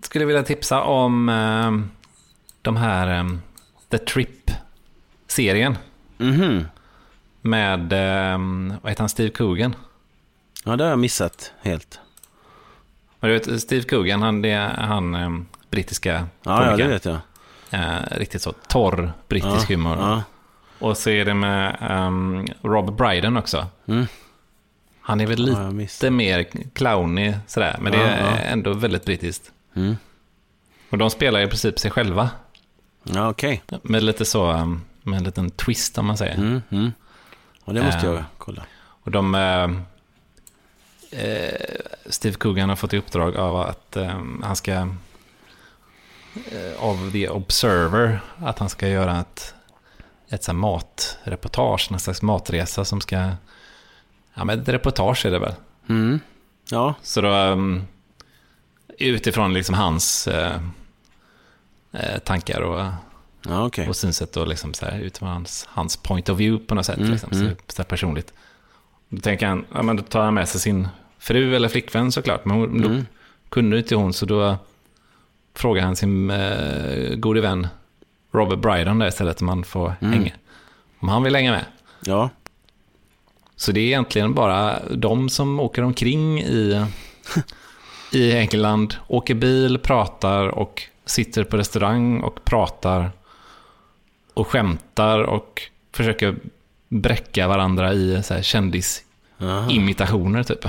skulle 0.02 0.24
vilja 0.24 0.42
tipsa 0.42 0.82
om 0.82 1.28
eh, 1.28 1.72
de 2.62 2.76
här 2.76 3.18
eh, 3.18 3.24
The 3.90 3.98
Trip-serien 3.98 5.76
Mhm. 6.18 6.64
med, 7.42 7.92
eh, 7.92 8.38
vad 8.82 8.90
heter 8.90 9.02
han, 9.02 9.08
Steve 9.08 9.30
Coogan. 9.30 9.74
Ja, 10.66 10.76
det 10.76 10.84
har 10.84 10.90
jag 10.90 10.98
missat 10.98 11.52
helt. 11.62 12.00
Och 13.20 13.28
du 13.28 13.38
vet, 13.38 13.62
Steve 13.62 13.82
Coogan, 13.82 14.22
han, 14.22 14.42
det 14.42 14.50
är 14.50 14.68
han 14.68 15.14
eh, 15.14 15.30
brittiska 15.70 16.26
Ja, 16.42 16.70
ja 16.70 16.76
det 16.76 16.86
vet 16.86 17.04
jag. 17.04 17.18
Eh, 17.70 17.96
riktigt 18.10 18.42
så 18.42 18.52
torr 18.52 19.12
brittisk 19.28 19.70
ja, 19.70 19.74
humor. 19.76 19.96
Ja. 19.98 20.22
Och 20.78 20.96
så 20.98 21.10
är 21.10 21.24
det 21.24 21.34
med 21.34 21.76
ehm, 21.80 22.46
Rob 22.62 22.96
Brydon 22.96 23.36
också. 23.36 23.66
Mm. 23.86 24.06
Han 25.00 25.20
är 25.20 25.26
väl 25.26 25.38
Ja, 25.40 25.46
lite 25.46 25.60
missade. 25.74 26.10
mer 26.10 26.46
clownig 26.74 27.34
sådär, 27.46 27.76
men 27.80 27.92
det 27.92 27.98
Ja, 27.98 28.04
är 28.04 28.30
ja. 28.30 28.36
ändå 28.38 28.72
väldigt 28.72 29.04
brittiskt. 29.04 29.52
Mm. 29.74 29.96
Och 30.90 30.98
de 30.98 31.10
spelar 31.10 31.40
i 31.40 31.46
princip 31.46 31.78
sig 31.78 31.90
själva. 31.90 32.30
Ja, 33.02 33.28
okej. 33.30 33.62
Med 33.82 34.02
lite 34.02 34.24
så, 34.24 34.46
ehm, 34.50 34.80
med 35.02 35.16
en 35.18 35.24
liten 35.24 35.50
twist 35.50 35.98
om 35.98 36.06
man 36.06 36.16
säger. 36.16 36.34
Mm. 36.34 36.62
Mm. 36.70 36.92
Ja, 37.64 37.72
det 37.72 37.82
måste 37.82 38.06
Eh. 38.06 38.12
jag 38.14 38.24
kolla. 38.38 38.62
Och 39.02 39.10
de... 39.10 39.34
Eh, 39.34 39.68
Steve 42.06 42.34
Coogan 42.34 42.68
har 42.68 42.76
fått 42.76 42.92
i 42.92 42.98
uppdrag 42.98 43.36
av 43.36 43.56
att 43.56 43.96
eh, 43.96 44.20
han 44.42 44.56
ska... 44.56 44.72
Eh, 44.72 44.88
av 46.78 47.10
The 47.12 47.28
Observer, 47.28 48.20
att 48.38 48.58
han 48.58 48.68
ska 48.68 48.88
göra 48.88 49.20
ett, 49.20 49.54
ett 50.28 50.44
så 50.44 50.52
matreportage, 50.52 51.90
någon 51.90 52.00
slags 52.00 52.22
matresa 52.22 52.84
som 52.84 53.00
ska... 53.00 53.30
Ja, 54.34 54.44
men 54.44 54.60
ett 54.60 54.68
reportage 54.68 55.26
är 55.26 55.30
det 55.30 55.38
väl. 55.38 55.54
Mm. 55.88 56.20
Ja, 56.70 56.94
Så 57.02 57.20
då... 57.20 57.28
ehm, 57.28 57.82
utifrån 58.98 59.54
liksom 59.54 59.74
hans 59.74 60.28
eh, 60.28 60.60
eh, 61.92 62.18
tankar 62.18 62.60
och, 62.60 62.86
ja 63.42 63.66
okej. 63.66 63.88
och 63.88 63.96
synsätt 63.96 64.36
och 64.36 64.48
liksom 64.48 64.74
så 64.74 64.86
här, 64.86 64.98
utifrån 64.98 65.28
hans, 65.28 65.66
hans 65.68 65.96
point 65.96 66.28
of 66.28 66.38
view 66.38 66.66
på 66.66 66.74
något 66.74 66.86
sätt. 66.86 66.98
Mm, 66.98 67.10
liksom, 67.10 67.32
mm. 67.32 67.50
så, 67.50 67.56
så 67.72 67.82
här 67.82 67.88
personligt. 67.88 68.32
Då 69.08 69.20
tänker 69.20 69.46
han, 69.46 69.66
ja 69.74 69.82
men 69.82 69.96
då 69.96 70.02
tar 70.02 70.24
han 70.24 70.34
med 70.34 70.48
sig 70.48 70.60
sin 70.60 70.88
fru 71.24 71.56
eller 71.56 71.68
flickvän 71.68 72.12
såklart. 72.12 72.44
Men 72.44 72.56
hon, 72.56 72.82
då 72.82 72.88
Mm. 72.88 73.06
kunde 73.48 73.78
inte 73.78 73.94
hon, 73.94 74.12
så 74.12 74.26
då 74.26 74.56
frågar 75.54 75.82
han 75.82 75.96
sin 75.96 76.30
eh, 76.30 77.14
gode 77.14 77.40
vän 77.40 77.66
Robert 78.32 78.58
Brydon 78.58 78.98
där 78.98 79.08
istället 79.08 79.40
om 79.42 79.48
han 79.48 79.64
får 79.64 79.94
Mm. 80.00 80.12
hänga. 80.12 80.32
Om 80.98 81.08
han 81.08 81.22
vill 81.22 81.34
hänga 81.34 81.50
med. 81.52 81.64
Ja, 82.06 82.30
Så 83.56 83.72
det 83.72 83.80
är 83.80 83.84
egentligen 83.84 84.34
bara 84.34 84.78
de 84.94 85.28
som 85.28 85.60
åker 85.60 85.82
omkring 85.82 86.40
i, 86.40 86.86
i 88.12 88.32
England, 88.36 88.94
åker 89.08 89.34
bil, 89.34 89.78
pratar 89.78 90.48
och 90.48 90.82
sitter 91.04 91.44
på 91.44 91.56
restaurang 91.56 92.20
och 92.20 92.44
pratar 92.44 93.10
och 94.34 94.46
skämtar 94.48 95.18
och 95.22 95.62
försöker 95.92 96.36
bräcka 96.88 97.48
varandra 97.48 97.92
i 97.92 98.22
så 98.22 98.34
här 98.34 98.42
kändisimitationer 98.42 99.13
Aha. 99.48 100.42
typ. 100.44 100.66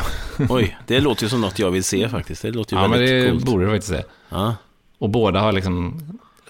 Oj, 0.50 0.78
det 0.88 1.00
låter 1.00 1.24
ju 1.24 1.30
som 1.30 1.42
något 1.42 1.60
jag 1.60 1.72
vill 1.72 1.84
se 1.84 2.10
faktiskt. 2.10 2.42
Det 2.42 2.52
låter 2.52 2.76
ju 2.76 2.82
Ja, 2.82 2.88
men 2.88 3.00
väldigt 3.00 3.24
det 3.26 3.32
coolt. 3.32 3.46
borde 3.46 3.66
det 3.66 3.72
faktiskt 3.72 3.88
säga. 3.90 4.04
Ja. 4.30 4.56
Och 4.98 5.10
båda 5.10 5.40
har 5.40 5.52
liksom 5.52 6.02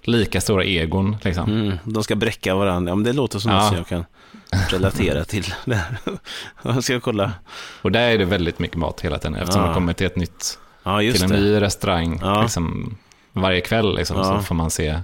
lika 0.02 0.42
stora 0.42 0.64
egon. 0.64 1.18
Liksom. 1.24 1.52
Mm, 1.52 1.78
de 1.84 2.04
ska 2.04 2.16
bräcka 2.16 2.56
varandra. 2.56 2.92
Ja, 2.92 2.96
men 2.96 3.04
det 3.04 3.14
låter 3.14 3.40
som 3.40 3.52
Ja. 3.52 3.64
något 3.70 3.78
jag 3.78 3.88
kan 3.88 4.06
relatera 4.70 5.26
till. 5.26 5.46
Jag 6.64 6.84
ska 6.84 7.00
kolla. 7.00 7.32
Och 7.82 7.92
där 7.92 8.02
är 8.10 8.18
det 8.18 8.26
väldigt 8.26 8.60
mycket 8.60 8.78
mat 8.78 9.02
hela 9.02 9.18
tiden 9.18 9.36
eftersom 9.36 9.62
Ja. 9.62 9.68
de 9.68 9.74
kommer 9.74 9.94
till 9.94 10.08
ett 10.08 10.16
nytt 10.16 10.60
Ja, 10.84 11.00
till 11.00 11.24
en 11.24 11.30
det. 11.30 11.38
ny 11.40 11.62
restaurang 11.62 12.20
Ja. 12.24 12.42
liksom, 12.42 12.98
varje 13.34 13.62
kväll. 13.62 13.96
Liksom. 13.96 14.24
Så 14.24 14.40
får 14.40 14.56
man 14.56 14.72
se. 14.72 15.00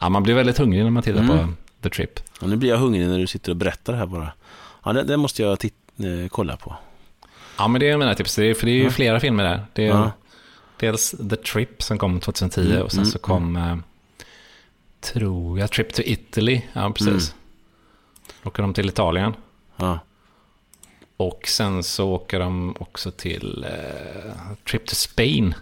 Ja, 0.00 0.08
man 0.08 0.22
blir 0.22 0.34
väldigt 0.34 0.58
hungrig 0.58 0.84
när 0.84 0.90
man 0.90 1.02
tittar 1.02 1.20
Mm. 1.20 1.38
på 1.38 1.52
The 1.82 1.90
Trip. 1.90 2.20
Nu 2.42 2.56
blir 2.56 2.70
jag 2.70 2.78
hungrig 2.78 3.08
när 3.08 3.18
du 3.18 3.26
sitter 3.26 3.50
och 3.52 3.56
berättar 3.56 3.92
det 3.92 3.98
här 3.98 4.06
bara. 4.06 4.32
Ja, 4.84 4.92
det, 4.92 5.02
det 5.02 5.16
måste 5.16 5.42
jag 5.42 5.58
tit- 5.58 5.74
eh, 5.98 6.28
kolla 6.28 6.56
på. 6.56 6.76
Ja, 7.58 7.68
men 7.68 7.80
det 7.80 7.88
är 7.88 7.96
mina 7.96 8.14
tips. 8.14 8.34
Det 8.36 8.44
är, 8.44 8.54
för 8.54 8.66
det 8.66 8.72
är 8.72 8.76
ju 8.76 8.84
Ja. 8.84 8.90
flera 8.90 9.20
filmer 9.20 9.44
där. 9.44 9.66
Det 9.72 9.82
är 9.84 9.88
Ja. 9.88 10.12
dels 10.76 11.10
The 11.30 11.36
Trip 11.36 11.82
som 11.82 11.98
kom 11.98 12.20
2010 12.20 12.60
Mm, 12.70 12.82
och 12.82 12.90
sen 12.90 13.00
mm, 13.00 13.10
så 13.12 13.18
kom, 13.18 13.56
eh, 13.56 13.76
tror 15.00 15.58
jag, 15.58 15.70
Trip 15.72 15.92
to 15.94 16.02
Italy. 16.04 16.62
Ja, 16.72 16.90
precis. 16.90 17.30
Mm. 17.32 17.38
Åker 18.44 18.62
de 18.62 18.74
till 18.74 18.88
Italien. 18.88 19.34
Ja. 19.76 19.98
Och 21.16 21.40
sen 21.48 21.82
så 21.82 22.08
åker 22.10 22.40
de 22.40 22.76
också 22.80 23.10
till 23.10 23.66
eh, 23.68 24.32
Trip 24.70 24.86
to 24.86 24.94
Spain. 24.94 25.54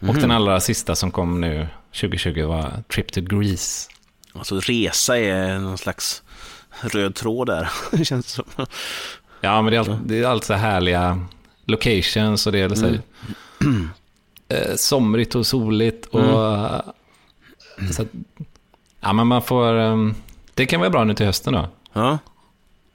Och 0.00 0.14
den 0.14 0.30
allra 0.30 0.60
sista 0.60 0.94
som 0.94 1.10
kom 1.10 1.40
nu 1.40 1.68
2020 1.92 2.42
var 2.46 2.82
Trip 2.94 3.12
to 3.12 3.20
Greece. 3.20 3.88
Alltså 4.32 4.60
resa 4.60 5.18
är 5.18 5.58
någon 5.58 5.78
slags 5.78 6.22
röd 6.80 7.14
tråd 7.14 7.46
där. 7.46 7.70
Känns 8.04 8.28
som. 8.30 8.44
Ja, 9.46 9.62
men 9.62 9.70
det 9.72 9.76
är, 9.76 9.80
allt, 9.80 10.00
det 10.08 10.18
är 10.20 10.24
allt 10.26 10.44
så 10.44 10.54
härliga 10.54 11.20
locations 11.64 12.46
och 12.46 12.52
det 12.52 12.60
är 12.60 12.68
så 12.74 12.86
här, 12.86 13.00
Mm. 13.60 13.90
eh, 14.48 14.74
somrigt 14.76 15.34
och 15.34 15.46
soligt. 15.46 16.06
Och, 16.06 16.20
Mm. 16.20 16.34
eh, 16.34 16.80
så 17.92 18.02
att, 18.02 18.08
ja, 19.00 19.12
men 19.12 19.26
man 19.26 19.42
får, 19.42 19.78
eh, 19.78 19.96
det 20.54 20.66
kan 20.66 20.80
vara 20.80 20.90
bra 20.90 21.04
nu 21.04 21.14
till 21.14 21.26
hösten 21.26 21.52
då. 21.52 21.68
Ja. 21.92 22.18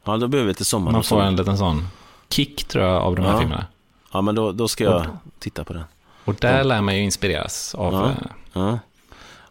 Ja, 0.04 0.18
då 0.18 0.28
behöver 0.28 0.48
vi 0.48 0.52
lite 0.52 0.66
sommar. 0.66 0.92
Man 0.92 1.04
får 1.04 1.22
en 1.22 1.36
liten 1.36 1.58
sån 1.58 1.88
kick 2.30 2.64
tror 2.64 2.86
jag 2.86 3.02
av 3.02 3.16
de 3.16 3.26
här 3.26 3.34
Ja. 3.34 3.40
filmerna. 3.40 3.66
Ja, 4.14 4.22
men 4.22 4.36
då, 4.36 4.52
då 4.52 4.68
ska 4.68 4.84
jag 4.84 5.06
titta 5.40 5.64
på 5.64 5.74
den. 5.74 5.84
Och 6.26 6.36
där 6.36 6.64
lär 6.64 6.82
man 6.82 6.96
ju 6.96 7.04
inspireras 7.04 7.76
av, 7.76 7.94
Ja. 7.94 8.06
eh, 8.10 8.16
Ja. 8.54 8.80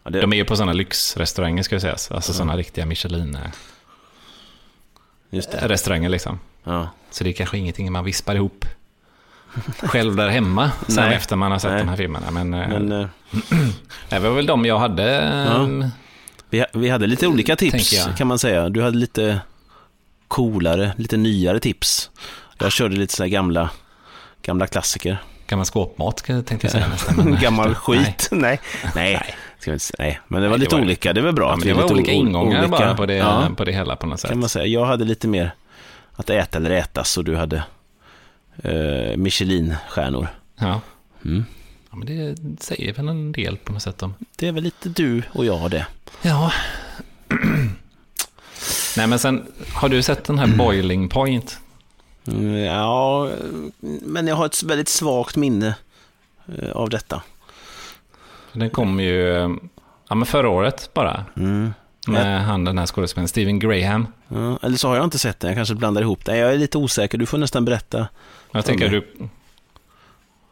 Ja, 0.03 0.09
det, 0.11 0.21
de 0.21 0.33
är 0.33 0.37
ju 0.37 0.45
på 0.45 0.55
sådana 0.55 0.73
lyxrestauranger 0.73 1.63
ska 1.63 1.75
jag 1.75 1.81
säga. 1.81 1.91
Alltså 1.93 2.13
Ja. 2.15 2.21
sådana 2.21 2.57
riktiga 2.57 2.85
Michelin-restauranger 2.85 3.51
just 5.29 5.85
det. 5.85 6.09
liksom. 6.09 6.39
Ja. 6.63 6.89
Så 7.11 7.23
det 7.23 7.29
är 7.29 7.33
kanske 7.33 7.57
ingenting 7.57 7.91
man 7.91 8.03
vispar 8.05 8.35
ihop 8.35 8.65
själv 9.83 10.15
där 10.15 10.29
hemma 10.29 10.71
sen 10.87 10.95
Nej. 11.05 11.15
efter 11.15 11.35
man 11.35 11.51
har 11.51 11.59
sett 11.59 11.71
Nej. 11.71 11.79
de 11.79 11.89
här 11.89 11.95
filmerna. 11.97 12.31
Men, 12.31 12.53
eh, 12.53 12.69
Men 12.69 12.91
eh, 12.91 13.07
det 14.09 14.19
var 14.19 14.29
väl 14.29 14.45
de 14.45 14.65
jag 14.65 14.79
hade. 14.79 15.03
Ja. 15.47 15.63
eh, 15.63 15.87
vi, 16.49 16.65
vi 16.73 16.89
hade 16.89 17.07
lite 17.07 17.27
olika 17.27 17.55
tips 17.55 18.07
kan 18.17 18.27
man 18.27 18.39
säga. 18.39 18.69
Du 18.69 18.81
hade 18.81 18.97
lite 18.97 19.39
coolare, 20.27 20.93
lite 20.97 21.17
nyare 21.17 21.59
tips. 21.59 22.09
Jag 22.59 22.71
körde 22.71 22.95
lite 22.95 23.13
så 23.13 23.23
här 23.23 23.29
gamla, 23.29 23.69
gamla 24.41 24.67
klassiker. 24.67 25.17
Gammal 25.47 25.65
skåpmat 25.65 26.23
tänkte 26.23 26.57
jag 26.61 26.71
säga 26.71 26.87
nästan. 26.87 27.37
Gammal 27.41 27.75
skit. 27.75 28.27
Nej. 28.31 28.59
Nej. 28.95 29.35
Nej. 29.99 30.19
Men 30.27 30.41
det 30.41 30.47
var 30.49 30.57
Nej, 30.57 30.57
det 30.57 30.57
lite 30.57 30.75
var- 30.75 30.81
olika. 30.81 31.13
Det 31.13 31.21
var 31.21 31.31
bra. 31.31 31.55
Ja, 31.59 31.65
det 31.65 31.73
var 31.73 31.91
olika 31.91 32.11
ingångar 32.11 32.57
olika. 32.59 32.67
bara 32.67 32.95
på 32.95 33.05
det, 33.05 33.13
Ja, 33.15 33.49
på 33.57 33.63
det 33.65 33.71
hela 33.71 33.95
på 33.95 34.07
något 34.07 34.19
sätt. 34.19 34.29
kan 34.31 34.39
man 34.39 34.49
säga. 34.49 34.65
Jag 34.65 34.85
hade 34.85 35.05
lite 35.05 35.27
mer 35.27 35.53
att 36.21 36.29
äta 36.29 36.57
eller 36.57 36.71
ätas 36.71 37.17
och 37.17 37.23
du 37.23 37.35
hade 37.35 37.63
eh, 38.63 39.17
Michelin-stjärnor. 39.17 40.27
Ja. 40.55 40.81
Mm. 41.25 41.45
ja, 41.89 41.97
men 41.97 42.07
det 42.07 42.37
säger 42.63 42.93
väl 42.93 43.07
en 43.09 43.31
del 43.31 43.57
på 43.57 43.73
något 43.73 43.81
sätt 43.81 44.03
om. 44.03 44.13
Det 44.35 44.47
är 44.47 44.51
väl 44.51 44.63
lite 44.63 44.89
du 44.89 45.23
och 45.33 45.45
jag 45.45 45.71
det. 45.71 45.87
Ja. 46.21 46.51
Nej, 48.97 49.07
men 49.07 49.19
sen 49.19 49.51
har 49.73 49.89
du 49.89 50.01
sett 50.01 50.23
den 50.23 50.39
här 50.39 50.47
Boiling 50.57 51.09
Point? 51.09 51.59
Mm, 52.27 52.55
Ja, 52.55 53.29
men 53.81 54.27
jag 54.27 54.35
har 54.35 54.45
ett 54.45 54.63
väldigt 54.63 54.89
svagt 54.89 55.35
minne 55.35 55.75
eh, 56.57 56.71
av 56.71 56.89
detta. 56.89 57.21
Den 58.53 58.69
kom 58.69 58.99
ju 58.99 59.35
eh, 59.35 59.49
ja, 60.09 60.15
men 60.15 60.25
förra 60.25 60.49
året 60.49 60.89
bara. 60.93 61.25
Mm. 61.37 61.73
Med 62.07 62.45
han 62.45 62.63
den 62.63 62.77
här 62.77 62.85
skådespelaren, 62.85 63.27
Steven 63.27 63.59
Graham. 63.59 64.07
Ja, 64.33 64.59
eller 64.61 64.77
så 64.77 64.87
har 64.87 64.95
jag 64.95 65.03
inte 65.03 65.19
sett 65.19 65.39
den, 65.39 65.47
jag 65.49 65.57
kanske 65.57 65.75
blandar 65.75 66.01
ihop 66.01 66.25
det. 66.25 66.37
Jag 66.37 66.53
är 66.53 66.57
lite 66.57 66.77
osäker, 66.77 67.17
du 67.17 67.25
får 67.25 67.37
nästan 67.37 67.65
berätta. 67.65 68.07
Jag 68.51 68.65
tänker 68.65 68.85
Ja, 68.85 68.91
du... 68.91 69.07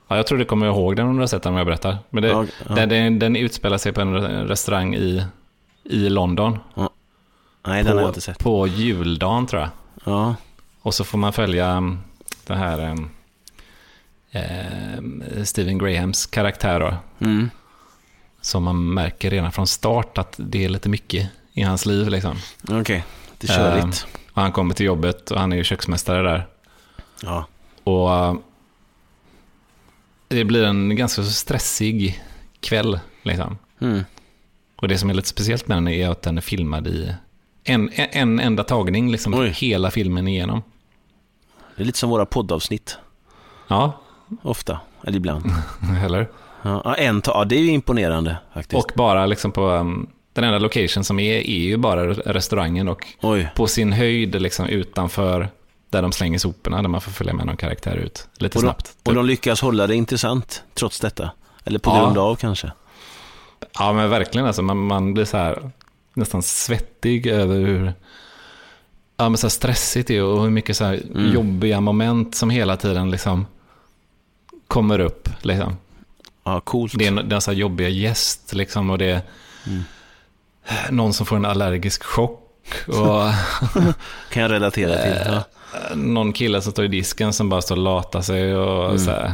Ja, 0.08 0.16
jag 0.16 0.28
tror 0.28 0.38
du 0.38 0.46
kommer 0.46 0.66
ihåg 0.68 0.96
den 0.96 1.08
om 1.08 1.14
du 1.16 1.20
har 1.22 1.28
sett 1.28 1.44
den 1.44 1.52
om 1.54 1.58
jag 1.58 1.68
berättar. 1.68 1.98
Men 2.10 2.24
det, 2.24 2.30
Ja, 2.30 2.46
ja. 2.70 2.76
Den, 2.76 2.90
den, 2.90 3.20
den 3.20 3.36
utspelar 3.36 3.78
sig 3.78 3.94
på 3.94 4.02
en 4.02 4.16
re- 4.18 4.46
restaurang 4.48 4.96
i, 4.96 5.24
i 5.84 6.10
London. 6.10 6.60
Nej, 6.76 7.84
den 7.84 7.88
har 7.88 7.96
jag 7.96 8.02
På, 8.04 8.08
inte 8.08 8.22
sett. 8.22 8.40
på 8.40 8.68
juldagen 8.68 9.48
tror 9.48 9.62
jag. 9.62 9.70
Ja, 10.04 10.36
Och 10.82 10.94
så 10.94 11.04
får 11.04 11.18
man 11.18 11.34
följa 11.34 11.68
mm, 11.70 12.00
den 12.48 12.58
här 12.58 12.80
mm, 12.80 13.10
eh, 14.32 15.44
Steven 15.44 15.78
Grahams 15.78 16.26
karaktär 16.26 16.80
då. 16.80 16.94
mm. 17.26 17.50
Som 18.42 18.64
man 18.64 18.94
märker 18.94 19.30
redan 19.30 19.52
från 19.52 19.68
start 19.68 20.18
att 20.18 20.36
det 20.38 20.66
är 20.66 20.70
lite 20.70 20.90
mycket 20.90 21.30
i 21.54 21.62
hans 21.62 21.86
liv 21.86 22.10
liksom. 22.10 22.38
okej. 22.70 23.06
Det 23.40 23.50
är 23.50 23.58
körigt. 23.58 24.08
Och 24.34 24.42
han 24.42 24.52
kommer 24.52 24.74
till 24.74 24.86
jobbet 24.86 25.32
och 25.32 25.40
han 25.40 25.52
är 25.52 25.58
ju 25.58 25.64
köksmästare 25.64 26.22
där. 26.22 26.48
Ja. 27.24 27.46
Och 27.84 28.14
eh, 28.14 28.34
det 30.28 30.46
blir 30.46 30.64
en 30.64 30.96
ganska 30.96 31.24
stressig 31.24 32.24
kväll 32.60 33.00
liksom. 33.24 33.58
Mm. 33.82 34.04
Och 34.76 34.88
det 34.88 34.98
som 34.98 35.10
är 35.10 35.14
lite 35.14 35.28
speciellt 35.28 35.68
med 35.68 35.78
den 35.78 35.88
är 35.88 36.10
att 36.10 36.22
den 36.22 36.38
är 36.38 36.42
filmad 36.42 36.88
i 36.88 37.16
en, 37.64 37.90
en, 37.94 38.08
en 38.12 38.40
enda 38.40 38.64
tagning, 38.64 39.12
liksom 39.12 39.34
Oj. 39.34 39.50
hela 39.50 39.92
filmen 39.92 40.28
igenom. 40.28 40.62
Det 41.76 41.84
är 41.84 41.86
lite 41.86 41.98
som 41.98 42.10
våra 42.10 42.26
poddavsnitt, 42.26 42.98
Ja, 43.68 44.02
ofta, 44.42 44.80
eller 45.04 45.18
ibland. 45.18 45.46
eller? 46.06 46.30
Ja, 46.62 46.82
ja, 46.86 46.96
en 46.96 47.22
ta- 47.22 47.32
ja, 47.32 47.46
det 47.46 47.56
är 47.56 47.60
ju 47.60 47.72
imponerande 47.72 48.38
faktiskt. 48.54 48.84
Och 48.84 48.92
bara 48.96 49.26
liksom 49.26 49.52
på 49.52 49.70
um, 49.70 50.10
den 50.42 50.54
enda 50.54 50.60
location 50.60 51.04
som 51.04 51.20
är, 51.20 51.34
är 51.50 51.60
ju 51.60 51.78
bara 51.78 52.14
restaurangen 52.14 52.88
och 52.88 53.08
Oj, 53.22 53.50
på 53.56 53.68
sin 53.68 53.94
höjd 53.94 54.42
liksom 54.42 54.66
utanför 54.66 55.50
där 55.90 56.02
de 56.02 56.12
slänger 56.12 56.40
soporna, 56.40 56.82
där 56.82 56.90
man 56.90 57.02
får 57.02 57.12
följa 57.12 57.34
med 57.34 57.46
någon 57.46 57.58
karaktär 57.58 57.96
ut 57.96 58.28
lite 58.38 58.58
och 58.58 58.64
de, 58.64 58.68
snabbt. 58.68 58.96
och 59.06 59.14
de 59.16 59.26
lyckas 59.26 59.62
hålla 59.62 59.88
det 59.88 59.96
intressant 59.96 60.64
trots 60.74 61.00
detta. 61.00 61.32
Eller 61.66 61.80
på 61.80 61.90
Ja. 61.90 62.04
grund 62.06 62.18
av 62.18 62.36
kanske. 62.36 62.72
Ja, 63.80 63.94
men 63.94 64.10
verkligen 64.10 64.48
alltså. 64.48 64.62
Man, 64.62 64.78
man 64.78 65.14
blir 65.14 65.26
så 65.26 65.38
här 65.38 65.72
nästan 66.14 66.42
svettig 66.44 67.28
över 67.28 67.56
hur 67.60 67.94
ja, 69.18 69.30
men 69.30 69.38
så 69.38 69.50
stressigt 69.50 70.08
det 70.08 70.16
är 70.18 70.24
och 70.24 70.44
hur 70.44 70.50
mycket 70.50 70.78
så 70.78 70.86
Mm. 70.86 71.34
jobbiga 71.34 71.82
moment 71.82 72.36
som 72.36 72.50
hela 72.50 72.78
tiden 72.78 73.12
liksom 73.12 73.46
kommer 74.68 75.00
upp. 75.00 75.30
Liksom. 75.42 75.78
Ja, 76.44 76.60
coolt. 76.62 76.94
Det 76.98 77.04
är 77.04 77.08
en, 77.08 77.16
det 77.16 77.22
är 77.34 77.36
en 77.36 77.42
så 77.42 77.52
här 77.52 77.58
jobbiga 77.58 77.90
gäst 77.90 78.54
liksom 78.54 78.90
och 78.90 78.98
det 78.98 79.22
Mm. 79.68 79.84
Någon 80.90 81.14
som 81.14 81.26
får 81.26 81.36
en 81.36 81.46
allergisk 81.46 82.04
chock. 82.04 82.46
Och 82.88 82.96
Kan 84.32 84.44
jag 84.44 84.52
relatera 84.52 85.02
till. 85.04 85.22
Ja. 85.34 85.44
någon 85.96 86.34
kille 86.34 86.62
som 86.62 86.72
står 86.72 86.86
i 86.86 86.88
disken 86.88 87.34
som 87.34 87.50
bara 87.50 87.62
står 87.62 87.76
och 87.76 87.82
latar 87.84 88.22
sig. 88.22 88.56
Och 88.56 88.86
Mm. 88.86 89.00
så 89.00 89.12
här. 89.12 89.34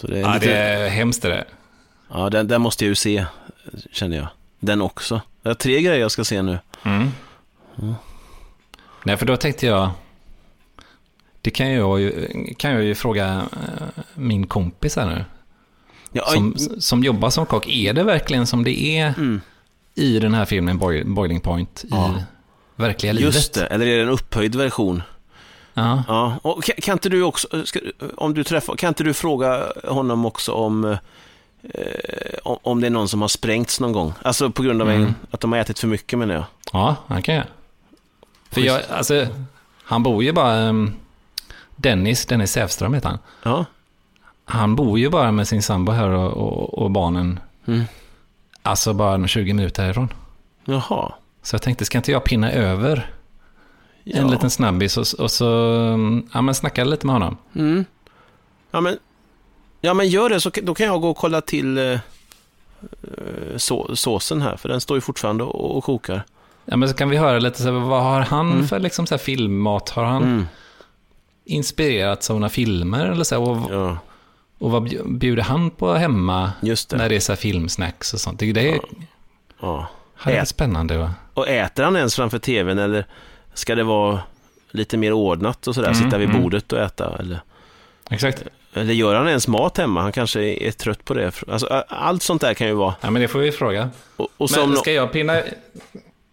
Så 0.00 0.06
det 0.06 0.16
är 0.18 0.20
Ja, 0.22 0.34
lite... 0.34 0.46
det 0.46 0.54
är 0.56 0.88
hemskt 0.88 1.22
det 1.22 1.28
där. 1.28 1.44
Ja, 2.12 2.30
den, 2.30 2.48
den 2.48 2.60
måste 2.62 2.84
jag 2.84 2.88
ju 2.88 2.94
se, 2.94 3.24
känner 3.92 4.16
jag. 4.16 4.26
Den 4.60 4.82
också. 4.82 5.20
Jag 5.42 5.50
har 5.50 5.54
tre 5.54 5.80
grejer 5.82 6.00
jag 6.00 6.10
ska 6.10 6.24
se 6.24 6.42
nu. 6.42 6.58
Mm. 6.84 7.10
Nej, 9.04 9.16
för 9.16 9.26
då 9.26 9.36
tänkte 9.36 9.66
jag, 9.66 9.90
det 11.40 11.50
kan 11.50 11.72
jag 11.72 12.00
ju, 12.00 12.28
kan 12.58 12.70
jag 12.70 12.82
ju 12.84 12.94
fråga 12.94 13.42
eh, 13.52 14.02
min 14.14 14.46
kompis 14.46 14.96
här 14.96 15.06
nu, 15.06 15.24
Ja, 16.12 16.24
som, 16.24 16.54
som 16.78 17.04
jobbar 17.04 17.30
som 17.30 17.46
kock. 17.46 17.68
Är 17.68 17.92
det 17.92 18.02
verkligen 18.02 18.46
som 18.46 18.64
det 18.64 18.80
är 18.98 19.06
mm, 19.06 19.40
i 19.94 20.18
den 20.18 20.34
här 20.34 20.44
filmen 20.44 20.78
Boil, 20.78 21.06
Boiling 21.06 21.40
Point 21.40 21.84
i 21.84 21.88
Ja. 21.90 22.14
verkliga 22.76 23.12
livet? 23.12 23.34
just 23.34 23.54
det, 23.54 23.66
eller 23.66 23.86
är 23.86 23.96
det 23.96 24.02
en 24.02 24.08
upphöjd 24.08 24.54
version? 24.54 25.02
Ja. 25.74 26.02
Ja, 26.08 26.38
och 26.42 26.64
kan, 26.64 26.74
kan 26.82 26.92
inte 26.92 27.08
du 27.08 27.22
också, 27.22 27.66
ska, 27.66 27.80
om 28.16 28.34
du 28.34 28.44
träffar, 28.44 28.76
kan 28.76 28.88
inte 28.88 29.04
du 29.04 29.14
fråga 29.14 29.72
honom 29.88 30.24
också 30.26 30.52
om, 30.52 30.84
eh, 30.84 30.98
om, 32.42 32.80
det 32.80 32.86
är 32.86 32.90
någon 32.90 33.08
som 33.08 33.20
har 33.20 33.28
sprängts 33.28 33.80
någon 33.80 33.92
gång? 33.92 34.12
Alltså 34.22 34.50
på 34.50 34.62
grund 34.62 34.82
av 34.82 34.90
Mm. 34.90 35.02
en, 35.02 35.14
att 35.30 35.40
de 35.40 35.52
har 35.52 35.58
ätit 35.58 35.78
för 35.78 35.86
mycket 35.88 36.18
menar 36.18 36.34
jag. 36.34 36.44
ja, 36.72 36.96
han 37.06 37.22
kan 37.22 37.34
jag. 37.34 37.44
För 38.50 38.60
jag, 38.60 38.80
alltså, 38.90 39.26
han 39.84 40.02
bor 40.02 40.24
ju 40.24 40.32
bara, 40.32 40.68
um, 40.68 40.94
Dennis, 41.76 42.26
Dennis 42.26 42.52
Sävström 42.52 42.94
heter 42.94 43.08
han. 43.08 43.18
Ja, 43.42 43.64
Han 44.44 44.76
bor 44.76 44.98
ju 44.98 45.08
bara 45.10 45.32
med 45.32 45.48
sin 45.48 45.62
sambo 45.62 45.92
här 45.92 46.08
och, 46.08 46.32
och, 46.32 46.78
och 46.78 46.90
barnen, 46.90 47.40
mm. 47.66 47.84
Alltså 48.62 48.92
bara 48.92 49.26
20 49.26 49.52
minuter 49.52 49.82
härifrån. 49.82 50.12
jaha. 50.64 51.12
Så 51.42 51.54
jag 51.54 51.62
tänkte, 51.62 51.84
ska 51.84 51.98
inte 51.98 52.12
jag 52.12 52.24
pinna 52.24 52.52
över 52.52 53.10
Ja. 54.04 54.18
en 54.18 54.30
liten 54.30 54.50
snabbis 54.50 54.96
och, 54.96 55.20
och 55.24 55.30
så 55.30 55.46
mm, 55.94 56.26
ja, 56.34 56.42
men 56.42 56.54
snacka 56.54 56.84
lite 56.84 57.06
med 57.06 57.14
honom? 57.14 57.36
Mm. 57.54 57.84
Ja, 58.70 58.80
men, 58.80 58.98
ja, 59.80 59.94
men 59.94 60.08
gör 60.08 60.28
det 60.28 60.40
så 60.40 60.50
då 60.62 60.74
kan 60.74 60.86
jag 60.86 61.00
gå 61.00 61.10
och 61.10 61.16
kolla 61.16 61.40
till 61.40 61.78
eh, 61.78 61.84
eh, 61.84 61.98
så, 63.56 63.96
såsen 63.96 64.42
här, 64.42 64.56
för 64.56 64.68
den 64.68 64.80
står 64.80 64.96
ju 64.96 65.00
fortfarande 65.00 65.44
och, 65.44 65.76
och 65.76 65.84
kokar. 65.84 66.22
Ja, 66.64 66.76
men 66.76 66.88
så 66.88 66.94
kan 66.94 67.08
vi 67.10 67.16
höra 67.16 67.38
lite, 67.38 67.58
så 67.62 67.64
här, 67.64 67.72
vad 67.72 68.02
har 68.02 68.20
han 68.20 68.52
Mm. 68.52 68.68
för 68.68 68.78
liksom, 68.78 69.06
så 69.06 69.14
här, 69.14 69.18
filmmat? 69.18 69.88
Har 69.90 70.04
han 70.04 70.22
Mm. 70.22 70.46
inspirerats 71.44 72.30
av 72.30 72.36
några 72.40 72.48
filmer? 72.50 73.06
Eller 73.06 73.24
så 73.24 73.34
här, 73.34 73.48
och, 73.50 73.72
Ja, 73.74 73.98
och 74.60 74.70
vad 74.70 74.88
bj- 74.88 75.18
bjuder 75.18 75.42
han 75.42 75.70
på 75.70 75.94
hemma 75.94 76.52
det. 76.60 76.92
när 76.92 77.08
det 77.08 77.16
är 77.16 77.20
så 77.20 77.36
filmsnacks 77.36 78.14
och 78.14 78.20
sånt? 78.20 78.38
Det, 78.40 78.52
det 78.52 78.62
Ja. 78.66 78.80
Ja. 79.60 79.86
hade 80.14 80.36
varit 80.36 80.48
spännande. 80.48 80.96
Va? 80.98 81.14
Och 81.34 81.48
äter 81.48 81.82
han 81.84 81.96
ens 81.96 82.16
framför 82.16 82.38
tvn 82.38 82.78
eller 82.78 83.06
ska 83.54 83.74
det 83.74 83.84
vara 83.84 84.20
lite 84.70 84.96
mer 84.96 85.12
ordnat 85.12 85.66
och 85.66 85.74
sådär, 85.74 85.88
Mm, 85.88 86.00
sitta 86.04 86.18
vid 86.18 86.28
mm. 86.30 86.42
bordet 86.42 86.72
och 86.72 86.78
äta? 86.80 87.16
Eller, 87.18 87.40
Exakt. 88.10 88.44
eller 88.74 88.94
gör 88.94 89.14
han 89.14 89.28
ens 89.28 89.48
mat 89.48 89.76
hemma? 89.78 90.02
Han 90.02 90.12
kanske 90.12 90.40
är 90.42 90.70
trött 90.70 91.04
på 91.04 91.14
det. 91.14 91.42
Alltså, 91.48 91.66
allt 91.88 92.22
sånt 92.22 92.40
där 92.40 92.54
kan 92.54 92.66
ju 92.66 92.72
vara. 92.74 92.94
Ja, 93.00 93.10
men 93.10 93.22
det 93.22 93.28
får 93.28 93.38
vi 93.38 93.52
fråga. 93.52 93.90
Och, 94.16 94.28
och 94.36 94.50
Men 94.56 94.76
ska 94.76 94.92
jag 94.92 95.12
pinna... 95.12 95.42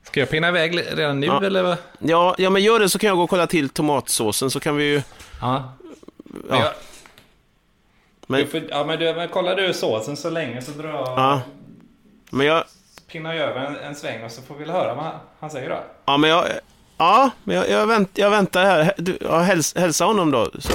Ska 0.04 0.20
jag 0.20 0.30
pinna 0.30 0.48
iväg 0.50 0.84
redan 0.94 1.20
nu 1.20 1.28
Ja. 1.28 1.46
eller? 1.46 1.64
vad? 1.64 1.78
ja, 2.00 2.36
ja, 2.38 2.50
men 2.50 2.64
gör 2.64 2.80
det 2.80 2.90
så 2.90 3.00
kan 3.00 3.08
jag 3.08 3.18
gå 3.18 3.24
och 3.24 3.30
kolla 3.30 3.48
till 3.48 3.70
tomatsåsen 3.70 4.52
så 4.52 4.60
kan 4.60 4.76
vi 4.76 4.84
ju... 4.84 5.02
Ja. 5.42 5.74
Ja. 6.50 6.74
Jag- 8.28 8.32
Men- 8.38 8.40
du 8.42 8.48
får, 8.48 8.62
ja, 8.70 8.84
men 8.86 9.00
du, 9.00 9.14
men 9.14 9.28
kollar 9.30 9.56
du 9.56 9.74
såsen 9.74 10.18
så 10.18 10.30
länge 10.30 10.62
så 10.62 10.72
drar 10.72 10.90
jag... 10.90 11.08
Ja. 11.08 11.42
Men 12.32 12.48
jag... 12.48 12.64
pinnar 13.12 13.34
jag 13.34 13.50
över 13.50 13.66
en, 13.66 13.76
en 13.76 13.96
sväng 13.96 14.24
och 14.24 14.32
så 14.32 14.42
får 14.42 14.56
vi 14.56 14.64
väl 14.64 14.74
höra 14.74 14.94
vad 14.96 15.04
han, 15.04 15.14
han 15.40 15.50
säger 15.50 15.70
då. 15.70 15.80
Ja, 16.06 16.18
men 16.18 16.30
jag... 16.30 16.46
Ja, 17.00 17.30
men 17.44 17.56
jag, 17.56 17.70
jag, 17.70 17.88
vänt, 17.88 18.10
jag 18.14 18.30
väntar 18.30 18.64
här. 18.66 18.94
Du, 18.98 19.18
ja, 19.22 19.40
häls, 19.40 19.76
hälsa 19.76 20.06
honom 20.06 20.32
då. 20.32 20.48
Så. 20.60 20.74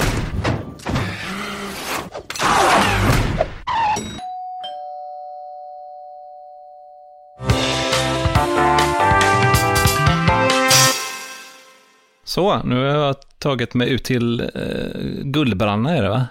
Så, 12.23 12.63
nu 12.63 12.75
har 12.75 12.85
jag 13.05 13.15
tagit 13.39 13.73
mig 13.73 13.89
ut 13.89 14.03
till 14.03 14.39
eh, 14.39 15.01
Gullbranna 15.23 15.97
är 15.97 16.03
det 16.03 16.09
va? 16.09 16.27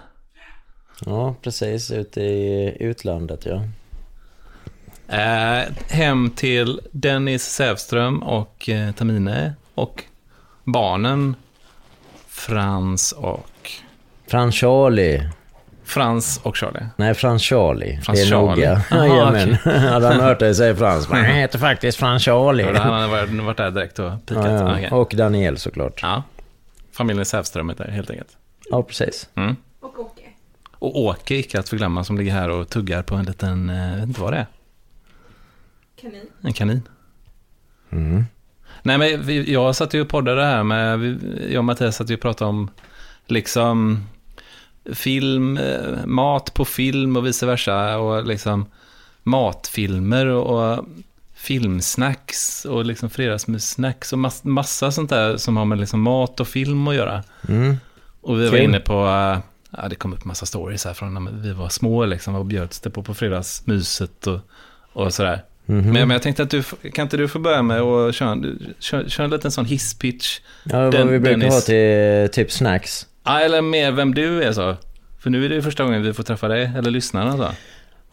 Ja, 1.05 1.35
precis. 1.41 1.91
Ute 1.91 2.21
i 2.21 2.77
utlandet, 2.79 3.45
ja. 3.45 3.61
Eh, 5.07 5.63
hem 5.89 6.29
till 6.29 6.81
Dennis 6.91 7.43
Sävström 7.43 8.23
och 8.23 8.69
eh, 8.69 8.91
Tamine 8.91 9.53
och 9.75 10.03
barnen 10.63 11.35
Frans 12.27 13.11
och... 13.11 13.71
Frans 14.27 14.55
Charlie. 14.55 15.29
Frans 15.83 16.39
och 16.43 16.57
Charlie. 16.57 16.85
Nej, 16.95 17.13
Frans 17.13 17.41
Charlie. 17.41 17.99
Frans 18.01 18.19
det 18.19 18.25
är 18.25 18.29
Charlie. 18.29 18.65
noga. 18.67 18.81
Jajamän. 18.91 19.53
Hade 19.63 20.07
han 20.11 20.19
hört 20.19 20.39
dig 20.39 20.55
säga 20.55 20.75
Frans? 20.75 21.09
Men 21.09 21.17
han 21.25 21.35
heter 21.35 21.59
faktiskt 21.59 21.97
Frans 21.97 22.23
Charlie. 22.23 22.63
Ja, 22.63 22.79
Han 22.79 23.01
har 23.01 23.43
varit, 23.45 23.57
där 23.57 23.71
direkt 23.71 23.99
och 23.99 24.25
pikat. 24.25 24.45
Ja, 24.45 24.79
ja. 24.79 24.95
Och 24.95 25.13
Daniel 25.15 25.57
såklart. 25.57 25.99
ja. 26.01 26.23
Familjen 26.91 27.25
Sävström 27.25 27.69
heter 27.69 27.87
helt 27.91 28.09
enkelt. 28.09 28.37
Ja, 28.69 28.83
precis. 28.83 29.29
Mm. 29.35 29.55
Och 30.83 30.99
Åke. 30.99 31.35
Icke 31.35 31.59
att 31.59 31.69
förglömma, 31.69 32.03
som 32.03 32.17
ligger 32.17 32.31
här 32.31 32.49
och 32.49 32.69
tuggar 32.69 33.03
på 33.03 33.15
en 33.15 33.25
liten, 33.25 33.69
jag 33.69 33.95
vet 33.95 34.07
inte 34.07 34.21
vad 34.21 34.33
det 34.33 34.37
är, 34.37 34.47
Kanin. 36.01 36.27
en 36.41 36.53
kanin. 36.53 36.81
Mm. 37.89 38.25
Nej, 38.81 38.97
men 38.97 39.25
vi, 39.25 39.53
jag 39.53 39.75
satt 39.75 39.93
ju 39.93 40.01
och 40.01 40.09
poddade 40.09 40.45
här 40.45 40.63
med, 40.63 41.19
jag 41.49 41.57
och 41.57 41.65
Mattias 41.65 41.95
satt 41.95 42.09
ju 42.09 42.13
och 42.13 42.21
pratade 42.21 42.49
om 42.49 42.69
liksom 43.27 44.07
film, 44.93 45.57
eh, 45.57 46.05
mat 46.05 46.53
på 46.53 46.65
film 46.65 47.17
och 47.17 47.25
vice 47.25 47.45
versa 47.45 47.97
och 47.97 48.27
liksom 48.27 48.65
matfilmer 49.23 50.25
och, 50.25 50.73
och 50.73 50.85
filmsnacks 51.33 52.65
och 52.65 52.85
liksom 52.85 53.09
fredagsmyssnacks 53.09 54.13
och 54.13 54.19
mass, 54.19 54.43
massa 54.43 54.91
sånt 54.91 55.09
där 55.09 55.37
som 55.37 55.57
har 55.57 55.65
med 55.65 55.79
liksom 55.79 56.01
mat 56.01 56.39
och 56.39 56.47
film 56.47 56.87
att 56.87 56.95
göra. 56.95 57.23
Mm. 57.47 57.77
Och 58.21 58.39
vi 58.39 58.43
var 58.43 58.57
Kul. 58.57 58.65
inne 58.65 58.79
på, 58.79 59.07
eh, 59.07 59.52
ja 59.77 59.87
det 59.89 59.95
kom 59.95 60.13
upp 60.13 60.25
massa 60.25 60.45
stories 60.45 60.85
här 60.85 60.93
från 60.93 61.13
när 61.13 61.31
vi 61.31 61.51
var 61.53 61.69
små 61.69 62.05
liksom, 62.05 62.33
vad 62.33 62.45
bjöds 62.45 62.79
det 62.79 62.89
på 62.89 63.03
på 63.03 63.13
fredagsmyset 63.13 64.27
och, 64.27 64.39
och 64.93 65.13
sådär. 65.13 65.43
Mhm. 65.65 65.81
Men, 65.83 65.91
men 65.93 66.09
jag 66.09 66.21
tänkte 66.21 66.43
att 66.43 66.49
du, 66.49 66.63
kan 66.93 67.03
inte 67.03 67.17
du 67.17 67.27
få 67.27 67.39
börja 67.39 67.61
med 67.61 67.81
att 67.81 68.15
köra, 68.15 68.29
en- 68.31 68.73
kör, 68.79 69.03
kör 69.09 69.23
en 69.23 69.29
liten 69.29 69.51
sån 69.51 69.65
hisspitch? 69.65 70.39
Ja, 70.63 70.81
vad 70.81 70.91
Den- 70.91 71.11
vi 71.11 71.19
brukar 71.19 71.37
Dennis. 71.37 71.53
ha 71.53 71.61
till 71.61 72.29
typ 72.33 72.51
snacks. 72.51 73.07
Ja, 73.23 73.39
eller 73.39 73.61
mer 73.61 73.91
vem 73.91 74.13
du 74.13 74.43
är 74.43 74.51
så. 74.51 74.75
För 75.19 75.29
nu 75.29 75.45
är 75.45 75.49
det 75.49 75.55
ju 75.55 75.61
första 75.61 75.83
gången 75.83 76.03
vi 76.03 76.13
får 76.13 76.23
träffa 76.23 76.47
dig, 76.47 76.71
eller 76.77 76.91
lyssnarna 76.91 77.37
så. 77.37 77.47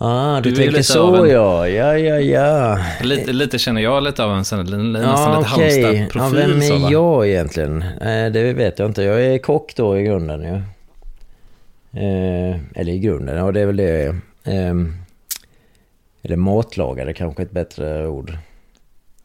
Ah, 0.02 0.40
Du 0.40 0.50
du, 0.50 0.56
tänker 0.56 0.82
så 0.82 1.14
en- 1.24 1.30
ja. 1.30 1.68
Ja, 1.68 1.98
ja, 1.98 2.18
ja. 2.18 2.78
Lite, 3.02 3.32
lite 3.32 3.58
känner 3.58 3.80
jag 3.80 4.02
lite 4.02 4.24
av 4.24 4.36
en 4.36 4.44
sån, 4.44 4.58
nästan 4.92 4.94
Ja, 4.94 5.56
lite. 5.56 5.80
Ja, 5.80 5.92
Halmstad-profil. 5.92 6.50
vem 6.50 6.62
så, 6.62 6.78
va? 6.78 6.88
är 6.88 6.92
jag 6.92 7.28
egentligen? 7.28 7.82
Eh, 7.82 8.32
det 8.32 8.52
vet 8.52 8.78
jag 8.78 8.88
inte. 8.88 9.02
Jag 9.02 9.22
är 9.24 9.38
kock 9.38 9.72
då 9.76 9.98
i 9.98 10.02
grunden 10.02 10.42
ju. 10.42 10.48
Eh, 10.54 10.62
eller 11.92 12.88
i 12.88 12.98
grunden, 12.98 13.36
ja 13.36 13.52
det 13.52 13.60
är 13.60 13.66
väl 13.66 13.76
det 13.76 13.82
jag 13.82 14.00
är. 14.00 14.08
Eh, 14.68 14.74
eller 16.22 16.36
matlagare 16.36 17.12
kanske 17.12 17.42
ett 17.42 17.50
bättre 17.50 18.06
ord. 18.06 18.36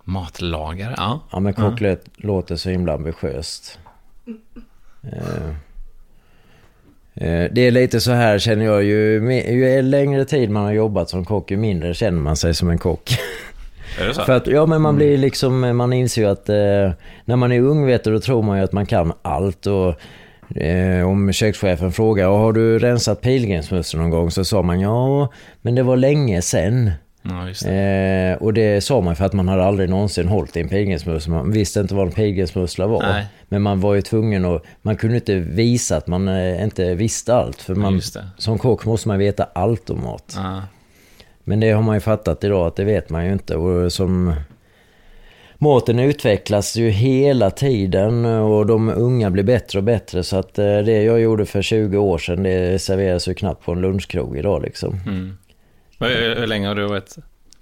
Matlagare, 0.03 0.93
ja. 0.97 1.19
Ja 1.31 1.39
men 1.39 1.53
kock 1.53 1.81
lät- 1.81 2.05
låter 2.15 2.55
så 2.55 2.69
himla 2.69 2.93
ambitiöst. 2.93 3.79
Eh, 5.03 5.49
eh, 7.13 7.51
det 7.51 7.61
är 7.61 7.71
lite 7.71 7.99
så 8.01 8.11
här 8.11 8.39
känner 8.39 8.65
jag 8.65 8.83
ju, 8.83 9.33
ju 9.49 9.81
längre 9.81 10.25
tid 10.25 10.49
man 10.49 10.63
har 10.63 10.71
jobbat 10.71 11.09
som 11.09 11.25
kock 11.25 11.51
ju 11.51 11.57
mindre 11.57 11.93
känner 11.93 12.21
man 12.21 12.35
sig 12.35 12.53
som 12.53 12.69
en 12.69 12.77
kock. 12.77 13.09
Är 13.99 14.07
det 14.07 14.13
så? 14.13 14.21
För 14.21 14.33
att, 14.33 14.47
ja 14.47 14.65
men 14.65 14.81
man 14.81 14.95
blir 14.95 15.17
liksom, 15.17 15.77
man 15.77 15.93
inser 15.93 16.21
ju 16.21 16.27
att 16.27 16.49
eh, 16.49 16.91
när 17.25 17.35
man 17.35 17.51
är 17.51 17.59
ung 17.61 17.85
vet 17.85 18.03
du, 18.03 18.11
då 18.11 18.19
tror 18.19 18.41
man 18.43 18.57
ju 18.57 18.63
att 18.63 18.71
man 18.71 18.85
kan 18.85 19.13
allt 19.21 19.65
och 19.65 19.89
eh, 19.89 19.95
om 21.05 21.31
kökschefen 21.33 21.91
frågar, 21.91 22.27
har 22.27 22.53
du 22.53 22.79
rensat 22.79 23.21
pilgrimsmössen 23.21 23.99
någon 23.99 24.09
gång? 24.09 24.31
Så 24.31 24.45
sa 24.45 24.61
man 24.61 24.79
ja, 24.79 25.31
men 25.61 25.75
det 25.75 25.83
var 25.83 25.97
länge 25.97 26.41
sen. 26.41 26.91
Ja, 27.21 27.47
det. 27.63 28.35
Eh, 28.37 28.43
och 28.43 28.53
det 28.53 28.81
sa 28.83 29.01
man 29.01 29.15
för 29.15 29.25
att 29.25 29.33
man 29.33 29.47
hade 29.47 29.63
aldrig 29.63 29.89
någonsin 29.89 30.27
hållit 30.27 30.57
i 30.57 30.61
en 30.61 30.69
pilgrimsmussla. 30.69 31.33
Man 31.33 31.51
visste 31.51 31.79
inte 31.79 31.95
vad 31.95 32.05
en 32.07 32.11
pilgrimsmussla 32.13 32.87
var. 32.87 33.01
Nej. 33.01 33.25
Men 33.47 33.61
man 33.61 33.79
var 33.79 33.93
ju 33.93 34.01
tvungen 34.01 34.45
att, 34.45 34.63
man 34.81 34.95
kunde 34.97 35.15
inte 35.15 35.35
visa 35.35 35.97
att 35.97 36.07
man 36.07 36.27
eh, 36.27 36.63
inte 36.63 36.95
visste 36.95 37.35
allt. 37.35 37.61
För 37.61 37.73
Ja, 37.73 37.79
man, 37.79 37.93
det. 37.97 38.27
som 38.37 38.57
kock 38.57 38.85
måste 38.85 39.07
man 39.07 39.19
veta 39.19 39.47
allt 39.53 39.89
om 39.89 40.03
mat. 40.03 40.33
Ja. 40.37 40.61
Men 41.43 41.59
det 41.59 41.71
har 41.71 41.81
man 41.81 41.95
ju 41.95 41.99
fattat 41.99 42.43
idag 42.43 42.67
att 42.67 42.75
det 42.75 42.83
vet 42.83 43.09
man 43.09 43.25
ju 43.25 43.33
inte. 43.33 43.55
Och 43.55 43.93
som 43.93 44.33
Maten 45.57 45.99
utvecklas 45.99 46.75
ju 46.75 46.89
hela 46.89 47.51
tiden 47.51 48.25
och 48.25 48.65
de 48.65 48.89
unga 48.89 49.29
blir 49.29 49.43
bättre 49.43 49.79
och 49.79 49.83
bättre. 49.83 50.23
Så 50.23 50.37
att 50.37 50.59
eh, 50.59 50.65
det 50.65 51.03
jag 51.03 51.19
gjorde 51.19 51.45
för 51.45 51.61
20 51.61 51.97
år 51.97 52.17
sedan, 52.17 52.43
det 52.43 52.81
serveras 52.81 53.27
ju 53.27 53.33
knappt 53.33 53.65
på 53.65 53.71
en 53.71 53.81
lunchkrog 53.81 54.37
idag 54.37 54.61
liksom. 54.61 54.99
Mm. 55.05 55.37
Hur, 55.99 56.35
hur 56.35 56.47
länge 56.47 56.67
har 56.67 56.75
du 56.75 56.87
varit 56.87 57.15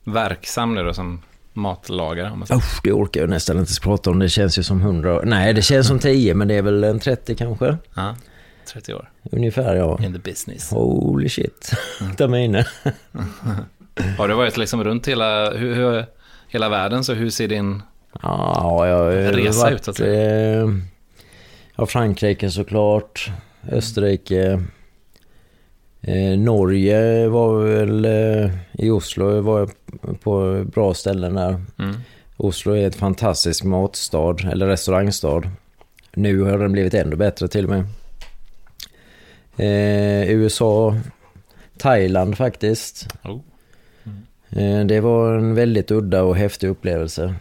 verksam 0.03 0.75
nu 0.75 0.83
då 0.83 0.93
som 0.93 1.21
matlagare? 1.53 2.31
Om 2.31 2.39
man 2.39 2.47
säger? 2.47 2.59
Usch, 2.59 2.79
det 2.83 2.91
orkar 2.91 3.21
jag 3.21 3.29
nästan 3.29 3.59
inte 3.59 3.71
prata 3.81 4.09
om. 4.09 4.19
Det 4.19 4.29
känns 4.29 4.59
ju 4.59 4.63
som 4.63 4.81
100 4.81 5.15
år. 5.15 5.23
Nej, 5.25 5.53
det 5.53 5.61
känns 5.61 5.87
som 5.87 5.99
10, 5.99 6.33
men 6.33 6.47
det 6.47 6.55
är 6.55 6.61
väl 6.61 6.83
en 6.83 6.99
30 6.99 7.35
kanske. 7.35 7.77
Ja, 7.95 8.15
30 8.73 8.93
år. 8.93 9.09
Ungefär 9.31 9.75
ja. 9.75 9.99
In 10.03 10.13
the 10.13 10.19
business. 10.19 10.71
Holy 10.71 11.29
shit. 11.29 11.71
Ta 12.17 12.27
mig 12.27 12.45
inne. 12.45 12.67
Har 14.17 14.27
du 14.27 14.33
varit 14.33 14.57
liksom 14.57 14.83
runt 14.83 15.07
hela, 15.07 15.51
hur, 15.51 15.75
hur, 15.75 16.05
hela 16.53 16.69
världen, 16.69 17.03
så 17.03 17.13
hur 17.13 17.29
ser 17.29 17.47
din 17.47 17.81
Ja, 18.21 18.87
jag 18.87 19.37
Resa 19.37 19.61
varit... 19.61 19.73
ut, 19.73 19.83
så 19.85 19.91
att 19.91 19.99
eh, 19.99 20.69
ja, 21.75 21.85
Frankrike 21.85 22.51
såklart. 22.51 23.31
Österrike. 23.71 24.63
Eh, 26.01 26.37
Norge 26.39 27.27
var 27.27 27.63
väl... 27.63 28.05
Eh, 28.05 28.51
I 28.73 28.89
Oslo 28.89 29.41
var 29.41 29.59
jag 29.59 29.71
på 30.21 30.63
bra 30.73 30.93
ställen 30.93 31.33
där. 31.33 31.61
Mm. 31.79 31.95
Oslo 32.37 32.73
är 32.73 32.87
ett 32.87 32.95
fantastisk 32.95 33.63
matstad, 33.63 34.35
eller 34.51 34.67
restaurangstad. 34.67 35.41
Nu 36.13 36.41
har 36.41 36.57
den 36.57 36.71
blivit 36.71 36.93
ännu 36.93 37.15
bättre 37.15 37.47
till 37.47 37.63
och 37.65 37.69
med. 37.69 37.85
Eh, 39.57 40.29
USA, 40.31 40.97
Thailand 41.77 42.37
faktiskt. 42.37 43.07
Oh. 43.23 43.39
Eh, 44.55 44.85
det 44.85 44.99
var 44.99 45.33
en 45.33 45.55
väldigt 45.55 45.91
udda 45.91 46.23
och 46.23 46.35
häftig 46.35 46.67
upplevelse. 46.67 47.33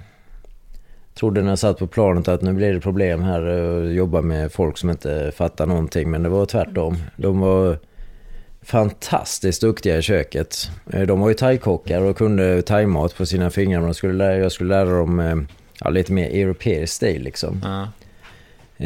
Trodde 1.14 1.42
när 1.42 1.48
jag 1.48 1.58
satt 1.58 1.78
på 1.78 1.86
planet 1.86 2.28
att 2.28 2.42
nu 2.42 2.52
blir 2.52 2.74
det 2.74 2.80
problem 2.80 3.22
här 3.22 3.42
och 3.42 3.92
jobba 3.92 4.20
med 4.20 4.52
folk 4.52 4.78
som 4.78 4.90
inte 4.90 5.32
fattar 5.36 5.66
någonting. 5.66 6.10
Men 6.10 6.22
det 6.22 6.28
var 6.28 6.46
tvärtom. 6.46 6.96
De 7.16 7.40
var 7.40 7.78
fantastiskt 8.62 9.60
duktiga 9.60 9.98
i 9.98 10.02
köket. 10.02 10.70
Eh, 10.92 11.00
De 11.02 11.20
var 11.20 11.28
ju 11.28 11.34
thai-kockar 11.34 12.00
och 12.00 12.16
kunde 12.16 12.62
thaimat 12.62 13.16
på 13.16 13.26
sina 13.26 13.50
fingrar. 13.50 13.78
Men 13.80 13.86
jag 13.86 13.96
skulle 13.96 14.12
lära, 14.12 14.36
jag 14.36 14.52
skulle 14.52 14.68
lära 14.68 14.90
dem 14.98 15.20
eh, 15.20 15.36
ja, 15.80 15.90
lite 15.90 16.12
mer 16.12 16.30
europeisk 16.30 16.92
stil 16.94 17.22
liksom. 17.22 17.60
Ja. 17.64 17.82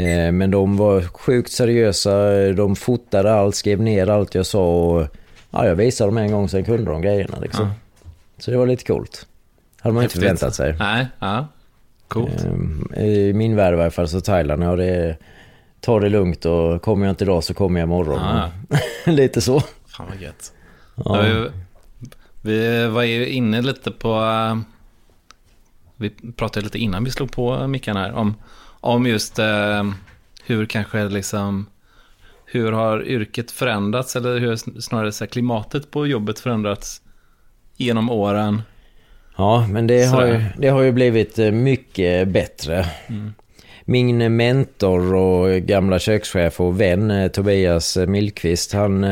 Eh, 0.01 0.33
Men 0.33 0.51
de 0.51 0.77
var 0.77 1.01
sjukt 1.03 1.53
seriösa. 1.53 2.29
De 2.53 2.77
fotade 2.77 3.33
allt, 3.35 3.55
skrev 3.55 3.81
ner 3.81 4.07
allt 4.11 4.35
jag 4.35 4.47
sa 4.47 4.87
och 4.87 5.07
ja, 5.51 5.67
jag 5.67 5.75
visade 5.75 6.09
dem 6.09 6.19
en 6.19 6.33
gång 6.33 6.49
sen 6.49 6.65
kunde 6.65 6.91
de 6.91 7.03
grejerna 7.03 7.39
liksom. 7.43 7.67
Ja. 7.67 7.73
Så 8.39 8.51
det 8.51 8.57
var 8.57 8.67
lite 8.67 8.85
coolt. 8.85 9.27
Hade 9.81 9.95
man 9.95 10.03
inte 10.03 10.13
Häftigt. 10.13 10.21
förväntat 10.21 10.55
sig. 10.55 10.77
Nej, 10.79 11.07
ja. 11.19 11.47
Coolt. 12.09 12.45
Ehm, 12.45 12.93
I 12.97 13.33
min 13.33 13.57
värld 13.57 13.73
i 13.73 13.77
varje 13.77 13.91
fall 13.91 14.09
så 14.09 14.21
Thailand, 14.21 14.63
ja 14.65 14.77
det 14.77 14.85
är, 14.85 15.19
ta 15.81 16.01
det 16.01 16.09
lugnt 16.09 16.45
och 16.45 16.83
kommer 16.83 17.07
jag 17.07 17.13
inte 17.13 17.25
idag 17.25 17.45
så 17.45 17.55
kommer 17.55 17.81
jag 17.81 17.87
imorgon. 17.87 18.21
Ja. 18.21 18.51
Lite 19.13 19.41
så. 19.41 19.61
Fan 19.87 20.07
vad 20.09 20.21
gött. 20.21 20.53
Ja. 20.95 21.23
Vi, 21.23 21.49
vi 22.43 22.87
var 22.87 23.03
ju 23.03 23.29
inne 23.29 23.63
lite 23.63 23.91
på... 23.91 24.09
eh, 24.15 24.57
Vi 25.97 26.11
pratade 26.37 26.65
lite 26.65 26.79
innan 26.79 27.05
vi 27.05 27.11
slog 27.11 27.33
på 27.33 27.67
mickarna 27.67 28.01
här 28.01 28.13
om, 28.13 28.35
om 28.81 29.07
just 29.07 29.39
eh, 29.39 29.85
hur 30.45 30.67
kanske 30.67 31.05
liksom... 31.09 31.67
Hur 32.49 32.73
har 32.73 33.05
yrket 33.07 33.51
förändrats 33.51 34.17
eller 34.17 34.39
hur 34.39 34.81
snarare 34.81 35.13
så 35.13 35.27
klimatet 35.27 35.91
på 35.91 36.07
jobbet 36.07 36.39
förändrats 36.39 37.03
genom 37.77 38.11
åren? 38.11 38.63
Ja, 39.37 39.67
men 39.71 39.87
det 39.87 40.05
har, 40.05 40.27
ju, 40.27 40.41
det 40.59 40.69
har 40.69 40.83
ju 40.83 40.93
blivit 40.93 41.39
eh, 41.39 41.51
mycket 41.51 42.29
bättre. 42.29 42.87
Mm. 43.07 43.33
Min 43.85 44.37
mentor 44.37 45.15
och 45.15 45.61
gamla 45.61 45.99
kökschef 45.99 46.61
och 46.61 46.81
vän 46.81 47.11
eh, 47.11 47.29
Tobias 47.29 47.97
eh, 47.97 48.07
Millqvist, 48.07 48.73
han, 48.73 49.07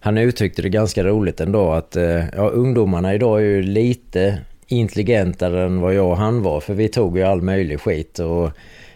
han 0.00 0.18
uttryckte 0.18 0.62
det 0.62 0.68
ganska 0.68 1.04
roligt 1.04 1.40
ändå 1.40 1.72
att 1.72 1.96
ja, 2.36 2.48
ungdomarna 2.48 3.14
idag 3.14 3.40
är 3.40 3.44
ju 3.44 3.62
lite 3.62 4.38
intelligentare 4.66 5.64
än 5.64 5.80
vad 5.80 5.94
jag 5.94 6.10
och 6.10 6.16
han 6.16 6.42
var. 6.42 6.60
För 6.60 6.74
vi 6.74 6.88
tog 6.88 7.18
ju 7.18 7.24
all 7.24 7.42
möjlig 7.42 7.80
skit 7.80 8.18
och 8.18 8.50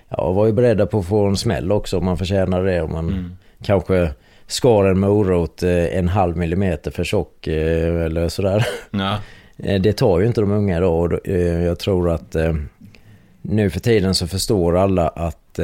ja, 0.09 0.33
var 0.33 0.47
ju 0.47 0.53
beredda 0.53 0.87
på 0.87 0.99
att 0.99 1.07
få 1.07 1.27
en 1.27 1.37
smäll 1.37 1.73
också 1.73 1.99
om 1.99 2.05
man 2.05 2.19
förtjänar 2.19 2.65
det. 2.65 2.83
Om 2.83 2.93
man 2.93 3.09
Mm. 3.09 3.37
kanske 3.63 4.11
skar 4.47 4.85
en 4.85 4.99
morot 4.99 5.63
eh, 5.63 5.99
en 5.99 6.09
halv 6.09 6.37
millimeter 6.37 6.91
för 6.91 7.05
tjock 7.05 7.47
eh, 7.47 8.05
eller 8.05 8.29
sådär. 8.29 8.67
Ja, 8.91 9.19
Eh, 9.59 9.81
Det 9.81 9.93
tar 9.93 10.21
ju 10.21 10.27
inte 10.27 10.41
de 10.41 10.51
unga 10.53 10.77
idag 10.77 11.13
och 11.13 11.29
jag 11.67 11.79
tror 11.79 12.11
att 12.11 12.37
nu 13.43 13.71
för 13.71 13.81
tiden 13.81 14.15
så 14.15 14.27
förstår 14.27 14.77
alla 14.77 15.09
att 15.09 15.59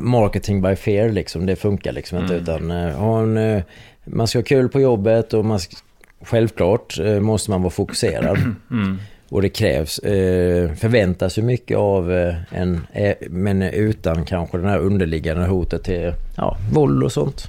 marketing 0.00 0.62
by 0.62 0.76
fear 0.76 1.08
liksom, 1.08 1.46
det 1.46 1.56
funkar 1.56 1.92
liksom 1.92 2.18
inte 2.18 2.34
Mm. 2.34 2.42
utan 2.42 2.70
en, 2.70 3.62
man 4.04 4.26
ska 4.26 4.38
ha 4.38 4.44
kul 4.44 4.68
på 4.68 4.80
jobbet 4.80 5.34
och 5.34 5.44
man 5.44 5.60
ska, 5.60 5.76
självklart 6.22 6.98
måste 7.20 7.50
man 7.50 7.62
vara 7.62 7.70
fokuserad. 7.70 8.36
mm. 8.70 8.98
Och 9.28 9.42
det 9.42 9.48
krävs, 9.48 9.98
eh, 9.98 10.74
förväntas 10.74 11.38
ju 11.38 11.42
mycket 11.42 11.76
av 11.76 12.12
eh, 12.12 12.34
en, 12.50 12.86
eh, 12.92 13.14
men 13.30 13.62
utan 13.62 14.24
kanske 14.24 14.58
det 14.58 14.68
här 14.68 14.78
underliggande 14.78 15.46
hotet 15.46 15.84
till 15.84 16.12
ja, 16.36 16.56
våld 16.72 17.04
och 17.04 17.12
sånt. 17.12 17.48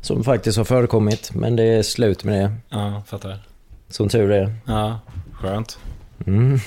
Som 0.00 0.24
faktiskt 0.24 0.58
har 0.58 0.64
förekommit, 0.64 1.34
men 1.34 1.56
det 1.56 1.62
är 1.62 1.82
slut 1.82 2.24
med 2.24 2.34
det. 2.34 2.52
ja 2.68 3.02
fattar. 3.06 3.38
Som 3.88 4.08
tur 4.08 4.30
är. 4.30 4.54
Ja, 4.66 5.00
skönt. 5.32 5.78
Mm. 6.26 6.58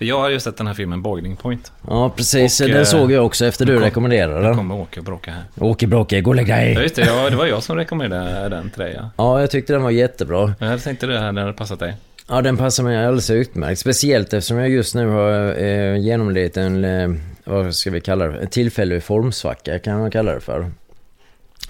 Ehm, 0.00 0.06
jag 0.08 0.18
har 0.18 0.30
ju 0.30 0.40
sett 0.40 0.56
den 0.56 0.66
här 0.66 0.74
filmen 0.74 1.02
Boiling 1.02 1.36
Point. 1.36 1.72
Ja, 1.88 2.12
precis. 2.16 2.60
Och, 2.60 2.68
den 2.68 2.76
eh, 2.76 2.84
såg 2.84 3.12
jag 3.12 3.26
också 3.26 3.46
efter 3.46 3.64
du 3.66 3.74
kom- 3.74 3.82
rekommenderade 3.84 4.40
den. 4.42 4.56
kommer 4.56 4.74
åka 4.74 5.00
och 5.00 5.04
bråka 5.06 5.30
här. 5.30 5.44
Åke 5.58 5.86
Bråke, 5.86 6.20
gå 6.20 6.30
och 6.30 6.34
lägg 6.36 6.48
Ja, 6.48 6.56
dig! 6.56 6.74
just 6.82 6.96
det. 6.96 7.04
Ja, 7.06 7.30
det 7.30 7.36
var 7.36 7.46
jag 7.46 7.62
som 7.62 7.76
rekommenderade 7.76 8.48
den 8.56 8.70
till 8.70 8.80
dig. 8.82 8.94
Ja. 8.96 9.10
Ja, 9.16 9.40
jag 9.40 9.50
tyckte 9.50 9.72
den 9.72 9.82
var 9.82 9.90
jättebra. 9.90 10.54
Jag 10.58 10.82
tänkte 10.82 11.06
det 11.06 11.18
här 11.18 11.32
när 11.32 11.46
det 11.46 11.52
passat 11.52 11.78
dig. 11.78 11.94
Ja, 12.28 12.42
den 12.42 12.56
passar 12.56 12.84
mig 12.84 12.96
alldeles 13.06 13.30
utmärkt. 13.30 13.80
Speciellt 13.80 14.32
eftersom 14.32 14.56
jag 14.58 14.68
just 14.68 14.94
nu 14.94 15.06
har 15.06 15.62
eh, 15.62 15.96
genomlidit 15.98 16.56
en, 16.56 16.84
eh, 16.84 17.08
vad 17.44 17.74
ska 17.74 17.90
vi 17.90 18.00
kalla 18.00 18.26
det, 18.28 18.38
en 18.38 18.46
tillfällig 18.48 19.02
formsvacka 19.02 19.78
kan 19.78 19.98
man 20.00 20.10
kalla 20.10 20.32
det 20.34 20.40
för. 20.40 20.70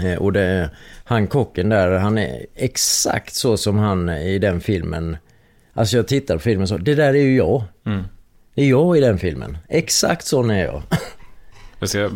Eh, 0.04 0.14
och 0.18 0.32
det, 0.32 0.70
han 1.04 1.26
kocken 1.26 1.68
där, 1.68 1.90
han 1.92 2.18
är 2.18 2.46
exakt 2.54 3.34
så 3.34 3.56
som 3.56 3.78
han 3.78 4.08
i 4.08 4.38
den 4.38 4.60
filmen. 4.60 5.16
Alltså 5.74 5.96
jag 5.96 6.08
tittar 6.08 6.34
på 6.34 6.40
filmen 6.40 6.68
så, 6.68 6.76
det 6.76 6.94
där 6.94 7.08
är 7.08 7.22
ju 7.22 7.36
jag. 7.36 7.62
Mm. 7.86 8.04
Det 8.56 8.62
är 8.62 8.68
jag 8.68 8.96
i 8.96 9.00
den 9.00 9.18
filmen. 9.18 9.58
Exakt 9.68 10.26
sån 10.26 10.50
är 10.50 10.64
jag. 10.64 10.82
Jag 11.78 11.88
ska 11.88 12.08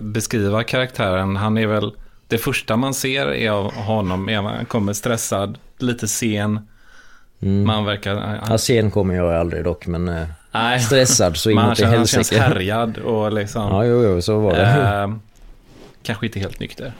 beskriva 0.00 0.62
karaktären. 0.62 1.36
Han 1.36 1.58
är 1.58 1.66
väl... 1.66 1.92
Det 2.28 2.38
första 2.38 2.76
man 2.76 2.94
ser 2.94 3.26
är 3.26 3.50
av 3.50 3.72
honom 3.74 4.28
är 4.28 4.36
han 4.42 4.64
kommer 4.64 4.92
stressad, 4.92 5.58
lite 5.78 6.08
sen. 6.08 6.68
Man 7.38 7.84
verkar... 7.84 8.14
Han, 8.14 8.38
Ja, 8.48 8.58
sen 8.58 8.90
kommer 8.90 9.14
jag 9.14 9.34
aldrig 9.34 9.64
dock, 9.64 9.86
men 9.86 10.08
eh, 10.08 10.26
nej, 10.52 10.80
stressad 10.80 11.36
så 11.36 11.50
inåt 11.50 11.72
i 11.72 11.82
känns, 11.82 11.94
han 11.96 12.06
känns 12.06 12.16
helsike. 12.16 12.40
härjad 12.40 12.98
och 12.98 13.32
liksom... 13.32 13.62
Ja, 13.62 13.84
jo, 13.84 14.04
jo, 14.04 14.22
så 14.22 14.38
var 14.38 14.52
det. 14.52 14.62
eh, 15.02 15.14
kanske 16.02 16.26
inte 16.26 16.38
helt 16.40 16.60
nykter. 16.60 16.92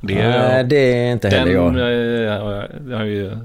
Det 0.00 0.14
Nej, 0.14 0.64
det 0.64 0.76
är 1.06 1.12
inte 1.12 1.28
heller 1.28 1.52
jag. 1.52 1.78
jag. 1.78 2.68
jag 2.90 2.96
har 2.98 3.04
ju, 3.04 3.38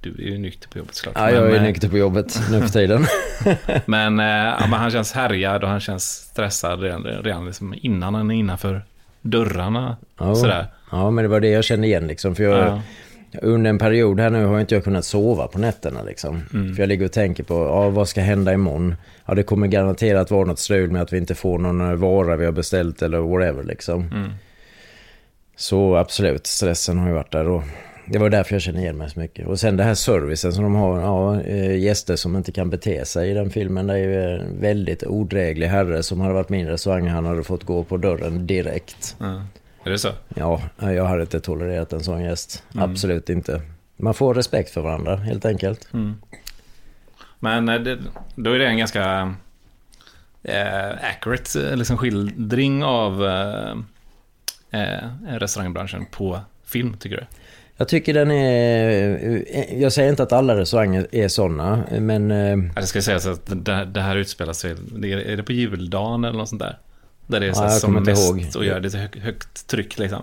du 0.00 0.10
är 0.10 0.28
ju 0.30 0.38
nykter 0.38 0.68
på 0.68 0.78
jobbet 0.78 0.94
såklart. 0.94 1.14
Ja, 1.16 1.30
jag 1.30 1.42
är 1.46 1.50
men, 1.50 1.54
eh, 1.56 1.62
nykter 1.62 1.88
på 1.88 1.98
jobbet 1.98 2.40
nu 2.50 2.60
för 2.60 2.68
tiden. 2.68 3.06
Men, 3.86 4.20
eh, 4.20 4.26
ja, 4.26 4.66
men 4.70 4.72
han 4.72 4.90
känns 4.90 5.12
härjad 5.12 5.62
och 5.64 5.70
han 5.70 5.80
känns 5.80 6.04
stressad 6.04 6.80
redan, 6.82 7.02
redan 7.04 7.46
liksom 7.46 7.74
innan 7.82 8.14
han 8.14 8.30
är 8.30 8.34
innanför 8.34 8.82
dörrarna. 9.22 9.96
Ja. 10.18 10.34
Sådär. 10.34 10.66
Ja, 10.90 11.10
men 11.10 11.24
det 11.24 11.28
var 11.28 11.40
det 11.40 11.48
jag 11.48 11.64
kände 11.64 11.86
igen 11.86 12.06
liksom. 12.06 12.34
För 12.34 12.42
jag, 12.44 12.58
Ja. 13.30 13.38
under 13.42 13.70
en 13.70 13.78
period 13.78 14.20
här 14.20 14.30
nu 14.30 14.44
har 14.44 14.60
inte 14.60 14.74
jag 14.74 14.84
kunnat 14.84 15.04
sova 15.04 15.46
på 15.48 15.58
nätterna 15.58 16.02
liksom. 16.02 16.42
Mm. 16.54 16.74
För 16.74 16.82
jag 16.82 16.88
ligger 16.88 17.04
och 17.04 17.12
tänker 17.12 17.44
på, 17.44 17.54
ja 17.54 17.88
vad 17.88 18.08
ska 18.08 18.20
hända 18.20 18.52
imorgon? 18.52 18.94
Ja, 19.26 19.34
det 19.34 19.42
kommer 19.42 19.66
garanterat 19.66 20.30
vara 20.30 20.44
något 20.44 20.58
strul 20.58 20.90
med 20.90 21.02
att 21.02 21.12
vi 21.12 21.16
inte 21.18 21.34
får 21.34 21.58
någon 21.58 21.80
eh, 21.80 21.94
vara 21.94 22.36
vi 22.36 22.44
har 22.44 22.52
beställt 22.52 23.02
eller 23.02 23.18
whatever 23.18 23.62
liksom. 23.62 24.02
Mm. 24.02 24.30
Så 25.56 25.96
absolut, 25.96 26.46
stressen 26.46 26.98
har 26.98 27.08
ju 27.08 27.14
varit 27.14 27.32
där 27.32 27.48
och 27.48 27.62
det 28.10 28.18
var 28.18 28.30
därför 28.30 28.54
jag 28.54 28.62
känner 28.62 28.80
igen 28.80 28.96
mig 28.96 29.10
så 29.10 29.20
mycket. 29.20 29.46
Och 29.46 29.60
sen 29.60 29.76
det 29.76 29.84
här 29.84 29.94
servicen 29.94 30.52
som 30.52 30.64
de 30.64 30.74
har, 30.74 31.00
ja, 31.00 31.40
eh, 31.40 31.78
gäster 31.78 32.16
som 32.16 32.36
inte 32.36 32.52
kan 32.52 32.70
bete 32.70 33.04
sig 33.04 33.30
i 33.30 33.34
den 33.34 33.50
filmen. 33.50 33.86
Det 33.86 33.94
är 33.94 33.98
ju 33.98 34.22
en 34.22 34.60
väldigt 34.60 35.02
odräglig 35.06 35.66
herre 35.66 36.02
som 36.02 36.20
hade 36.20 36.34
varit 36.34 36.48
min 36.48 36.66
restaurang. 36.66 37.08
Han 37.08 37.26
hade 37.26 37.44
fått 37.44 37.64
gå 37.64 37.84
på 37.84 37.96
dörren 37.96 38.46
direkt. 38.46 39.16
Ja. 39.18 39.42
Är 39.84 39.90
det 39.90 39.98
så? 39.98 40.08
Ja, 40.34 40.62
jag 40.78 41.04
hade 41.04 41.22
inte 41.22 41.40
tolererat 41.40 41.92
en 41.92 42.00
sån 42.00 42.24
gäst. 42.24 42.64
Mm. 42.74 42.90
Absolut 42.90 43.30
inte. 43.30 43.62
Man 43.96 44.14
får 44.14 44.34
respekt 44.34 44.70
för 44.70 44.80
varandra, 44.80 45.16
helt 45.16 45.44
enkelt. 45.44 45.88
Men 47.38 47.68
eh, 47.68 47.80
det, 47.80 47.98
då 48.34 48.52
är 48.52 48.58
det 48.58 48.66
en 48.66 48.78
ganska 48.78 49.34
eh, 50.42 50.88
accurate 51.10 51.70
eh, 51.70 51.76
liksom 51.76 51.96
skildring 51.96 52.84
av 52.84 53.26
eh, 53.26 53.74
eh, 54.70 55.08
restaurangbranschen 55.28 56.06
på 56.10 56.40
film, 56.64 56.96
tycker 56.96 57.16
du? 57.16 57.26
Jag 57.80 57.88
tycker 57.88 58.14
den 58.14 58.30
är... 58.30 59.44
Jag 59.80 59.92
säger 59.92 60.10
inte 60.10 60.22
att 60.22 60.32
alla 60.32 60.56
restauranger 60.56 61.06
är 61.12 61.28
sådana, 61.28 61.82
men... 62.00 62.30
eh, 62.30 62.38
Ja, 62.74 62.80
det 62.80 62.86
ska 62.86 63.02
sägas 63.02 63.26
att 63.26 63.64
det, 63.64 63.84
det 63.84 64.00
här 64.00 64.16
utspelar 64.16 64.52
sig, 64.52 64.74
det 64.96 65.12
är, 65.12 65.36
det 65.36 65.42
på 65.42 65.52
juldagen 65.52 66.24
eller 66.24 66.38
något 66.38 66.48
sånt 66.48 66.62
där? 66.62 66.78
Där 67.26 67.40
det 67.40 67.46
är 67.46 67.52
så 67.52 67.62
Ja, 67.62 67.70
som 67.70 67.94
mest 67.94 68.28
ihåg. 68.28 68.46
och 68.56 68.64
gör 68.64 68.80
lite 68.80 68.98
hög, 68.98 69.16
högt 69.20 69.66
tryck 69.66 69.98
liksom. 69.98 70.22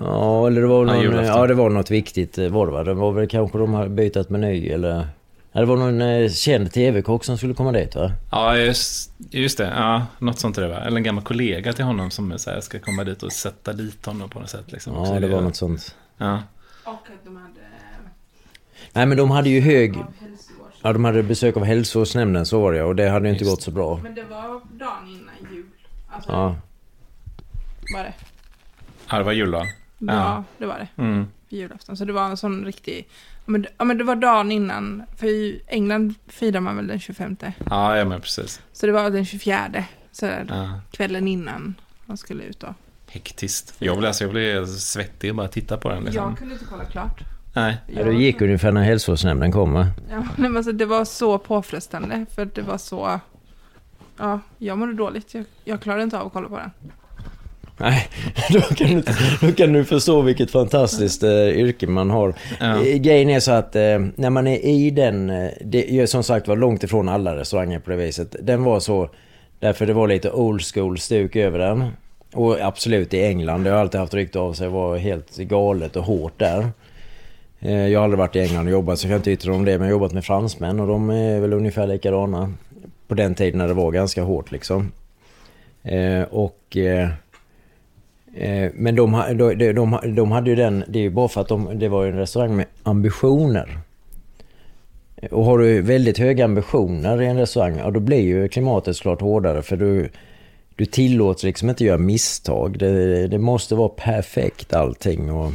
Ja, 0.00 0.46
eller 0.46 0.60
det 0.60 0.66
var, 0.66 0.86
Ja, 0.86 0.92
någon, 0.92 1.02
julafton. 1.02 1.24
ja, 1.26 1.46
det 1.46 1.54
var 1.54 1.70
något 1.70 1.90
viktigt 1.90 2.38
eh, 2.38 2.48
var 2.48 2.66
det 2.66 2.72
va? 2.72 2.84
Det 2.84 2.94
var 2.94 3.12
väl 3.12 3.28
kanske 3.28 3.58
de 3.58 3.74
har 3.74 3.88
bytt 3.88 4.30
meny 4.30 4.68
eller... 4.68 5.06
Ja, 5.52 5.60
det 5.60 5.66
var 5.66 5.76
någon 5.76 6.00
eh, 6.02 6.30
känd 6.30 6.72
TV-kock 6.72 7.24
som 7.24 7.36
skulle 7.38 7.54
komma 7.54 7.72
dit 7.72 7.94
va? 7.96 8.12
Ja, 8.30 8.56
just, 8.58 9.12
just 9.30 9.58
det. 9.58 9.72
Ja, 9.76 10.06
något 10.18 10.38
sånt 10.38 10.56
det 10.56 10.68
va? 10.68 10.76
Eller 10.80 10.96
en 10.96 11.02
gammal 11.02 11.24
kollega 11.24 11.72
till 11.72 11.84
honom 11.84 12.10
som 12.10 12.38
så 12.38 12.50
här, 12.50 12.60
ska 12.60 12.78
komma 12.78 13.04
dit 13.04 13.22
och 13.22 13.32
sätta 13.32 13.72
dit 13.72 14.06
honom 14.06 14.30
på 14.30 14.40
något 14.40 14.50
sätt. 14.50 14.72
Liksom. 14.72 14.92
Ja, 14.94 15.20
det 15.20 15.28
var 15.28 15.40
något 15.40 15.56
sånt. 15.56 15.94
Ja, 16.18 16.42
Och 16.88 16.94
att 17.14 17.24
de 17.24 17.36
hade 17.36 17.60
Nej 18.92 19.06
men 19.06 19.16
de 19.18 19.30
hade 19.30 19.48
ju 19.48 19.60
hög... 19.60 19.96
Ja, 20.82 20.92
de 20.92 21.04
hade 21.04 21.22
besök 21.22 21.56
av 21.56 21.64
hälsovårdsnämnden 21.64 22.46
så 22.46 22.60
var 22.60 22.72
det 22.72 22.82
och 22.82 22.96
det 22.96 23.08
hade 23.08 23.28
ju 23.28 23.32
inte 23.34 23.44
Just 23.44 23.54
gått 23.56 23.62
så 23.62 23.70
bra. 23.70 24.00
Men 24.02 24.14
det 24.14 24.22
var 24.24 24.60
dagen 24.78 25.08
innan 25.08 25.54
jul. 25.54 25.64
Alltså, 26.10 26.30
Ja, 26.32 26.56
var 27.94 28.02
det? 28.04 28.12
ja 29.10 29.18
det 29.18 29.24
var 29.24 29.32
juldagen. 29.32 29.66
Ja, 29.98 30.14
Ja. 30.14 30.44
det 30.58 30.66
var 30.66 30.78
det. 30.78 31.02
Mm. 31.02 31.26
För 31.48 31.56
julafton. 31.56 31.96
Så 31.96 32.04
det 32.04 32.12
var 32.12 32.24
en 32.24 32.36
sån 32.36 32.64
riktig... 32.64 33.08
Ja 33.44 33.50
men, 33.52 33.66
ja, 33.78 33.84
men 33.84 33.98
det 33.98 34.04
var 34.04 34.16
dagen 34.16 34.52
innan. 34.52 35.02
För 35.16 35.26
i 35.26 35.62
England 35.66 36.14
firar 36.26 36.60
man 36.60 36.76
väl 36.76 36.86
den 36.86 37.00
25. 37.00 37.36
Ja, 37.70 37.96
ja, 37.96 38.04
men 38.04 38.20
precis. 38.20 38.60
Så 38.72 38.86
det 38.86 38.92
var 38.92 39.10
den 39.10 39.24
24. 39.24 39.84
Så 40.12 40.26
där, 40.26 40.46
Ja. 40.48 40.80
kvällen 40.90 41.28
innan 41.28 41.74
man 42.06 42.16
skulle 42.16 42.42
ut 42.44 42.60
då. 42.60 42.74
Hektiskt. 43.18 43.74
Jag 43.78 43.98
blev, 43.98 44.08
alltså, 44.08 44.24
jag 44.24 44.30
blev 44.30 44.66
svettig 44.66 45.30
och 45.30 45.36
bara 45.36 45.48
titta 45.48 45.76
på 45.76 45.88
den. 45.88 46.04
Liksom. 46.04 46.24
Jag 46.28 46.38
kunde 46.38 46.54
inte 46.54 46.66
kolla 46.70 46.84
klart. 46.84 47.20
Nej. 47.52 47.76
ja 47.86 48.04
det 48.04 48.12
gick 48.12 48.40
ungefär 48.40 48.72
när 48.72 48.82
hälsovårdsnämnden 48.82 49.52
kom 49.52 49.72
va? 49.72 49.86
Ja, 50.10 50.16
nej, 50.36 50.48
men 50.50 50.56
alltså, 50.56 50.72
det 50.72 50.86
var 50.86 51.04
så 51.04 51.38
påfrestande. 51.38 52.26
För 52.34 52.44
det 52.54 52.62
var 52.62 52.78
så... 52.78 53.20
Ja, 54.18 54.40
jag 54.58 54.78
mådde 54.78 54.92
dåligt. 54.92 55.34
Jag, 55.34 55.44
jag 55.64 55.80
klarade 55.80 56.02
inte 56.02 56.18
av 56.18 56.26
att 56.26 56.32
kolla 56.32 56.48
på 56.48 56.56
den. 56.56 56.70
Nej, 57.76 58.08
då 58.50 58.60
kan, 58.60 58.88
du, 58.88 59.02
då 59.40 59.52
kan 59.52 59.72
du 59.72 59.84
förstå 59.84 60.22
vilket 60.22 60.50
fantastiskt 60.50 61.22
eh, 61.22 61.48
yrke 61.48 61.86
man 61.86 62.10
har. 62.10 62.34
Ja. 62.60 62.84
Eh, 62.84 62.96
Grejen 62.96 63.30
är 63.30 63.40
så 63.40 63.52
att 63.52 63.76
eh, 63.76 63.98
när 64.14 64.30
man 64.30 64.46
är 64.46 64.58
i 64.58 64.90
den, 64.90 65.30
eh, 65.30 65.50
det 65.60 65.92
är 66.00 66.06
som 66.06 66.22
sagt 66.22 66.48
var 66.48 66.56
långt 66.56 66.84
ifrån 66.84 67.08
alla 67.08 67.36
restauranger 67.36 67.78
på 67.78 67.90
det 67.90 67.96
viset. 67.96 68.36
Den 68.42 68.64
var 68.64 68.80
så, 68.80 69.10
därför 69.58 69.86
det 69.86 69.92
var 69.92 70.08
lite 70.08 70.30
old 70.30 70.62
school 70.62 70.98
stuk 70.98 71.36
över 71.36 71.58
den. 71.58 71.90
Och 72.32 72.60
absolut 72.60 73.14
i 73.14 73.24
England, 73.24 73.64
det 73.64 73.70
har 73.70 73.78
alltid 73.78 74.00
haft 74.00 74.14
rykte 74.14 74.38
av 74.38 74.52
sig, 74.52 74.68
var 74.68 74.96
helt 74.96 75.36
galet 75.36 75.96
och 75.96 76.04
hårt 76.04 76.38
där. 76.38 76.66
Eh, 77.60 77.86
jag 77.86 78.00
har 78.00 78.04
aldrig 78.04 78.18
varit 78.18 78.36
i 78.36 78.40
England 78.40 78.66
och 78.66 78.72
jobbat 78.72 78.98
så 78.98 79.06
jag 79.06 79.10
kan 79.10 79.16
inte 79.16 79.30
yttra 79.30 79.54
om 79.54 79.64
det, 79.64 79.70
men 79.70 79.80
jag 79.80 79.94
har 79.94 80.00
jobbat 80.00 80.12
med 80.12 80.24
fransmän 80.24 80.80
och 80.80 80.86
de 80.86 81.10
är 81.10 81.40
väl 81.40 81.52
ungefär 81.52 81.86
likadana. 81.86 82.52
På 83.08 83.14
den 83.14 83.34
tiden 83.34 83.58
när 83.58 83.68
det 83.68 83.74
var 83.74 83.90
ganska 83.90 84.22
hårt 84.22 84.52
liksom. 84.52 84.92
Eh, 85.82 86.22
och... 86.22 86.76
Eh, 86.76 87.08
men 88.74 88.94
de, 88.94 89.22
de, 89.34 89.72
de, 89.72 89.98
de, 90.14 90.32
hade 90.32 90.50
ju 90.50 90.56
den, 90.56 90.84
det 90.88 90.98
är 90.98 91.02
ju 91.02 91.10
bara 91.10 91.28
för 91.28 91.40
att 91.40 91.48
de, 91.48 91.78
det 91.78 91.88
var 91.88 92.04
ju 92.04 92.10
en 92.10 92.16
restaurang 92.16 92.56
med 92.56 92.66
ambitioner. 92.82 93.78
Och 95.30 95.44
har 95.44 95.58
du 95.58 95.82
väldigt 95.82 96.18
höga 96.18 96.44
ambitioner 96.44 97.22
i 97.22 97.26
en 97.26 97.36
restaurang, 97.36 97.78
ja 97.78 97.90
då 97.90 98.00
blir 98.00 98.20
ju 98.20 98.48
klimatet 98.48 98.96
såklart 98.96 99.20
hårdare 99.20 99.62
för 99.62 99.76
du, 99.76 100.08
du 100.78 100.84
tillåts 100.86 101.42
liksom 101.42 101.68
inte 101.70 101.84
göra 101.84 101.98
misstag. 101.98 102.78
Det, 102.78 103.26
det 103.28 103.38
måste 103.38 103.74
vara 103.74 103.88
perfekt 103.88 104.72
allting 104.74 105.30
och 105.32 105.52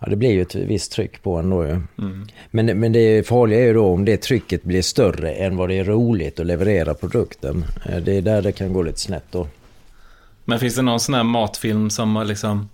ja, 0.00 0.06
det 0.10 0.16
blir 0.16 0.30
ju 0.30 0.42
ett 0.42 0.54
visst 0.54 0.92
tryck 0.92 1.22
på 1.22 1.36
en 1.36 1.50
då 1.50 1.64
ju. 1.64 1.70
Mm. 1.70 2.26
Men, 2.50 2.66
men 2.80 2.92
det 2.92 3.26
farliga 3.26 3.60
är 3.60 3.64
ju 3.64 3.72
då 3.74 3.86
om 3.86 4.04
det 4.04 4.16
trycket 4.16 4.62
blir 4.62 4.82
större 4.82 5.32
än 5.32 5.56
vad 5.56 5.68
det 5.68 5.78
är 5.78 5.84
roligt 5.84 6.40
att 6.40 6.46
leverera 6.46 6.94
produkten. 6.94 7.64
Eh, 7.88 7.96
Det 7.96 8.16
är 8.16 8.22
där 8.22 8.42
det 8.42 8.52
kan 8.52 8.72
gå 8.72 8.82
lite 8.82 9.00
snett 9.00 9.24
då. 9.30 9.46
Men 10.44 10.58
finns 10.58 10.74
det 10.76 10.82
någon 10.82 11.00
sån 11.00 11.14
här 11.14 11.22
matfilm 11.22 11.90
som 11.90 12.16
har 12.16 12.24
liksom 12.24 12.68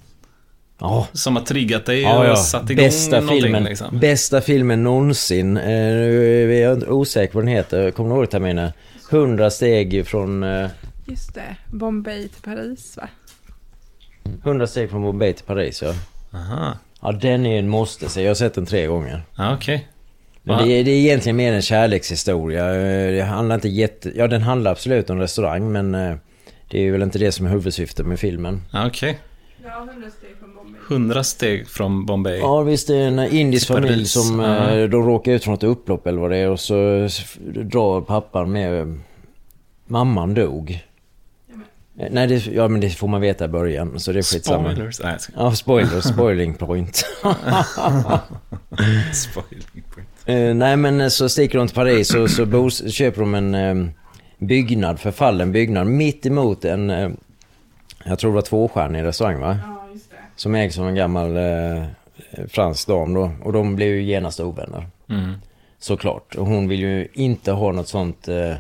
Ja, 0.79 1.07
som 1.13 1.37
har 1.37 1.43
triggat 1.43 1.87
dig 1.87 2.01
Ja, 2.03 2.19
och 2.19 2.25
ja. 2.27 2.37
satt 2.37 2.71
igång 2.71 2.85
Bästa 2.85 3.21
någonting 3.21 3.43
filmen, 3.43 3.65
liksom? 3.65 3.99
bästa 3.99 4.41
filmen 4.41 4.83
någonsin. 4.83 5.57
Eh, 5.57 5.65
nu 5.65 6.55
är 6.57 6.63
jag 6.63 6.93
osäker 6.93 7.33
på 7.33 7.39
vad 7.39 7.45
den 7.47 7.55
heter. 7.55 7.91
Kommer 7.91 8.11
du 8.11 8.17
ihåg 8.17 8.31
Tamina? 8.31 8.73
100 9.11 9.51
steg 9.51 10.07
från... 10.07 10.43
Eh, 10.43 10.69
Just 11.07 11.35
det. 11.35 11.57
Bombay 11.73 12.29
till 12.29 12.43
Paris, 12.43 12.97
va? 12.97 13.09
100 14.45 14.67
steg 14.67 14.91
från 14.91 15.03
Bombay 15.03 15.33
till 15.33 15.45
Paris, 15.45 15.83
ja. 15.83 15.95
Aha. 16.39 16.73
Ja, 17.01 17.13
den 17.13 17.47
är 17.47 17.59
en 17.59 17.69
måste 17.69 18.09
se. 18.09 18.23
Jag 18.23 18.31
har 18.31 18.35
sett 18.35 18.55
den 18.55 18.67
tre 18.67 18.87
gånger. 18.87 19.23
Ja, 19.37 19.55
okej. 19.57 19.89
Men 20.43 20.59
Ja. 20.59 20.65
det, 20.65 20.73
är, 20.73 20.85
det 20.85 20.91
är 20.91 20.99
egentligen 21.01 21.37
mer 21.37 21.53
en 21.53 21.63
kärlekshistoria. 21.63 22.75
Eh, 22.75 23.13
Det 23.13 23.23
handlar 23.23 23.55
inte 23.55 23.69
jätte... 23.69 24.13
Ja, 24.17 24.29
den 24.29 24.43
handlar 24.43 24.71
absolut 24.71 25.11
om 25.11 25.19
restaurang, 25.19 25.73
men... 25.73 25.95
eh, 25.95 26.17
Det 26.71 26.79
är 26.87 26.93
väl 26.93 27.03
inte 27.03 27.19
det 27.19 27.33
som 27.33 27.47
är 27.47 27.51
huvudsyftet 27.51 28.07
med 28.07 28.19
filmen. 28.21 28.63
Ja, 28.73 28.87
okej. 28.87 29.19
Ja, 29.65 29.87
100 29.91 30.11
steg 30.19 30.31
från 30.41 30.55
Bombay. 30.55 30.81
100 30.91 31.25
steg 31.25 31.69
från 31.69 32.07
Bombay. 32.07 32.39
Ja 32.39 32.63
visst, 32.63 32.89
det 32.89 32.97
är 32.97 33.07
en 33.09 33.19
indisk 33.19 33.67
familj 33.69 34.07
som 34.07 34.41
eh, 34.41 34.75
de 34.89 35.07
råkar 35.07 35.33
ut 35.33 35.45
för 35.45 35.51
något 35.51 35.63
upplopp 35.63 36.07
eller 36.07 36.21
vad 36.21 36.31
det 36.31 36.37
är 36.37 36.49
och 36.51 36.61
så 36.61 36.75
drar 37.45 38.01
pappan 38.01 38.53
med... 38.53 39.01
Mamman 39.89 40.35
dog. 40.35 40.85
Eh, 41.99 42.07
Nej, 42.11 42.27
det, 42.27 42.47
ja 42.47 42.69
men 42.69 42.81
det 42.81 42.91
får 42.91 43.09
man 43.09 43.21
veta 43.21 43.45
i 43.45 43.49
början 43.49 44.01
så 44.01 44.13
det 44.13 44.19
är 44.19 44.23
skitsamma. 44.23 44.71
Spoilers. 44.73 45.01
Nej, 45.03 45.15
ska- 45.19 45.33
Ja, 45.37 45.53
spoiler, 45.55 46.01
spoiling 46.01 46.55
point. 46.55 47.05
Spoiling 49.13 49.83
point. 49.95 50.09
Eh, 50.27 50.55
nej 50.55 50.77
men 50.77 51.01
eh, 51.01 51.09
så 51.09 51.29
sticker 51.29 51.59
de 51.59 51.67
till 51.69 51.75
Paris 51.77 52.15
och 52.15 52.31
så 52.31 52.47
bos, 52.47 52.93
köper 52.93 53.21
de 53.21 53.35
en 53.35 53.55
eh, 53.55 53.75
byggnad, 54.39 55.01
förfallen 55.01 55.53
byggnad, 55.53 55.87
mitt 55.87 56.27
emot 56.27 56.65
en... 56.65 56.91
Eh, 56.91 57.11
jag 58.05 58.19
tror 58.19 58.31
det 58.31 58.35
var 58.35 58.43
tvåstjärnig 58.43 59.03
restaurang 59.03 59.41
va? 59.41 59.59
Ja, 59.67 59.89
just 59.93 60.11
det. 60.11 60.17
Som 60.37 60.55
ägs 60.55 60.79
av 60.79 60.89
en 60.89 60.95
gammal 60.95 61.37
eh, 61.37 61.83
fransk 62.49 62.89
dam 62.89 63.15
då. 63.15 63.31
Och 63.43 63.53
de 63.53 63.77
blev 63.77 63.89
ju 63.89 64.03
genast 64.03 64.41
ovänner. 64.41 64.87
Mm. 65.11 65.33
Såklart. 65.79 66.35
Och 66.35 66.47
hon 66.47 66.69
vill 66.69 66.81
ju 66.81 67.09
inte 67.13 67.53
ha 67.53 67.73
något 67.73 67.89
sånt, 67.89 68.29
eh, 68.29 68.55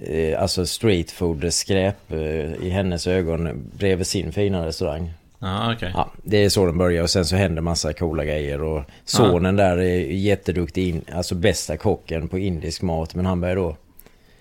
eh, 0.00 0.42
alltså 0.42 0.66
street 0.66 1.10
food 1.10 1.52
skräp 1.52 2.12
eh, 2.12 2.18
i 2.54 2.70
hennes 2.70 3.06
ögon 3.06 3.70
bredvid 3.78 4.06
sin 4.06 4.32
fina 4.32 4.66
restaurang. 4.66 5.12
Ja, 5.38 5.72
okej. 5.74 5.90
Ja, 5.94 6.10
det 6.22 6.44
är 6.44 6.48
så 6.48 6.66
den 6.66 6.78
börjar 6.78 7.02
och 7.02 7.10
sen 7.10 7.24
så 7.24 7.36
händer 7.36 7.62
massa 7.62 7.92
coola 7.92 8.24
grejer 8.24 8.62
och 8.62 8.82
sonen 9.04 9.56
där 9.56 9.76
är 9.76 10.00
jätteduktig, 10.00 10.88
in, 10.88 11.04
alltså 11.14 11.34
bästa 11.34 11.76
kocken 11.76 12.28
på 12.28 12.38
indisk 12.38 12.82
mat 12.82 13.14
men 13.14 13.26
han 13.26 13.40
börjar 13.40 13.56
då, 13.56 13.76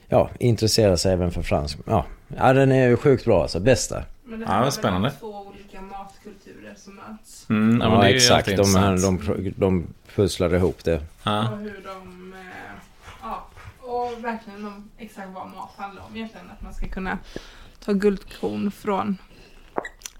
ja, 0.07 0.29
intressera 0.39 0.97
sig 0.97 1.13
även 1.13 1.31
för 1.31 1.41
fransk. 1.41 1.77
Ja, 1.87 2.05
ja 2.37 2.53
den 2.53 2.71
är 2.71 2.95
sjukt 2.95 3.25
bra 3.25 3.41
alltså, 3.41 3.59
bästa. 3.59 4.03
Men 4.25 4.39
det 4.39 4.45
Ja, 4.45 4.51
här 4.51 4.57
vad 4.57 4.59
var 4.59 4.65
väl 4.65 4.71
spännande. 4.71 5.11
två 5.19 5.27
olika 5.27 5.81
matkulturer 5.81 6.73
som 6.77 6.95
möts. 6.95 7.45
Mm, 7.49 7.81
ja, 7.81 8.03
Ja, 8.03 8.09
exakt, 8.09 8.47
de, 8.57 8.75
här, 8.75 8.89
intressant. 8.91 9.25
de, 9.27 9.53
de 9.57 9.87
pusslade 10.15 10.55
ihop 10.57 10.83
det. 10.83 11.01
Ja. 11.23 11.49
Och 11.51 11.57
hur 11.59 11.81
de... 11.85 12.08
och 13.99 14.23
verkligen 14.25 14.65
om 14.65 14.89
exakt 14.97 15.27
vad 15.33 15.47
mat 15.47 15.69
handlar 15.77 16.03
om 16.03 16.15
egentligen. 16.15 16.49
Att 16.49 16.61
man 16.61 16.73
ska 16.73 16.87
kunna 16.87 17.17
ta 17.85 17.93
guldkorn 17.93 18.71
från 18.71 19.17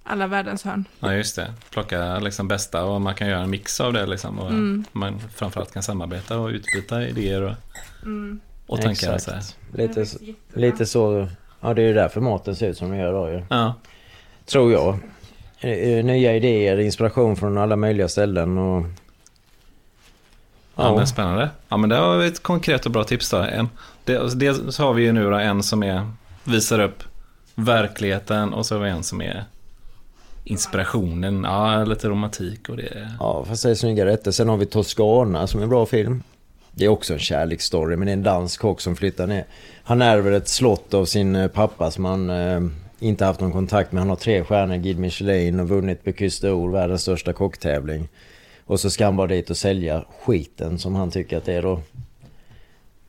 alla 0.03 0.27
världens 0.27 0.63
hörn. 0.63 0.85
ja, 0.99 1.13
just 1.13 1.35
det. 1.35 1.53
Plocka 1.69 2.19
liksom 2.19 2.47
bästa 2.47 2.83
och 2.85 3.01
man 3.01 3.15
kan 3.15 3.27
göra 3.27 3.41
en 3.41 3.49
mix 3.49 3.79
av 3.81 3.93
det 3.93 4.05
liksom. 4.05 4.39
Och 4.39 4.49
Mm. 4.49 4.83
man 4.91 5.19
framförallt 5.35 5.73
kan 5.73 5.83
samarbeta 5.83 6.39
och 6.39 6.47
utbyta 6.49 7.03
idéer 7.07 7.41
och, 7.41 7.53
Mm. 8.03 8.39
och 8.67 8.81
tankar. 8.81 9.17
Så 9.17 9.31
Lite, 9.73 10.05
lite 10.53 10.85
så, 10.85 11.27
ja 11.61 11.73
det 11.73 11.81
är 11.81 11.87
ju 11.87 11.93
därför 11.93 12.21
maten 12.21 12.55
ser 12.55 12.69
ut 12.69 12.77
som 12.77 12.89
den 12.89 12.99
gör 12.99 13.13
då 13.13 13.29
ju. 13.29 13.41
Ja. 13.49 13.73
Tror 14.45 14.71
jag. 14.71 14.97
Eh, 15.59 15.71
eh, 15.71 16.05
Nya 16.05 16.35
idéer, 16.35 16.79
inspiration 16.79 17.35
från 17.35 17.57
alla 17.57 17.75
möjliga 17.75 18.07
ställen 18.07 18.57
och... 18.57 18.85
Ja, 20.83 20.95
men 20.95 21.07
spännande. 21.07 21.49
Ja, 21.69 21.77
men 21.77 21.89
det 21.89 21.99
var 21.99 22.23
ett 22.23 22.43
konkret 22.43 22.85
och 22.85 22.91
bra 22.91 23.03
tips 23.03 23.29
då. 23.29 23.37
En, 23.37 23.69
det, 24.03 24.39
dels 24.39 24.77
har 24.77 24.93
vi 24.93 25.03
ju 25.03 25.11
nu 25.11 25.29
då 25.29 25.37
en 25.37 25.63
som 25.63 25.83
är, 25.83 26.11
visar 26.43 26.79
upp 26.79 27.03
verkligheten 27.55 28.53
och 28.53 28.65
så 28.65 28.75
har 28.75 28.83
vi 28.83 28.89
en 28.89 29.03
som 29.03 29.21
är 29.21 29.45
inspirationen. 30.43 31.43
Ja, 31.43 31.83
lite 31.83 32.09
romantik 32.09 32.69
och 32.69 32.77
det. 32.77 33.11
Ja, 33.19 33.45
fast 33.47 33.63
det 33.63 33.69
är 33.69 33.75
snygga 33.75 34.05
rätter. 34.05 34.31
Sen 34.31 34.49
har 34.49 34.57
vi 34.57 34.65
Toscana 34.65 35.47
som 35.47 35.59
är 35.59 35.63
en 35.63 35.69
bra 35.69 35.85
film. 35.85 36.23
Det 36.71 36.85
är 36.85 36.89
också 36.89 37.13
en 37.13 37.19
kärleksstory, 37.19 37.95
men 37.95 38.05
det 38.05 38.11
är 38.11 38.13
en 38.13 38.23
dansk 38.23 38.61
kock 38.61 38.81
som 38.81 38.95
flyttar 38.95 39.27
ner. 39.27 39.45
Han 39.83 40.01
ärver 40.01 40.31
ett 40.31 40.47
slott 40.47 40.93
av 40.93 41.05
sin 41.05 41.35
eh, 41.35 41.47
pappa 41.47 41.91
som 41.91 42.05
han 42.05 42.29
eh, 42.29 42.61
inte 42.99 43.25
haft 43.25 43.39
någon 43.39 43.51
kontakt 43.51 43.91
med. 43.91 44.01
Han 44.01 44.09
har 44.09 44.15
tre 44.15 44.43
stjärnor, 44.43 44.75
Guide 44.75 44.99
Michelin 44.99 45.59
och 45.59 45.69
vunnit 45.69 46.03
Bocuse 46.03 46.47
d'Or, 46.47 46.71
världens 46.71 47.01
största 47.01 47.33
kocktävling. 47.33 48.07
Och 48.69 48.79
så 48.79 48.89
ska 48.89 49.05
han 49.05 49.15
bara 49.17 49.27
dit 49.27 49.49
och 49.49 49.57
sälja 49.57 50.03
skiten 50.25 50.79
som 50.79 50.95
han 50.95 51.11
tycker 51.11 51.37
att 51.37 51.45
det 51.45 51.53
är 51.53 51.61
då. 51.61 51.79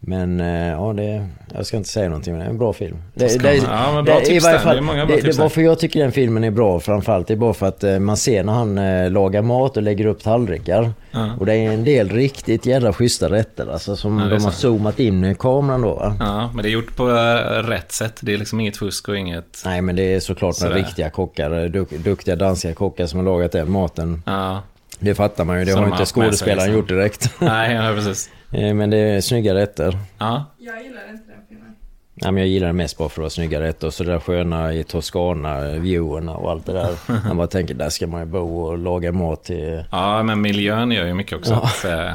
Men 0.03 0.41
eh, 0.41 0.69
ja, 0.69 0.93
det, 0.93 1.27
jag 1.55 1.67
ska 1.67 1.77
inte 1.77 1.89
säga 1.89 2.09
någonting, 2.09 2.33
men 2.33 2.41
det 2.41 2.47
är 2.47 2.51
en 2.51 2.59
bra 2.59 2.73
film. 2.73 2.97
Det, 3.15 3.43
man- 3.43 3.57
ja, 3.57 4.03
bra 4.03 4.21
det, 4.21 4.33
i 4.33 4.39
varje 4.39 4.59
fall, 4.59 4.87
Det 4.87 5.05
det, 5.07 5.21
det. 5.21 5.39
Varför 5.39 5.61
jag 5.63 5.79
tycker 5.79 6.01
den 6.01 6.13
filmen 6.13 6.45
är 6.45 6.51
bra 6.51 6.81
framförallt, 6.81 7.27
det 7.27 7.35
är 7.35 7.37
bara 7.37 7.55
för 7.55 7.67
att 7.67 7.85
eh, 7.85 7.99
man 7.99 8.17
ser 8.17 8.45
när 8.45 8.53
han 8.53 8.79
eh, 8.79 9.11
lagar 9.11 9.43
mat 9.43 9.77
och 9.77 9.83
lägger 9.83 10.07
upp 10.07 10.23
tallrikar. 10.23 10.93
Ja. 11.11 11.31
Och 11.41 11.47
det 11.47 11.55
är 11.55 11.73
en 11.73 11.85
del 11.85 12.09
riktigt 12.09 12.67
jävla 12.67 12.93
schyssta 12.93 13.31
rätter 13.31 13.73
alltså, 13.73 13.97
som 13.97 14.19
Ja, 14.19 14.25
det 14.25 14.31
de 14.37 14.45
har 14.45 14.51
zoomat 14.51 15.01
in 15.01 15.25
i 15.25 15.35
kameran 15.35 15.83
då 15.83 15.95
va? 15.95 16.17
Ja, 16.21 16.51
men 16.55 16.63
det 16.63 16.69
är 16.69 16.73
gjort 16.73 16.97
på 16.97 17.11
eh, 17.11 17.63
rätt 17.63 17.93
sätt. 17.93 18.19
Det 18.21 18.33
är 18.33 18.39
liksom 18.39 18.61
inget 18.61 18.77
fusk 18.77 19.09
och 19.09 19.17
inget... 19.17 19.63
Nej 19.65 19.83
men 19.83 19.97
det 19.97 20.15
är 20.15 20.21
såklart 20.21 20.61
några 20.63 20.75
riktiga 20.75 21.11
kockar, 21.11 21.69
duk, 21.69 21.91
duktiga 21.91 22.37
danska 22.37 22.75
kockar 22.75 23.07
som 23.07 23.19
har 23.19 23.25
lagat 23.25 23.53
den 23.53 23.71
maten. 23.71 24.23
Ja, 24.27 24.63
Det 24.99 25.15
fattar 25.15 25.45
man 25.45 25.59
ju, 25.59 25.65
det 25.65 25.73
har 25.73 25.87
inte 25.87 26.07
skådespelaren 26.07 26.59
liksom. 26.59 26.75
gjort 26.75 26.89
direkt. 26.89 27.35
nej, 27.41 27.75
ja, 27.75 27.93
precis. 27.95 28.31
Eh, 28.53 28.75
men 28.75 28.91
det 28.91 28.97
är 28.99 29.21
snygga 29.21 29.55
rätter. 29.55 29.99
Ja, 30.19 30.45
Jag 30.59 30.83
gillar 30.83 31.11
inte 31.11 31.25
den 31.33 31.41
filmen. 31.49 31.75
Nej, 32.15 32.33
men 32.33 32.43
jag 32.43 32.49
gillar 32.49 32.67
det 32.67 32.73
mest 32.73 32.99
bara 32.99 33.09
för 33.09 33.15
att 33.15 33.19
vara 33.19 33.31
snygga 33.31 33.61
rätter 33.61 33.87
och 33.87 33.95
så 33.95 34.05
det 34.05 34.13
där 34.13 34.19
sköna 34.21 34.75
i 34.75 34.85
Toscana, 34.85 35.61
viewerna 35.71 36.37
och 36.37 36.51
allt 36.51 36.67
det 36.67 36.73
där. 36.73 36.97
Man 37.29 37.37
bara 37.37 37.47
tänker, 37.47 37.75
där 37.75 37.89
ska 37.91 38.07
man 38.07 38.21
ju 38.21 38.27
bo 38.27 38.61
och 38.63 38.79
laga 38.79 39.13
mat 39.13 39.45
till... 39.45 39.85
ja 39.91 40.23
men 40.23 40.41
miljön 40.41 40.91
gör 40.93 41.07
ju 41.07 41.15
mycket 41.15 41.39
också. 41.39 41.53
Ja. 41.53 41.69
Så, 41.69 41.89
eh, 41.89 42.13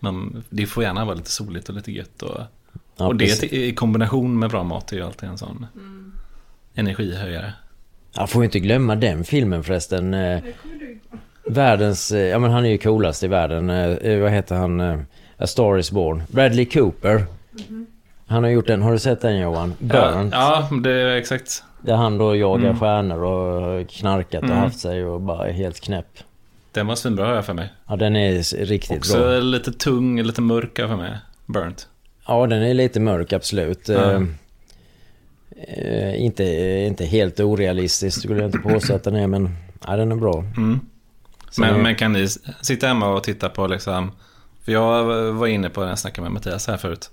man, 0.00 0.44
det 0.50 0.66
får 0.66 0.82
gärna 0.82 1.04
vara 1.04 1.14
lite 1.14 1.30
soligt 1.30 1.68
och 1.68 1.74
lite 1.74 1.92
gött. 1.92 2.22
Och, 2.22 2.40
Ja, 2.96 3.06
och 3.06 3.16
det 3.16 3.24
precis. 3.26 3.52
i 3.52 3.74
kombination 3.74 4.38
med 4.38 4.50
bra 4.50 4.62
mat 4.62 4.92
är 4.92 4.96
ju 4.96 5.02
alltid 5.02 5.28
en 5.28 5.38
sån 5.38 5.66
energihöjare. 6.74 7.52
Jag 8.16 8.30
får 8.30 8.42
ju 8.42 8.44
inte 8.44 8.60
glömma 8.60 8.96
den 8.96 9.24
filmen 9.24 9.64
förresten. 9.64 10.14
Världens, 11.46 12.12
eh, 12.12 12.20
ja 12.20 12.38
men 12.38 12.50
han 12.50 12.64
är 12.64 12.68
ju 12.70 12.78
coolast 12.78 13.22
i 13.22 13.28
världen. 13.28 13.70
Eh, 13.70 13.90
eh, 13.90 14.20
vad 14.20 14.30
heter 14.30 14.54
han? 14.54 14.80
Eh, 14.80 14.98
A 15.38 15.46
Star 15.46 15.78
Is 15.78 15.90
Born. 15.90 16.22
Bradley 16.28 16.64
Cooper. 16.64 17.24
Han 18.26 18.42
har 18.44 18.50
gjort 18.50 18.66
den, 18.66 18.82
har 18.82 18.92
du 18.92 18.98
sett 18.98 19.20
den 19.20 19.38
Johan? 19.38 19.74
Burnt. 19.78 20.32
Ja, 20.32 20.68
ja, 20.70 20.76
det 20.76 20.90
är 20.92 21.16
exakt. 21.16 21.62
Där 21.82 21.94
han 21.94 22.18
då 22.18 22.36
jagar 22.36 22.64
Mm. 22.64 22.80
stjärnor 22.80 23.22
och 23.24 23.88
knarkat 23.90 24.42
och 24.42 24.48
Mm. 24.48 24.58
haft 24.60 24.78
sig 24.80 25.04
och 25.04 25.20
bara 25.20 25.48
är 25.48 25.52
helt 25.52 25.80
knäpp. 25.80 26.06
Den 26.72 26.86
var 26.86 26.94
svinbra 26.94 27.26
har 27.26 27.34
jag 27.34 27.44
för 27.46 27.54
mig. 27.54 27.72
Ja 27.88 27.96
den 27.96 28.16
är 28.16 28.64
riktigt 28.64 28.98
Också 28.98 29.18
bra. 29.18 29.38
lite 29.38 29.72
tung, 29.72 30.22
lite 30.22 30.40
mörk 30.40 30.76
för 30.76 30.96
mig. 30.96 31.18
Burnt. 31.46 31.88
Ja 32.26 32.46
den 32.46 32.62
är 32.62 32.74
lite 32.74 33.00
mörk 33.00 33.32
absolut. 33.32 33.88
Eh, 33.88 34.22
eh, 35.68 36.22
inte, 36.24 36.44
inte 36.88 37.04
helt 37.04 37.40
orealistisk 37.40 38.18
skulle 38.22 38.40
jag 38.40 38.48
inte 38.48 38.58
påstå 38.58 38.94
att 38.94 39.04
den 39.04 39.16
är 39.16 39.26
men 39.26 39.56
ja, 39.86 39.96
den 39.96 40.12
är 40.12 40.16
bra. 40.16 40.44
Mm. 40.56 40.80
Men, 41.58 41.82
men 41.82 41.94
kan 41.94 42.12
ni 42.12 42.28
sitta 42.60 42.86
hemma 42.86 43.08
och 43.08 43.22
titta 43.24 43.48
på 43.48 43.66
liksom... 43.66 44.12
För 44.64 44.72
jag 44.72 45.04
var 45.32 45.46
inne 45.46 45.70
på, 45.70 45.80
när 45.80 45.88
jag 45.88 45.98
snackade 45.98 46.22
med 46.22 46.32
Mattias 46.32 46.66
här 46.66 46.76
förut, 46.76 47.10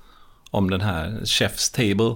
om 0.52 0.70
den 0.70 0.82
här 0.82 1.08
Chef's 1.24 1.76
Table. 1.76 2.16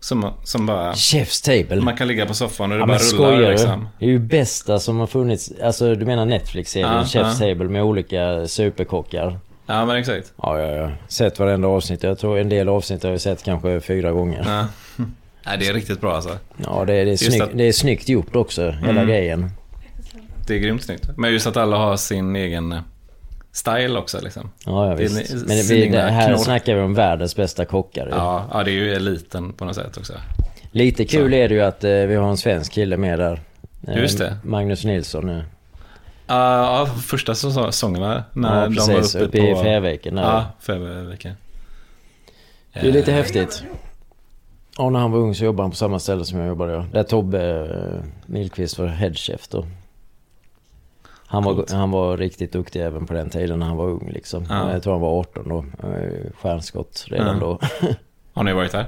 Som, 0.00 0.32
som 0.44 0.66
bara... 0.66 0.92
Chef's 0.92 1.44
Table. 1.44 1.82
Man 1.82 1.96
kan 1.96 2.08
ligga 2.08 2.26
på 2.26 2.34
soffan 2.34 2.72
och 2.72 2.76
det 2.78 2.82
Ja, 2.82 2.86
bara 2.86 2.98
rullar 3.38 3.50
liksom. 3.50 3.88
Det 3.98 4.04
är 4.04 4.08
ju 4.10 4.18
bästa 4.18 4.78
som 4.78 4.98
har 4.98 5.06
funnits. 5.06 5.52
Alltså 5.62 5.94
du 5.94 6.06
menar 6.06 6.26
Netflix-serien 6.26 6.92
Ja, 6.92 7.02
Chef's 7.02 7.42
ja. 7.44 7.48
Table 7.54 7.68
med 7.68 7.82
olika 7.82 8.46
superkockar? 8.48 9.38
Ja, 9.66 9.86
men 9.86 9.96
exakt. 9.96 10.32
Ja, 10.42 10.60
ja, 10.60 10.66
ja. 10.76 10.90
Sett 11.08 11.38
varenda 11.38 11.68
avsnitt. 11.68 12.02
Jag 12.02 12.18
tror 12.18 12.38
en 12.38 12.48
del 12.48 12.68
avsnitt 12.68 13.02
har 13.02 13.10
jag 13.10 13.20
sett 13.20 13.42
kanske 13.42 13.80
fyra 13.80 14.12
gånger. 14.12 14.44
Ja. 14.46 14.66
Nej, 15.46 15.58
det 15.58 15.68
är 15.68 15.74
riktigt 15.74 16.00
bra 16.00 16.14
alltså. 16.14 16.38
Ja, 16.56 16.84
det 16.84 16.92
är, 16.94 16.96
det 17.04 17.10
är, 17.10 17.12
Just 17.12 17.24
snyggt, 17.24 17.42
att- 17.44 17.58
det 17.58 17.64
är 17.64 17.72
snyggt 17.72 18.08
gjort 18.08 18.36
också, 18.36 18.70
hela 18.70 18.90
Mm. 18.90 19.06
grejen. 19.06 19.50
Det 20.46 20.54
är 20.54 20.58
grymt 20.58 20.82
snyggt. 20.82 21.08
Men 21.16 21.32
just 21.32 21.46
att 21.46 21.56
alla 21.56 21.76
har 21.76 21.96
sin 21.96 22.36
egen 22.36 22.72
eh, 22.72 22.78
style 23.52 23.98
också 23.98 24.20
liksom. 24.22 24.50
Ja, 24.66 24.86
ja 24.88 24.94
Det 24.96 25.02
visst. 25.02 25.32
ni- 25.34 25.38
Men 25.46 25.66
det, 25.68 25.88
det 25.90 26.00
här 26.00 26.28
knorr. 26.28 26.38
snackar 26.38 26.74
vi 26.74 26.80
om 26.80 26.94
världens 26.94 27.36
bästa 27.36 27.64
kockar. 27.64 28.08
Ja, 28.10 28.44
ja, 28.52 28.62
det 28.64 28.70
är 28.70 28.72
ju 28.72 28.94
eliten 28.94 29.52
på 29.52 29.64
något 29.64 29.74
sätt 29.76 29.96
också. 29.96 30.12
Lite 30.70 31.04
kul 31.04 31.30
Så. 31.30 31.36
är 31.36 31.48
det 31.48 31.54
ju 31.54 31.60
att 31.60 31.84
eh, 31.84 31.90
vi 31.90 32.14
har 32.14 32.28
en 32.30 32.36
svensk 32.36 32.72
kille 32.72 32.96
med 32.96 33.18
där. 33.18 33.40
Eh, 33.88 33.96
Just 33.98 34.18
det. 34.18 34.36
Magnus 34.42 34.84
Nilsson. 34.84 35.28
eh. 35.30 35.42
Ja, 36.26 36.78
ja, 36.78 36.86
första 36.86 37.34
säsongen 37.34 38.00
va? 38.02 38.24
När 38.32 38.60
Ja, 38.62 38.68
de 38.68 38.74
var 38.76 38.86
precis. 38.86 39.14
uppe 39.14 39.24
Uppe 39.24 39.38
på... 39.54 39.60
i 39.60 39.62
Färviken 39.64 40.14
där. 40.14 40.22
Ja, 40.22 40.44
Färviken. 40.60 41.34
Det 42.72 42.88
är 42.88 42.92
lite 42.92 43.10
Eh, 43.10 43.16
häftigt. 43.16 43.62
Ja, 44.78 44.90
när 44.90 44.98
han 45.00 45.10
var 45.12 45.18
ung 45.18 45.34
så 45.34 45.44
jobbade 45.44 45.62
han 45.64 45.70
på 45.70 45.76
samma 45.76 45.98
ställe 45.98 46.24
som 46.24 46.38
jag 46.38 46.48
jobbade. 46.48 46.84
Där 46.92 47.02
Tobbe 47.02 47.60
eh, 47.60 48.04
Milqvist 48.26 48.78
var 48.78 48.86
headchef 48.86 49.48
då. 49.48 49.66
Han 51.34 51.44
var, 51.44 51.54
Coolt. 51.54 51.72
han 51.72 51.90
var 51.90 52.16
riktigt 52.16 52.52
duktig 52.52 52.82
även 52.82 53.06
på 53.06 53.14
den 53.14 53.30
tiden 53.30 53.58
när 53.58 53.66
han 53.66 53.76
var 53.76 53.86
ung 53.88 54.10
liksom. 54.14 54.46
Ja. 54.48 54.72
Jag 54.72 54.82
tror 54.82 54.92
han 54.92 55.02
var 55.02 55.20
18 55.20 55.48
då. 55.48 55.58
Eh, 55.88 56.30
Stjärnskott 56.42 57.04
redan 57.08 57.38
Ja. 57.40 57.40
då. 57.40 57.58
Har 58.32 58.44
ni 58.44 58.52
varit 58.52 58.72
där? 58.72 58.86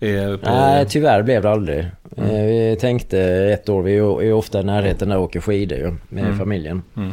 I- 0.00 0.38
Nej, 0.42 0.86
tyvärr 0.88 1.22
blev 1.22 1.42
det 1.42 1.50
aldrig. 1.50 1.86
Mm. 2.16 2.30
Eh, 2.30 2.42
Vi 2.46 2.76
tänkte 2.80 3.20
ett 3.24 3.68
år, 3.68 3.82
vi 3.82 3.96
är 3.96 4.32
ofta 4.32 4.60
i 4.60 4.64
närheten 4.64 5.08
där 5.08 5.16
och 5.16 5.22
åker 5.24 5.40
skidor 5.40 5.78
ju, 5.78 5.94
med 6.08 6.24
Mm. 6.24 6.38
familjen. 6.38 6.82
Mm. 6.96 7.12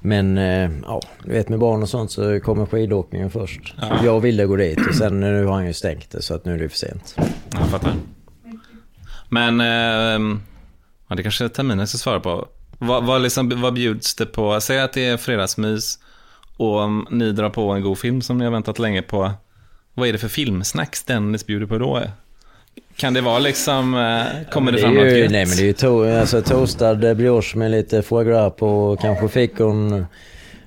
Men 0.00 0.38
eh, 0.38 0.70
ja, 0.86 1.00
du 1.24 1.30
vet 1.32 1.48
med 1.48 1.58
barn 1.58 1.82
och 1.82 1.88
sånt 1.88 2.10
så 2.10 2.40
kommer 2.40 2.66
skidåkningen 2.66 3.30
först. 3.30 3.74
Ja. 3.80 4.04
Jag 4.04 4.20
ville 4.20 4.44
gå 4.46 4.56
dit 4.56 4.78
och 4.88 4.94
sen 4.94 5.20
nu 5.20 5.44
har 5.44 5.52
han 5.54 5.66
ju 5.66 5.72
stängt 5.72 6.10
det 6.10 6.22
så 6.22 6.34
att 6.34 6.44
nu 6.44 6.54
är 6.54 6.58
det 6.58 6.68
för 6.68 6.76
sent. 6.78 7.16
Jag 7.52 7.68
fattar. 7.68 7.92
Men, 9.28 9.60
eh, 9.60 10.38
ja, 11.08 11.14
det 11.16 11.22
kanske 11.22 11.48
terminen 11.48 11.86
ska 11.86 11.98
svara 11.98 12.20
på. 12.20 12.46
Vad, 12.78 13.04
vad, 13.04 13.22
liksom, 13.22 13.60
vad 13.62 13.74
bjuds 13.74 14.14
det 14.14 14.26
på? 14.26 14.60
Säg 14.60 14.80
att 14.80 14.92
det 14.92 15.06
är 15.06 15.16
fredagsmys 15.16 15.98
och 16.56 16.80
um, 16.80 17.06
ni 17.10 17.32
drar 17.32 17.50
på 17.50 17.70
en 17.70 17.82
god 17.82 17.98
film 17.98 18.22
som 18.22 18.38
ni 18.38 18.44
har 18.44 18.52
väntat 18.52 18.78
länge 18.78 19.02
på. 19.02 19.32
Vad 19.94 20.08
är 20.08 20.12
det 20.12 20.18
för 20.18 20.28
filmsnacks 20.28 21.02
Dennis 21.02 21.46
bjuder 21.46 21.66
på 21.66 21.78
då? 21.78 22.02
Kan 22.96 23.14
det 23.14 23.20
vara 23.20 23.38
liksom, 23.38 23.94
eh, 23.94 24.50
kommer 24.52 24.72
det, 24.72 24.78
är 24.78 24.82
fram 24.82 24.94
något 24.94 25.04
ju, 25.04 25.18
gött? 25.18 25.30
Nej 25.30 25.46
men 25.46 25.56
det 25.56 25.62
är 25.62 25.66
ju 25.66 25.72
to, 25.72 26.20
alltså, 26.20 26.42
toastad 26.42 27.08
eh, 27.08 27.14
brioche 27.14 27.56
med 27.56 27.70
lite 27.70 28.02
foie 28.02 28.24
gras 28.24 28.52
på, 28.56 28.96
kanske 29.00 29.28
fikon, 29.28 30.06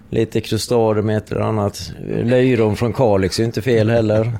lite 0.10 0.42
krustader 0.42 1.02
med 1.02 1.18
ett 1.18 1.32
eller 1.32 1.42
annat. 1.42 1.92
Löjrom 2.24 2.76
från 2.76 2.94
Kalix 2.94 3.40
är 3.40 3.44
ju 3.44 3.46
inte 3.46 3.62
fel 3.62 3.90
heller. 3.90 4.32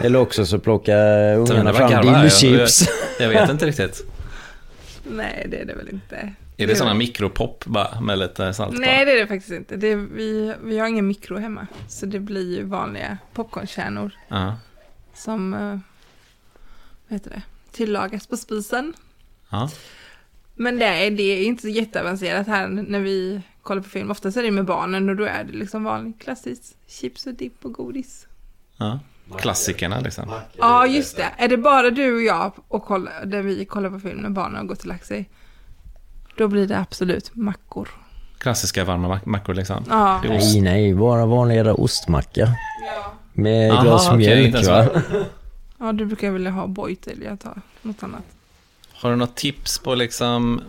Eller 0.00 0.18
också 0.18 0.46
så 0.46 0.58
plockar 0.58 1.34
ungarna 1.34 1.72
fram 1.72 1.90
garvar 1.90 2.30
jag. 2.42 2.68
Jag 3.20 3.28
vet 3.28 3.50
inte 3.50 3.66
riktigt. 3.66 4.04
Nej, 5.04 5.46
det 5.50 5.56
är 5.56 5.64
det 5.64 5.74
väl 5.74 5.88
inte. 5.88 6.34
Är 6.60 6.66
det 6.66 6.76
sådana 6.76 6.94
mikropop 6.94 7.64
bara 7.64 8.00
med 8.00 8.18
lite 8.18 8.54
salt 8.54 8.74
på? 8.74 8.80
Nej, 8.80 9.04
det 9.04 9.12
är 9.12 9.16
det 9.16 9.26
faktiskt 9.26 9.52
inte. 9.52 9.76
Det 9.76 9.86
är, 9.86 9.96
vi, 9.96 10.54
vi 10.64 10.78
har 10.78 10.88
ingen 10.88 11.06
mikro 11.06 11.36
hemma. 11.36 11.66
Så 11.88 12.06
det 12.06 12.20
blir 12.20 12.56
ju 12.56 12.64
vanliga 12.64 13.18
popcornkärnor 13.32 14.12
Ja. 14.28 14.56
som, 15.14 15.54
eh, 15.54 15.78
vad 17.08 17.18
heter 17.18 17.30
det, 17.30 17.42
tillagas 17.72 18.26
på 18.26 18.36
spisen. 18.36 18.94
Ja. 19.50 19.70
Men 20.54 20.78
det 20.78 20.84
är, 20.84 21.10
det 21.10 21.22
är 21.22 21.44
inte 21.44 21.62
så 21.62 21.68
jätteavancerat 21.68 22.46
här 22.46 22.68
när 22.68 23.00
vi 23.00 23.40
kollar 23.62 23.82
på 23.82 23.88
film. 23.88 24.10
Oftast 24.10 24.36
är 24.36 24.42
det 24.42 24.50
med 24.50 24.64
barnen 24.64 25.08
och 25.08 25.16
då 25.16 25.24
är 25.24 25.44
det 25.44 25.52
liksom 25.52 25.84
vanlig 25.84 26.20
klassisk 26.20 26.62
chips 26.86 27.26
och 27.26 27.34
dipp 27.34 27.64
och 27.64 27.72
godis. 27.72 28.26
ja. 28.76 29.00
Klassikerna 29.38 30.00
liksom. 30.00 30.32
Ja, 30.58 30.86
just 30.86 31.16
det. 31.16 31.28
Är 31.36 31.48
det 31.48 31.56
bara 31.56 31.90
du 31.90 32.14
och 32.14 32.22
jag 32.22 32.52
och 32.68 32.84
kolla, 32.84 33.24
där 33.24 33.42
vi 33.42 33.64
kollar 33.64 33.90
på 33.90 34.00
film 34.00 34.18
när 34.18 34.30
barnen 34.30 34.70
och 34.70 34.86
lagt 34.86 35.06
sig, 35.06 35.30
då 36.38 36.48
blir 36.48 36.66
det 36.66 36.78
absolut 36.78 37.30
mackor. 37.34 37.88
Klassiska 38.38 38.84
varma 38.84 39.08
mack- 39.08 39.26
mackor 39.26 39.54
liksom. 39.54 39.84
Ja. 39.88 40.20
Nej, 40.28 40.60
nej, 40.60 40.94
bara 40.94 41.26
vanlig 41.26 41.56
jävla 41.56 41.74
ostmacka. 41.74 42.40
Ja. 42.86 43.12
Med 43.32 43.72
Aha, 43.72 43.82
glas 43.82 44.12
mjölk 44.12 44.66
va? 44.66 44.88
ja, 45.78 45.92
du 45.92 46.04
brukar 46.04 46.30
vilja 46.30 46.50
ha 46.50 46.66
Boitel, 46.66 47.22
jag 47.22 47.40
tar 47.40 47.60
något 47.82 48.02
annat. 48.02 48.22
Har 48.92 49.10
du 49.10 49.16
något 49.16 49.36
tips 49.36 49.78
på 49.78 49.94
liksom 49.94 50.60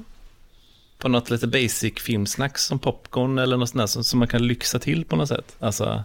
på 0.98 1.08
något 1.08 1.30
lite 1.30 1.48
basic 1.48 1.94
filmsnacks 2.02 2.64
som 2.66 2.80
popcorn 2.80 3.38
eller 3.38 3.58
något 3.58 3.70
sånt 3.70 3.80
där 3.82 3.88
som, 3.88 4.04
som 4.04 4.20
man 4.20 4.28
kan 4.28 4.48
lyxa 4.48 4.80
till 4.80 5.06
på 5.06 5.16
något 5.16 5.28
sätt? 5.30 5.56
Alltså 5.60 6.04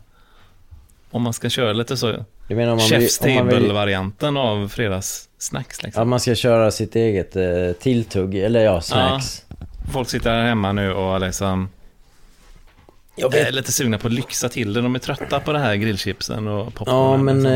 om 1.10 1.22
man 1.22 1.32
ska 1.32 1.48
köra 1.50 1.72
lite 1.72 1.96
så 1.96 2.24
Du 2.48 2.54
menar 2.54 2.72
om 2.72 2.78
man 2.78 2.86
Chef's 2.86 3.20
Table-varianten 3.22 4.36
av 4.36 4.68
fredagssnacks 4.68 5.82
liksom. 5.82 6.02
att 6.02 6.08
man 6.08 6.20
ska 6.20 6.34
köra 6.34 6.70
sitt 6.70 6.96
eget 6.96 7.36
eh, 7.36 7.72
tilltugg, 7.80 8.34
eller 8.34 8.60
ja, 8.64 8.80
snacks. 8.80 9.44
Folk 9.92 10.08
sitter 10.08 10.30
här 10.30 10.42
hemma 10.48 10.72
nu 10.72 10.92
och 10.92 11.20
liksom 11.20 11.68
Jag 13.16 13.34
är 13.34 13.52
lite 13.52 13.72
sugna 13.72 13.98
på 13.98 14.06
att 14.06 14.12
lyxa 14.12 14.48
till 14.48 14.72
det. 14.72 14.80
De 14.80 14.94
är 14.94 14.98
trötta 14.98 15.40
på 15.40 15.52
det 15.52 15.58
här 15.58 15.74
grillchipsen 15.74 16.48
och 16.48 16.66
Ja, 16.66 16.70
popcornen. 16.74 17.24
men... 17.24 17.36
liksom. 17.36 17.52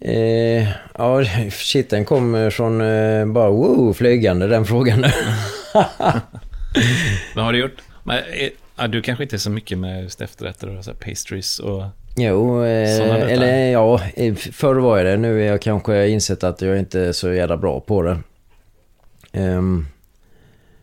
Eh, 0.00 0.10
eh, 0.16 0.68
ja, 0.98 1.24
shit, 1.50 1.90
den 1.90 2.04
kom 2.04 2.50
från 2.52 2.80
eh, 2.80 3.26
bara 3.26 3.50
wow, 3.50 3.92
flygande 3.92 4.46
den 4.46 4.64
frågan. 4.66 5.04
Vad 7.34 7.44
har 7.44 7.52
du 7.52 7.58
gjort? 7.58 7.82
Men, 8.02 8.16
eh, 8.18 8.50
ja, 8.76 8.88
du 8.88 9.02
kanske 9.02 9.24
inte 9.24 9.36
är 9.36 9.38
så 9.38 9.50
mycket 9.50 9.78
med 9.78 10.02
just 10.02 10.20
efterrätter 10.20 10.76
och 10.78 10.84
så 10.84 10.94
pastries 10.94 11.58
och... 11.58 11.84
jo, 12.16 12.64
eh, 12.64 13.00
eller 13.32 13.70
ja, 13.70 14.00
eh, 14.16 14.34
förr 14.34 14.74
var 14.74 14.96
jag 14.96 15.06
det. 15.06 15.16
Nu 15.16 15.42
är 15.42 15.46
jag 15.46 15.62
kanske 15.62 16.08
insett 16.08 16.44
att 16.44 16.62
jag 16.62 16.78
inte 16.78 17.00
är 17.00 17.12
så 17.12 17.32
jävla 17.32 17.56
bra 17.56 17.80
på 17.80 18.02
det. 18.02 18.18
Ehm, 19.32 19.86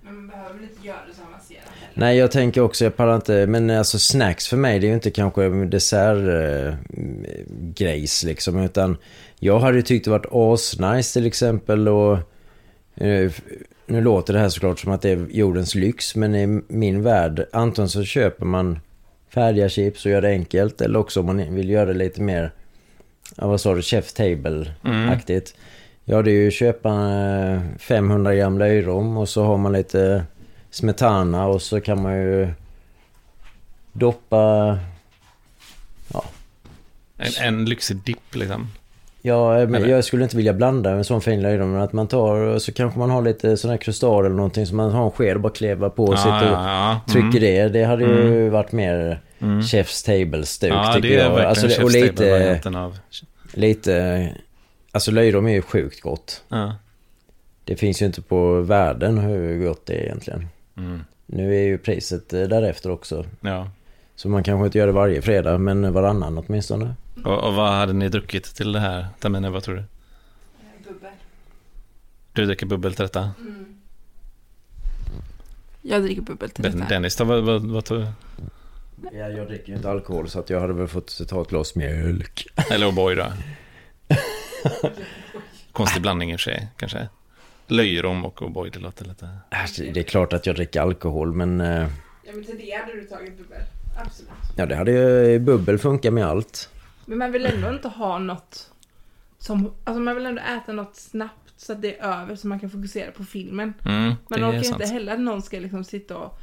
Men 0.01 0.15
man 0.15 0.27
behöver 0.27 0.63
inte 0.63 0.87
göra 0.87 0.97
det 1.09 1.13
så 1.15 1.21
avancerat. 1.29 1.63
Nej, 1.99 2.17
jag 2.17 2.31
tänker 2.31 2.61
också, 2.61 2.83
jag 2.83 2.95
pallar 2.95 3.15
inte, 3.15 3.47
men 3.47 3.69
alltså 3.69 3.99
snacks 3.99 4.47
för 4.47 4.57
mig, 4.57 4.79
det 4.79 4.85
är 4.85 4.89
ju 4.89 4.93
inte 4.93 5.11
kanske 5.11 5.49
dessertgrejs 5.49 8.23
liksom, 8.23 8.59
utan 8.59 8.97
jag 9.39 9.59
hade 9.59 9.77
ju 9.77 9.81
tyckt 9.81 10.05
det 10.05 10.11
varit 10.11 10.25
asnice 10.31 11.13
till 11.13 11.27
exempel 11.27 11.87
och 11.87 12.17
eh, 12.95 13.31
nu 13.85 14.01
låter 14.01 14.33
det 14.33 14.39
här 14.39 14.49
såklart 14.49 14.79
som 14.79 14.91
att 14.91 15.01
det 15.01 15.09
är 15.09 15.27
jordens 15.29 15.75
lyx, 15.75 16.15
men 16.15 16.35
i 16.35 16.61
min 16.67 17.03
värld, 17.03 17.45
antingen 17.51 17.89
så 17.89 18.03
köper 18.03 18.45
man 18.45 18.79
färdiga 19.33 19.69
chips 19.69 20.05
och 20.05 20.11
gör 20.11 20.21
det 20.21 20.29
enkelt, 20.29 20.81
eller 20.81 20.99
också 20.99 21.19
om 21.19 21.25
man 21.25 21.55
vill 21.55 21.69
göra 21.69 21.85
det 21.85 21.93
lite 21.93 22.21
mer, 22.21 22.51
vad 23.35 23.61
sa 23.61 23.73
du, 23.73 23.81
chef 23.81 24.13
table-aktigt. 24.13 25.55
Ja, 26.05 26.21
det 26.21 26.31
är 26.31 26.43
ju 26.43 26.51
köpa 26.51 26.89
eh, 26.89 27.59
500 27.79 28.35
gram 28.35 28.59
löjrom 28.59 29.17
och 29.17 29.29
så 29.29 29.43
har 29.43 29.57
man 29.57 29.73
lite 29.73 30.23
smetana 30.71 31.47
och 31.47 31.61
så 31.61 31.81
kan 31.81 32.01
man 32.01 32.13
ju 32.13 32.49
doppa... 33.93 34.77
En, 37.17 37.31
en 37.45 37.65
lyxig 37.65 37.97
dipp 37.97 38.35
liksom. 38.35 38.67
Ja, 39.21 39.65
men 39.67 39.89
jag 39.89 40.03
skulle 40.03 40.23
inte 40.23 40.37
vilja 40.37 40.53
blanda 40.53 40.91
en 40.91 41.03
sån 41.03 41.21
fin 41.21 41.41
löjrom, 41.41 41.71
men 41.71 41.81
att 41.81 41.93
man 41.93 42.07
tar 42.07 42.35
och 42.35 42.61
så 42.61 42.71
kanske 42.71 42.99
man 42.99 43.09
har 43.09 43.21
lite 43.21 43.57
sån 43.57 43.69
här 43.71 43.77
krustad 43.77 44.19
eller 44.19 44.29
någonting 44.35 44.65
som 44.65 44.77
man 44.77 44.91
har 44.91 45.05
en 45.05 45.11
sked 45.11 45.35
och 45.35 45.41
bara 45.41 45.53
klevar 45.53 45.89
på 45.89 46.05
och 46.05 46.19
sitter 46.19 46.51
och 46.51 46.57
ja. 46.57 47.01
trycker 47.07 47.27
Mm. 47.27 47.41
det. 47.41 47.69
Det 47.69 47.83
hade 47.83 48.03
ju 48.03 48.49
varit 48.49 48.71
mer 48.71 49.21
Mm. 49.41 49.61
Chef's 49.61 50.05
Table-stuk 50.05 50.71
Ja, 50.71 50.93
tycker 50.95 51.09
det 51.09 51.15
är 51.15 51.19
jag. 51.19 51.29
verkligen 51.29 51.49
Alltså, 51.49 51.65
och 51.83 51.89
Chef's 51.89 51.93
lite, 51.93 52.15
Table-varianten 52.15 52.75
av... 52.75 52.97
lite... 53.53 54.29
Alltså 54.91 55.11
löjrom 55.11 55.47
är 55.47 55.51
ju 55.51 55.61
sjukt 55.61 56.01
gott. 56.01 56.43
Ja. 56.49 56.75
Det 57.65 57.75
finns 57.75 58.01
ju 58.01 58.05
inte 58.05 58.21
på 58.21 58.61
världen 58.61 59.17
hur 59.17 59.65
gott 59.65 59.85
det 59.85 59.93
är 59.93 60.03
egentligen. 60.03 60.47
Mm. 60.79 61.03
Nu 61.25 61.55
är 61.55 61.63
ju 61.63 61.77
priset 61.77 62.33
eh, 62.33 62.41
därefter 62.43 62.91
också. 62.91 63.25
ja. 63.41 63.71
Så 64.15 64.29
man 64.29 64.43
kanske 64.43 64.65
inte 64.65 64.77
gör 64.77 64.87
det 64.87 64.93
varje 64.93 65.21
fredag, 65.21 65.57
men 65.57 65.93
varannan 65.93 66.37
åtminstone. 66.37 66.95
Och, 67.25 67.43
och 67.43 67.53
vad 67.53 67.71
hade 67.71 67.93
ni 67.93 68.09
druckit 68.09 68.55
till 68.55 68.71
det 68.71 68.79
här 68.79 69.07
terminen? 69.19 69.51
Vad 69.51 69.63
tror 69.63 69.75
du? 69.75 69.83
Bubbel. 70.87 71.11
Du 72.33 72.45
dricker 72.45 72.65
bubbel 72.65 72.93
till 72.93 73.03
detta? 73.03 73.31
Jag 75.81 76.03
dricker 76.03 76.21
bubbel 76.21 76.49
till 76.49 76.63
detta. 76.63 76.85
Dennis, 76.85 77.15
då, 77.15 77.23
vad, 77.23 77.43
vad, 77.43 77.61
vad 77.65 77.85
tog... 77.85 78.05
Ja, 79.11 79.29
jag 79.29 79.47
dricker 79.47 79.69
ju 79.69 79.75
inte 79.75 79.89
alkohol 79.89 80.29
så 80.29 80.39
att 80.39 80.49
jag 80.49 80.59
hade 80.59 80.73
väl 80.73 80.87
fått 80.87 81.27
ta 81.27 81.41
ett 81.41 81.49
glas 81.49 81.75
mjölk. 81.75 82.47
Eller 82.71 82.87
O'boy 82.87 83.15
då? 83.15 83.25
Konstig 85.71 86.01
blandning 86.01 86.31
i 86.31 86.35
och 86.35 86.39
för 86.39 86.51
sig, 86.51 86.67
kanske. 86.77 87.09
Löjrom 87.71 88.25
och 88.25 88.41
O'boy, 88.41 88.69
det 88.73 88.79
låter 88.79 89.05
lite... 89.05 89.29
Det 89.93 89.99
är 89.99 90.03
klart 90.03 90.33
att 90.33 90.45
jag 90.45 90.55
dricker 90.55 90.81
alkohol, 90.81 91.33
men... 91.33 91.61
eh, 91.61 91.87
Ja 92.25 92.31
men 92.35 92.43
till 92.43 92.57
det 92.57 92.71
hade 92.71 92.93
du 92.93 93.03
tagit 93.03 93.37
bubbel. 93.37 93.61
Absolut. 94.05 94.31
Ja, 94.57 94.65
det 94.65 94.75
hade 94.75 94.91
ju... 94.91 95.39
Bubbel 95.39 95.77
funkar 95.77 96.11
med 96.11 96.25
allt. 96.25 96.69
Men 97.05 97.17
man 97.17 97.31
vill 97.31 97.45
ändå 97.45 97.69
inte 97.69 97.87
ha 97.87 98.19
något 98.19 98.71
som... 99.37 99.71
Alltså 99.83 99.99
man 100.01 100.15
vill 100.15 100.25
ändå 100.25 100.41
äta 100.41 100.73
något 100.73 100.95
snabbt 100.95 101.53
så 101.57 101.73
att 101.73 101.81
det 101.81 101.99
är 101.99 102.21
över 102.21 102.35
så 102.35 102.47
man 102.47 102.59
kan 102.59 102.69
fokusera 102.69 103.11
på 103.11 103.23
filmen. 103.23 103.73
Mm, 103.85 104.03
Man 104.03 104.15
det 104.27 104.35
är 104.39 104.49
orkar 104.49 104.65
inte 104.73 104.85
heller 104.85 105.13
att 105.13 105.19
någon 105.19 105.41
ska 105.41 105.59
liksom 105.59 105.83
sitta 105.83 106.17
och 106.17 106.39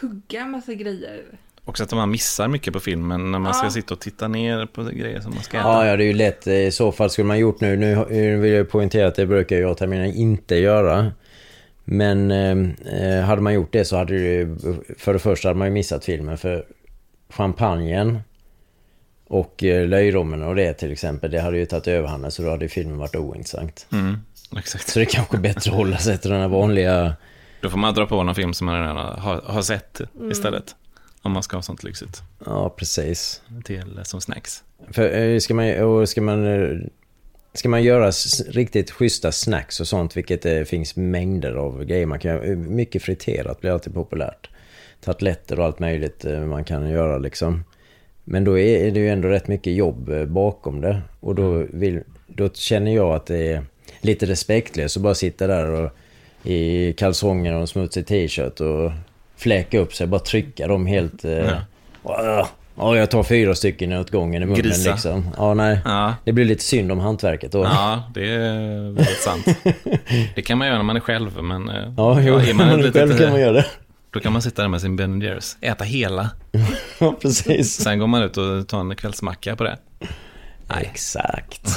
tugga 0.00 0.40
en 0.40 0.50
massa 0.50 0.74
grejer. 0.74 1.24
Också 1.64 1.82
att 1.84 1.92
man 1.92 2.10
missar 2.10 2.48
mycket 2.48 2.72
på 2.72 2.80
filmen 2.80 3.32
när 3.32 3.38
man 3.38 3.54
ska 3.54 3.66
Ja. 3.66 3.70
sitta 3.70 3.94
och 3.94 4.00
titta 4.00 4.28
ner 4.28 4.66
på 4.66 4.82
grejer 4.82 5.20
som 5.20 5.34
man 5.34 5.42
ska 5.42 5.58
äta. 5.58 5.68
Ja, 5.68 5.86
ja, 5.86 5.96
det 5.96 6.04
är 6.04 6.06
ju 6.06 6.12
lätt. 6.12 6.46
I 6.46 6.70
så 6.70 6.92
fall 6.92 7.10
skulle 7.10 7.26
man 7.28 7.38
gjort 7.38 7.60
nu. 7.60 7.76
Nu 7.76 8.06
nu 8.10 8.36
vill 8.36 8.52
jag 8.52 8.70
poängtera 8.70 9.08
att 9.08 9.14
det 9.14 9.26
brukar 9.26 9.56
jag 9.56 9.76
terminen 9.76 10.12
inte 10.14 10.56
göra. 10.56 11.12
Men 11.84 12.30
eh, 12.30 13.20
hade 13.24 13.42
man 13.42 13.54
gjort 13.54 13.72
det 13.72 13.84
så 13.84 13.96
hade 13.96 14.14
det 14.14 14.20
ju... 14.20 14.56
För 14.98 15.12
det 15.12 15.18
första 15.18 15.48
hade 15.48 15.58
man 15.58 15.68
ju 15.68 15.74
missat 15.74 16.04
filmen. 16.04 16.38
För 16.38 16.64
champagnen 17.28 18.20
och 19.28 19.64
eh, 19.64 19.88
löjrommen 19.88 20.42
och 20.42 20.54
det 20.56 20.72
till 20.72 20.92
exempel. 20.92 21.30
Det 21.30 21.40
hade 21.40 21.58
ju 21.58 21.66
tagit 21.66 21.88
överhanden 21.88 22.30
så 22.30 22.42
då 22.42 22.50
hade 22.50 22.64
ju 22.64 22.68
filmen 22.68 22.98
varit 22.98 23.16
ointressant. 23.16 23.86
Mm, 23.92 24.18
exakt. 24.58 24.88
Så 24.88 24.98
det 24.98 25.02
är 25.04 25.10
kanske 25.10 25.38
bättre 25.38 25.70
att 25.70 25.76
hålla 25.76 25.98
sig 25.98 26.18
till 26.18 26.30
den 26.30 26.40
här 26.40 26.48
vanliga... 26.48 27.14
Då 27.60 27.70
får 27.70 27.78
man 27.78 27.94
dra 27.94 28.06
på 28.06 28.22
någon 28.22 28.34
film 28.34 28.54
som 28.54 28.64
man 28.66 28.80
redan 28.80 28.96
har, 28.96 29.42
har 29.46 29.62
sett 29.62 30.00
Mm. 30.16 30.30
istället. 30.30 30.76
Om 31.24 31.32
man 31.32 31.42
ska 31.42 31.56
ha 31.56 31.62
sånt 31.62 31.82
lyxigt. 31.82 32.22
Ja, 32.46 32.70
precis. 32.70 33.42
Till, 33.64 34.00
som 34.04 34.20
snacks. 34.20 34.62
För 34.90 35.18
eh, 35.18 35.38
ska 35.38 35.54
man, 35.54 36.06
ska 36.06 36.20
man, 36.22 36.46
eh, 36.46 36.78
ska 37.54 37.68
man 37.68 37.82
göra 37.82 38.10
riktigt 38.48 38.90
schyssta 38.90 39.32
snacks 39.32 39.80
och 39.80 39.88
sånt, 39.88 40.16
vilket 40.16 40.42
det 40.42 40.68
finns 40.68 40.96
mängder 40.96 41.52
av 41.54 41.84
grejer 41.84 42.06
man 42.06 42.18
kan 42.18 42.30
göra. 42.30 42.44
eh, 42.44 42.56
Mycket 42.56 43.02
friterat 43.02 43.60
blir 43.60 43.70
alltid 43.70 43.94
populärt. 43.94 44.50
Tartletter 45.00 45.58
och 45.58 45.64
allt 45.64 45.78
möjligt 45.78 46.24
eh, 46.24 46.40
man 46.40 46.64
kan 46.64 46.90
göra 46.90 47.18
liksom. 47.18 47.64
Men 48.24 48.44
då 48.44 48.58
är 48.58 48.90
det 48.90 49.00
ju 49.00 49.08
ändå 49.08 49.28
rätt 49.28 49.48
mycket 49.48 49.72
jobb 49.72 50.08
eh, 50.08 50.24
bakom 50.24 50.80
det. 50.80 51.02
Och 51.20 51.34
då, 51.34 51.66
vill, 51.72 52.02
då 52.26 52.48
känner 52.50 52.94
jag 52.94 53.14
att 53.14 53.26
det 53.26 53.52
är 53.52 53.64
lite 54.00 54.26
respektlöst 54.26 54.96
att 54.96 55.02
bara 55.02 55.14
sitta 55.14 55.46
där 55.46 55.70
och 55.70 55.90
i 56.42 56.92
kalsonger 56.92 57.54
och 57.54 57.60
en 57.60 57.66
smutsig 57.66 58.06
t-shirt 58.06 58.60
och 58.60 58.92
fläka 59.44 59.78
upp 59.78 59.94
sig. 59.94 60.06
Bara 60.06 60.20
trycka 60.20 60.66
dem 60.68 60.86
helt... 60.86 61.24
eh, 61.24 61.50
Ja. 62.04 62.48
Ja, 62.76 62.96
jag 62.96 63.10
tar 63.10 63.22
fyra 63.22 63.54
stycken 63.54 63.92
åt 63.92 64.10
gången 64.10 64.42
i 64.42 64.46
munnen 64.46 64.62
Grisa. 64.62 64.90
liksom. 64.90 65.30
Ja, 65.36 65.54
nej. 65.54 65.78
Ja, 65.84 66.14
Det 66.24 66.32
blir 66.32 66.44
lite 66.44 66.64
synd 66.64 66.92
om 66.92 66.98
hantverket 66.98 67.52
då. 67.52 67.64
ja, 67.64 68.02
det 68.14 68.34
är 68.34 68.80
väldigt 68.92 69.20
sant. 69.22 69.46
Det 70.34 70.42
kan 70.42 70.58
man 70.58 70.66
göra 70.66 70.76
när 70.76 70.84
man 70.84 70.96
är 70.96 71.00
själv, 71.00 71.42
men... 71.42 71.68
eh, 71.68 71.92
Ja, 71.96 72.20
jo, 72.20 72.34
är 72.34 72.54
man 72.54 72.66
men 72.76 72.84
ett 72.84 72.92
själv 72.92 73.18
kan 73.18 73.30
man 73.30 73.40
göra 73.40 73.52
det. 73.52 73.66
Då 74.10 74.20
kan 74.20 74.32
man 74.32 74.42
sitta 74.42 74.62
där 74.62 74.68
med 74.68 74.80
sin 74.80 74.96
Ben 74.96 75.20
Jerrys, 75.20 75.56
äta 75.60 75.84
hela. 75.84 76.30
Ja, 76.98 77.14
precis. 77.22 77.72
Sen 77.82 77.98
går 77.98 78.06
man 78.06 78.22
ut 78.22 78.36
och 78.36 78.68
tar 78.68 78.80
en 78.80 78.96
kvällsmacka 78.96 79.56
på 79.56 79.64
det. 79.64 79.78
Nej. 80.68 80.88
Exakt. 80.92 81.68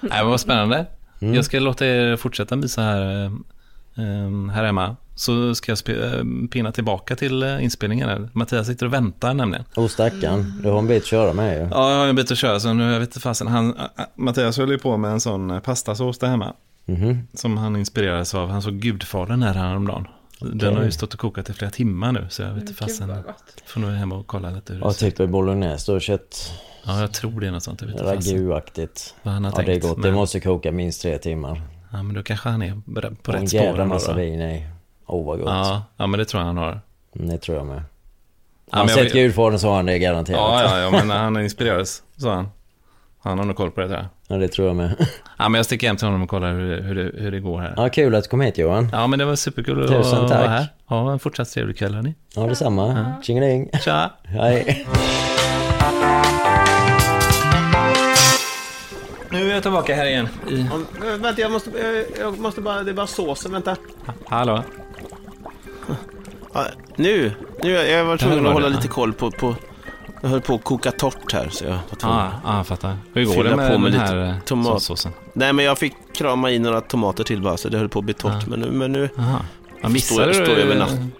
Nej, 0.00 0.10
men 0.10 0.26
vad 0.26 0.40
spännande. 0.40 0.86
Mm. 1.20 1.34
Jag 1.34 1.44
ska 1.44 1.58
låta 1.58 1.86
er 1.86 2.16
fortsätta 2.16 2.56
mysa 2.56 2.82
här, 2.82 3.24
eh, 3.24 3.30
eh, 4.04 4.50
här 4.54 4.64
hemma. 4.64 4.96
Så 5.18 5.54
ska 5.54 5.72
jag 5.86 5.98
eh, 6.14 6.24
pinna 6.50 6.72
tillbaka 6.72 7.16
till 7.16 7.42
eh, 7.42 7.64
inspelningen. 7.64 8.08
Här. 8.08 8.28
Mattias 8.32 8.66
sitter 8.66 8.86
och 8.86 8.92
väntar 8.92 9.34
nämligen. 9.34 9.64
Åh 9.76 9.86
stackarn, 9.88 10.60
du 10.62 10.70
har 10.70 10.78
en 10.78 10.86
bit 10.86 11.02
att 11.02 11.06
köra 11.08 11.32
med 11.32 11.54
ju. 11.54 11.68
Ja, 11.70 11.90
jag 11.92 11.98
har 11.98 12.06
en 12.06 12.16
bit 12.16 12.30
att 12.30 12.38
köra, 12.38 12.60
så 12.60 12.72
nu 12.72 12.92
jag 12.92 13.00
vet 13.00 13.08
inte 13.08 13.20
fasen. 13.20 13.46
Han, 13.46 13.76
äh, 13.76 13.84
Mattias 14.14 14.58
höll 14.58 14.70
ju 14.70 14.78
på 14.78 14.96
med 14.96 15.10
en 15.10 15.20
sån 15.20 15.50
eh, 15.50 15.58
pastasås 15.60 16.18
där 16.18 16.28
hemma. 16.28 16.52
Mhm. 16.84 17.18
Som 17.34 17.56
han 17.56 17.76
inspirerades 17.76 18.34
av. 18.34 18.48
Han 18.50 18.62
såg 18.62 18.74
Gudfadern 18.74 19.42
här 19.42 19.54
häromdagen. 19.54 20.06
Den 20.40 20.76
har 20.76 20.84
ju 20.84 20.90
stått 20.90 21.14
och 21.14 21.20
kokat 21.20 21.50
i 21.50 21.52
flera 21.52 21.70
timmar 21.70 22.12
nu, 22.12 22.26
så 22.30 22.42
jag 22.42 22.52
vet 22.52 22.60
inte 22.60 22.74
fasen. 22.74 23.12
Får 23.66 23.80
nog 23.80 23.90
hem 23.90 24.12
och 24.12 24.26
kolla 24.26 24.50
lite 24.50 24.72
hur 24.72 24.80
det 24.80 24.86
Ja, 24.86 24.92
ser 24.92 25.06
ut. 25.08 25.16
typ 25.16 25.30
bolognese 25.30 25.92
då, 25.92 26.00
kött, 26.00 26.52
Ja, 26.86 27.00
jag 27.00 27.12
tror 27.12 27.40
det 27.40 27.46
är 27.46 27.50
något 27.50 27.62
sånt. 27.62 27.82
Jag 27.82 28.16
raguaktigt. 28.16 29.14
vad 29.22 29.34
han 29.34 29.44
har 29.44 29.50
Ja, 29.52 29.56
tänkt. 29.56 29.66
det 29.66 29.72
är 29.74 29.80
gott. 29.80 29.98
men, 29.98 30.06
Det 30.10 30.12
måste 30.16 30.40
koka 30.40 30.72
minst 30.72 31.02
tre 31.02 31.18
timmar. 31.18 31.62
Ja, 31.92 32.02
men 32.02 32.14
då 32.14 32.22
kanske 32.22 32.48
han 32.48 32.62
är 32.62 32.70
på 32.74 33.30
Och 33.30 33.34
en 33.34 33.40
rätt 33.40 33.48
spår. 33.50 33.60
jävla 33.62 33.82
ändå 33.82 33.94
massa 33.94 34.14
vin 34.14 34.40
i. 34.40 34.66
Åh, 35.06 35.26
vad 35.26 35.38
gott. 35.38 35.48
Ja, 35.48 35.82
ja, 35.96 36.06
men 36.06 36.18
det 36.18 36.24
tror 36.24 36.40
jag 36.40 36.46
han 36.46 36.56
har. 36.56 36.80
Mm, 37.16 37.28
Det 37.28 37.38
tror 37.38 37.56
jag 37.56 37.66
med. 37.66 37.76
Ja, 37.76 37.82
Har 38.70 38.78
han 38.78 38.86
men 38.86 38.88
jag 38.88 38.98
sett 38.98 39.04
vet- 39.04 39.12
Gudfadern 39.12 39.58
så 39.58 39.68
har 39.68 39.76
han 39.76 39.86
det 39.86 39.98
garanterat. 39.98 40.38
Ja, 40.40 40.62
ja, 40.62 40.78
ja, 40.80 40.90
men 40.90 41.10
han 41.10 41.36
inspirerades, 41.42 42.02
sa 42.16 42.34
han. 42.34 42.48
Han 43.22 43.38
har 43.38 43.44
nog 43.44 43.56
koll 43.56 43.70
på 43.70 43.80
det 43.80 43.86
tror 43.88 43.98
jag. 43.98 44.06
Ja, 44.28 44.36
det 44.36 44.48
tror 44.48 44.66
jag 44.66 44.76
med. 44.76 45.06
Ja, 45.38 45.48
men 45.48 45.58
jag 45.58 45.66
sticker 45.66 45.86
hem 45.86 45.96
till 45.96 46.06
honom 46.06 46.22
och 46.22 46.28
kollar 46.28 46.52
hur, 46.52 46.82
hur, 46.82 46.94
det, 46.94 47.20
hur 47.22 47.30
det 47.30 47.40
går 47.40 47.60
här. 47.60 47.74
Ja, 47.76 47.88
kul 47.88 48.14
att 48.14 48.24
du 48.24 48.30
kom 48.30 48.40
hit 48.40 48.58
Johan. 48.58 48.88
Ja, 48.92 49.06
men 49.06 49.18
det 49.18 49.24
var 49.24 49.36
superkul 49.36 49.82
att 49.82 49.88
Tusen 49.88 50.18
vara 50.18 50.28
tack. 50.28 50.46
här. 50.48 50.66
Ja, 50.88 51.12
en 51.12 51.18
fortsatt 51.18 51.50
trevlig 51.50 51.78
kväll 51.78 51.94
hörni. 51.94 52.14
Ja, 52.34 52.42
detsamma. 52.46 53.12
Tjingeling. 53.22 53.70
Tja! 53.84 54.10
Hej. 54.24 54.86
Nu 59.30 59.50
är 59.50 59.54
jag 59.54 59.62
tillbaka 59.62 59.94
här 59.94 60.06
igen. 60.06 60.28
I... 60.50 60.60
Om, 60.72 60.86
vänta, 61.22 61.40
jag 61.40 61.52
måste, 61.52 61.70
jag, 61.70 62.04
jag 62.20 62.38
måste 62.38 62.60
bara, 62.60 62.82
det 62.82 62.90
är 62.90 62.94
bara 62.94 63.06
såsen, 63.06 63.52
vänta. 63.52 63.76
Hallå? 64.26 64.62
Ja, 66.56 66.66
nu, 66.96 67.32
nu, 67.62 67.70
jag 67.70 68.04
var 68.04 68.16
tvungen 68.16 68.46
att 68.46 68.52
hålla 68.52 68.68
lite 68.68 68.88
koll 68.88 69.12
på, 69.12 69.30
på, 69.30 69.56
jag 70.22 70.28
höll 70.28 70.40
på 70.40 70.54
att 70.54 70.64
koka 70.64 70.90
torrt 70.90 71.32
här 71.32 71.48
så 71.48 71.64
jag 71.64 71.70
var 71.70 71.96
tvungen. 71.98 72.18
Ja, 72.18 72.30
ah, 72.44 72.56
jag 72.56 72.66
fattar. 72.66 72.96
Hur 73.14 73.24
går 73.24 73.44
det 73.44 73.56
med 73.56 73.72
på 73.72 73.78
med 73.78 73.92
den 73.92 74.00
här 74.00 74.28
eh, 74.28 74.38
tomat. 74.44 74.82
såsen? 74.82 75.12
Nej 75.32 75.52
men 75.52 75.64
jag 75.64 75.78
fick 75.78 75.94
krama 76.14 76.50
i 76.50 76.58
några 76.58 76.80
tomater 76.80 77.24
till 77.24 77.42
bara 77.42 77.56
så 77.56 77.68
det 77.68 77.78
höll 77.78 77.88
på 77.88 77.98
att 77.98 78.04
bli 78.04 78.14
torrt. 78.14 78.32
Ja. 78.42 78.46
Men 78.48 78.60
nu, 78.60 78.70
men 78.70 78.92
nu, 78.92 79.08
Aha. 79.18 79.40
Ja, 79.70 79.78
Står 79.78 79.88
missade 79.88 80.20
jag- 80.20 80.28
du... 80.28 80.34
står 80.46 80.56
över 80.56 80.76
natten. 80.76 81.12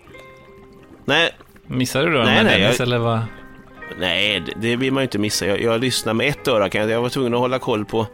nej, 1.04 1.30
Missade 1.66 2.06
du 2.06 2.12
då 2.12 2.18
Nej, 2.22 2.34
med 2.34 2.44
nej, 2.44 2.60
Dennis 2.60 2.78
jag- 2.78 2.86
eller 2.86 2.98
vad? 2.98 3.20
nej 4.00 4.40
det, 4.40 4.52
det 4.60 4.76
vill 4.76 4.92
man 4.92 5.00
ju 5.00 5.04
inte 5.04 5.18
missa. 5.18 5.46
Jag, 5.46 5.62
jag 5.62 5.80
lyssnar 5.80 6.14
med 6.14 6.28
ett 6.28 6.48
öra 6.48 6.68
jag, 6.72 6.90
jag 6.90 7.02
var 7.02 7.08
tvungen 7.08 7.34
att 7.34 7.40
hålla 7.40 7.58
koll 7.58 7.84
på 7.84 8.06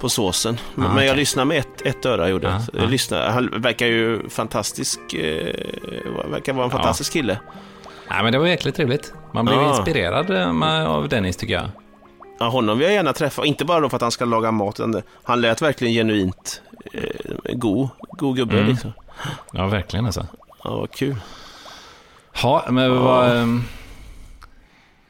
på 0.00 0.08
såsen. 0.08 0.58
Men, 0.74 0.86
Ah, 0.90 0.94
men 0.94 1.06
jag 1.06 1.16
lyssnar 1.16 1.44
med 1.44 1.58
ett, 1.58 1.82
ett 1.86 2.06
öra 2.06 2.28
gjorde 2.28 2.46
jag. 2.46 2.56
Ja, 2.60 2.66
ja. 2.82 2.84
Lyssnar, 2.88 3.28
han 3.30 3.50
verkar 3.60 3.86
ju 3.86 4.28
fantastisk, 4.28 4.98
eh, 5.14 5.54
verkar 6.30 6.52
vara 6.52 6.64
en 6.64 6.70
Ja. 6.70 6.76
fantastisk 6.76 7.12
kille. 7.12 7.38
Nej, 8.10 8.22
men 8.22 8.32
det 8.32 8.38
var 8.38 8.46
jäkligt 8.46 8.74
trevligt. 8.76 9.12
Man 9.34 9.44
blev 9.44 9.58
Ja. 9.58 9.68
inspirerad 9.76 10.30
eh, 10.30 10.52
med- 10.52 10.86
av 10.86 11.08
Dennis 11.08 11.36
tycker 11.36 11.54
jag. 11.54 11.68
Ja, 12.40 12.48
honom 12.48 12.78
vill 12.78 12.86
jag 12.86 12.94
gärna 12.94 13.12
träffa. 13.12 13.44
Inte 13.44 13.64
bara 13.64 13.88
för 13.88 13.96
att 13.96 14.02
han 14.02 14.10
ska 14.10 14.24
laga 14.24 14.50
mat. 14.50 14.80
Han 15.22 15.40
lät 15.40 15.62
verkligen 15.62 15.94
genuint 15.94 16.62
eh, 16.94 17.02
god, 17.54 17.88
god 18.10 18.36
gubbe. 18.36 18.56
Mm. 18.58 18.68
Liksom. 18.68 18.92
Ja, 19.52 19.66
verkligen 19.66 20.06
alltså. 20.06 20.26
Ja, 20.64 20.70
vad 20.76 20.90
kul. 20.90 21.16
Ja, 22.42 22.64
men 22.70 22.98
vad... 23.02 23.36
ehm, 23.36 23.64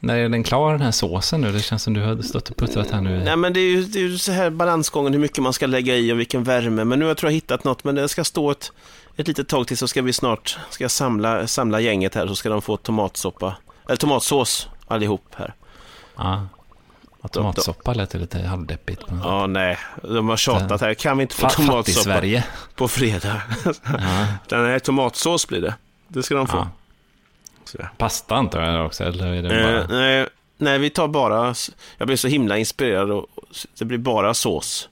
när 0.00 0.16
är 0.16 0.28
den 0.28 0.42
klar 0.42 0.72
den 0.72 0.80
här 0.80 0.90
såsen 0.90 1.40
nu? 1.40 1.52
Det 1.52 1.60
känns 1.60 1.82
som 1.82 1.94
du 1.94 2.02
har 2.02 2.22
stått 2.22 2.50
och 2.50 2.56
puttrat 2.56 2.90
här 2.90 3.00
nu. 3.00 3.24
Nej, 3.24 3.36
men 3.36 3.52
det 3.52 3.60
är 3.60 3.70
ju, 3.70 3.84
det 3.84 3.98
är 3.98 4.02
ju 4.02 4.18
så 4.18 4.32
här 4.32 4.50
balansgången 4.50 5.12
hur 5.12 5.20
mycket 5.20 5.42
man 5.42 5.52
ska 5.52 5.66
lägga 5.66 5.96
i 5.96 6.12
och 6.12 6.18
vilken 6.20 6.44
värme. 6.44 6.84
Men 6.84 6.98
nu 6.98 7.04
har 7.04 7.10
jag 7.10 7.16
tror 7.16 7.30
jag 7.30 7.34
hittat 7.34 7.64
något, 7.64 7.84
men 7.84 7.94
det 7.94 8.08
ska 8.08 8.24
stå 8.24 8.50
ett, 8.50 8.72
ett 9.16 9.28
litet 9.28 9.48
tag 9.48 9.66
till 9.66 9.76
så 9.76 9.88
ska 9.88 10.02
vi 10.02 10.12
snart 10.12 10.58
ska 10.70 10.84
jag 10.84 10.90
samla, 10.90 11.46
samla 11.46 11.80
gänget 11.80 12.14
här 12.14 12.26
så 12.26 12.34
ska 12.34 12.48
de 12.48 12.62
få 12.62 12.76
tomatsoppa, 12.76 13.56
eller 13.86 13.96
tomatsås 13.96 14.68
allihop 14.88 15.24
här. 15.36 15.54
Ja. 16.16 16.46
Tomatsoppa 17.32 17.94
lät 17.94 18.14
ju 18.14 18.18
lite 18.18 18.38
halvdeppigt. 18.42 19.06
på 19.06 19.14
något 19.14 19.22
sätt. 19.22 19.30
Ja, 19.30 19.46
nej, 19.46 19.78
de 20.02 20.28
har 20.28 20.36
tjatat 20.36 20.80
här. 20.80 20.94
Kan 20.94 21.16
vi 21.18 21.22
inte 21.22 21.34
få 21.34 21.48
tomatsoppa 21.48 21.76
Fattig-Sverige. 21.76 22.44
på 22.74 22.88
fredag? 22.88 23.42
Ja. 23.64 23.72
Den 24.48 24.66
här 24.66 24.78
tomatsås 24.78 25.48
blir 25.48 25.60
det. 25.60 25.74
Det 26.08 26.22
ska 26.22 26.34
de 26.34 26.46
få. 26.46 26.56
Ja. 26.56 26.68
Sådär. 27.68 27.90
Pasta 27.98 28.34
antar 28.36 28.62
jag 28.62 28.86
också, 28.86 29.04
eller 29.04 29.26
är 29.26 29.42
det 29.42 29.60
Eh, 29.60 29.86
bara... 29.88 29.98
nej, 29.98 30.26
nej, 30.56 30.78
vi 30.78 30.90
tar 30.90 31.08
bara... 31.08 31.54
Jag 31.98 32.06
blev 32.06 32.16
så 32.16 32.28
himla 32.28 32.58
inspirerad 32.58 33.10
och 33.10 33.26
det 33.78 33.84
blir 33.84 33.98
bara 33.98 34.34
sås. 34.34 34.88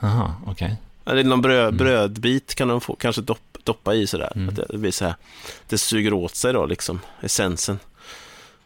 Jaha, 0.00 0.34
okej. 0.46 0.76
Eller 1.06 1.24
någon 1.24 1.40
bröd, 1.42 1.64
Mm. 1.68 1.76
brödbit 1.76 2.54
kan 2.54 2.68
de 2.68 2.80
få, 2.80 2.94
kanske 2.94 3.22
dopp, 3.22 3.58
doppa 3.64 3.94
i 3.94 4.06
sådär. 4.06 4.32
Att 4.48 4.56
det, 4.70 4.78
blir 4.78 4.90
så 4.90 5.04
här, 5.04 5.14
det 5.68 5.78
suger 5.78 6.12
åt 6.12 6.34
sig 6.34 6.52
då 6.52 6.66
liksom, 6.66 7.00
essensen. 7.20 7.78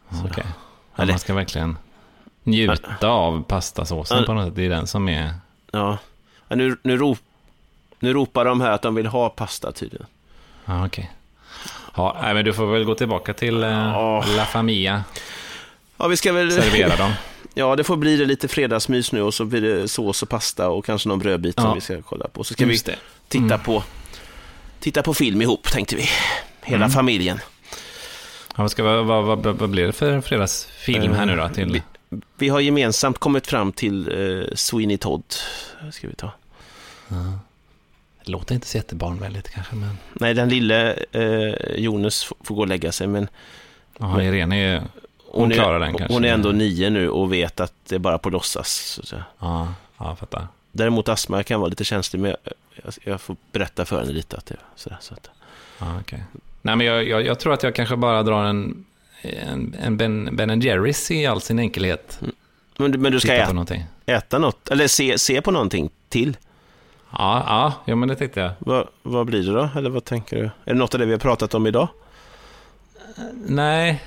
Ja, 0.08 0.16
okej. 0.30 0.44
Ja, 0.96 1.02
Eller- 1.02 1.12
man 1.12 1.18
ska 1.18 1.34
verkligen 1.34 1.78
njuta 2.42 3.08
av 3.08 3.42
pastasåsen 3.42 4.18
Ja. 4.18 4.24
på 4.26 4.32
något 4.32 4.46
sätt. 4.46 4.56
Det 4.56 4.64
är 4.64 4.68
den 4.70 4.86
som 4.86 5.08
är... 5.08 5.34
Ja, 5.72 5.98
ja 6.48 6.56
nu, 6.56 6.76
nu, 6.82 6.96
rop, 6.96 7.18
nu 7.98 8.12
ropar 8.12 8.44
de 8.44 8.60
här 8.60 8.70
att 8.70 8.82
de 8.82 8.94
vill 8.94 9.06
ha 9.06 9.28
pasta 9.28 9.72
tydligen. 9.72 10.06
Ja, 10.64 10.86
okej. 10.86 11.10
Ja, 11.96 12.16
nej, 12.22 12.34
men 12.34 12.44
du 12.44 12.52
får 12.52 12.66
väl 12.66 12.84
gå 12.84 12.94
tillbaka 12.94 13.34
till 13.34 13.62
eh, 13.62 13.70
Ja. 13.70 14.24
La 14.36 14.44
Familia. 14.44 15.04
Ja, 15.96 16.06
vi 16.08 16.16
ska 16.16 16.32
väl... 16.32 16.52
Servera 16.52 16.96
dem. 17.04 17.12
Ja, 17.54 17.76
det 17.76 17.84
får 17.84 17.96
bli 17.96 18.16
det 18.16 18.24
lite 18.24 18.48
fredagsmys 18.48 19.12
nu 19.12 19.22
och 19.22 19.34
så 19.34 19.44
blir 19.44 19.60
det 19.60 19.88
sås 19.88 20.22
och 20.22 20.28
pasta 20.28 20.68
och 20.68 20.84
kanske 20.84 21.08
någon 21.08 21.18
brödbit 21.18 21.54
Ja. 21.56 21.62
som 21.62 21.74
vi 21.74 21.80
ska 21.80 22.02
kolla 22.02 22.28
på. 22.28 22.44
Så 22.44 22.54
ska 22.54 22.64
vi 22.66 22.72
Just 22.72 22.86
det. 22.86 22.96
titta, 23.28 23.44
Mm. 23.44 23.60
på, 23.60 23.82
titta 24.80 25.02
på 25.02 25.14
film 25.14 25.42
ihop, 25.42 25.70
tänkte 25.72 25.96
vi. 25.96 26.08
Hela 26.62 26.84
Mm. 26.84 26.90
familjen. 26.90 27.40
Ja, 28.56 28.62
vad, 28.62 28.70
ska, 28.70 28.82
vad, 28.82 29.06
vad, 29.06 29.24
vad, 29.24 29.46
vad 29.58 29.70
blir 29.70 29.86
det 29.86 29.92
för 29.92 30.20
fredagsfilm 30.20 31.12
här 31.12 31.26
nu 31.26 31.36
då? 31.36 31.48
Till... 31.48 31.72
Vi, 31.72 31.82
vi 32.38 32.48
har 32.48 32.60
gemensamt 32.60 33.18
kommit 33.18 33.46
fram 33.46 33.72
till 33.72 34.08
eh, 34.08 34.54
Sweeney 34.54 34.96
Todd. 34.98 35.22
Ska 35.92 36.08
vi 36.08 36.14
ta. 36.14 36.30
Det 38.26 38.32
låter 38.32 38.54
inte 38.54 38.66
så 38.66 38.76
jättebarnvänligt 38.76 39.48
kanske, 39.48 39.74
men... 39.76 39.98
Nej, 40.12 40.34
den 40.34 40.48
lille 40.48 40.92
eh, 41.12 41.74
Jonas 41.76 42.32
får 42.40 42.54
gå 42.54 42.60
och 42.60 42.68
lägga 42.68 42.92
sig, 42.92 43.06
men 43.06 43.28
Ja, 43.98 44.22
Irene 44.22 44.56
är... 44.56 44.82
Hon 45.30 45.50
är, 45.52 45.54
klarar 45.54 45.80
den 45.80 45.94
kanske. 45.94 46.14
hon 46.14 46.24
är 46.24 46.28
ändå 46.28 46.48
nio 46.48 46.90
nu 46.90 47.08
och 47.10 47.32
vet 47.32 47.60
att 47.60 47.72
det 47.88 47.94
är 47.94 47.98
bara 47.98 48.18
på 48.18 48.30
låtsas. 48.30 48.68
så 48.70 49.00
att 49.00 49.08
säga. 49.08 49.24
Ja, 49.38 49.74
ja, 49.98 50.08
jag 50.08 50.18
fattar. 50.18 50.46
Däremot 50.72 51.08
astma 51.08 51.42
kan 51.42 51.60
vara 51.60 51.68
lite 51.70 51.84
känslig, 51.84 52.20
men 52.20 52.36
jag, 52.84 52.94
jag, 53.04 53.20
får 53.20 53.36
berätta 53.52 53.84
för 53.84 54.00
henne 54.00 54.12
lite 54.12 54.36
att 54.36 54.46
det 54.46 54.56
sådär, 54.76 54.98
så 55.00 55.14
att, 55.14 55.30
Ja, 55.78 55.98
okej. 56.00 56.24
Nej, 56.62 56.76
men 56.76 56.86
jag, 56.86 57.08
jag, 57.08 57.26
jag 57.26 57.40
tror 57.40 57.52
att 57.52 57.62
jag 57.62 57.74
kanske 57.74 57.96
bara 57.96 58.22
drar 58.22 58.44
en, 58.44 58.84
en, 59.22 59.74
en 59.82 59.96
Ben, 59.96 60.36
ben 60.36 60.60
Jerrys 60.60 61.10
i 61.10 61.26
all 61.26 61.40
sin 61.40 61.58
enkelhet. 61.58 62.20
men, 62.76 62.90
du- 62.90 62.98
men 62.98 63.12
du 63.12 63.20
ska 63.20 63.32
äta, 63.34 63.66
äta 64.06 64.38
något, 64.38 64.68
eller 64.70 64.88
se, 64.88 65.18
se 65.18 65.42
på 65.42 65.50
någonting 65.50 65.90
till. 66.08 66.36
Ja, 67.10 67.44
ja, 67.46 67.72
ja, 67.84 67.96
men 67.96 68.08
det 68.08 68.16
tänkte 68.16 68.40
jag. 68.40 68.50
Vad, 68.58 68.88
vad 69.02 69.26
blir 69.26 69.42
det 69.42 69.52
då? 69.52 69.68
Eller 69.76 69.90
vad 69.90 70.04
tänker 70.04 70.36
du? 70.36 70.42
Är 70.44 70.50
det 70.64 70.74
något 70.74 70.94
av 70.94 71.00
det 71.00 71.06
vi 71.06 71.12
har 71.12 71.18
pratat 71.18 71.54
om 71.54 71.66
idag? 71.66 71.88
Nej, 73.46 74.02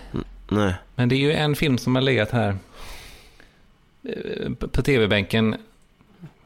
Nej. 0.50 0.74
men 0.96 1.10
det 1.10 1.16
är 1.16 1.20
ju 1.20 1.34
en 1.34 1.56
film 1.56 1.78
som 1.78 1.96
har 1.96 2.02
legat 2.02 2.32
här 2.32 2.56
eh, 4.04 4.54
på- 4.54 4.82
tv-bänken 4.82 5.54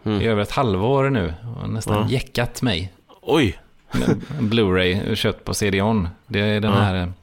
i 0.03 0.09
Mm. 0.09 0.21
över 0.21 0.41
ett 0.41 0.51
halvår 0.51 1.09
nu 1.09 1.33
och 1.61 1.69
nästan 1.69 1.95
Ja. 1.97 2.09
jäckat 2.09 2.61
mig. 2.61 2.93
Oj! 3.21 3.59
Blu-ray 4.39 5.15
köpt 5.15 5.43
på 5.43 5.53
CD-ON. 5.53 6.09
Det 6.27 6.39
är 6.39 6.59
den 6.61 6.71
Ja. 6.71 6.77
här 6.79 7.13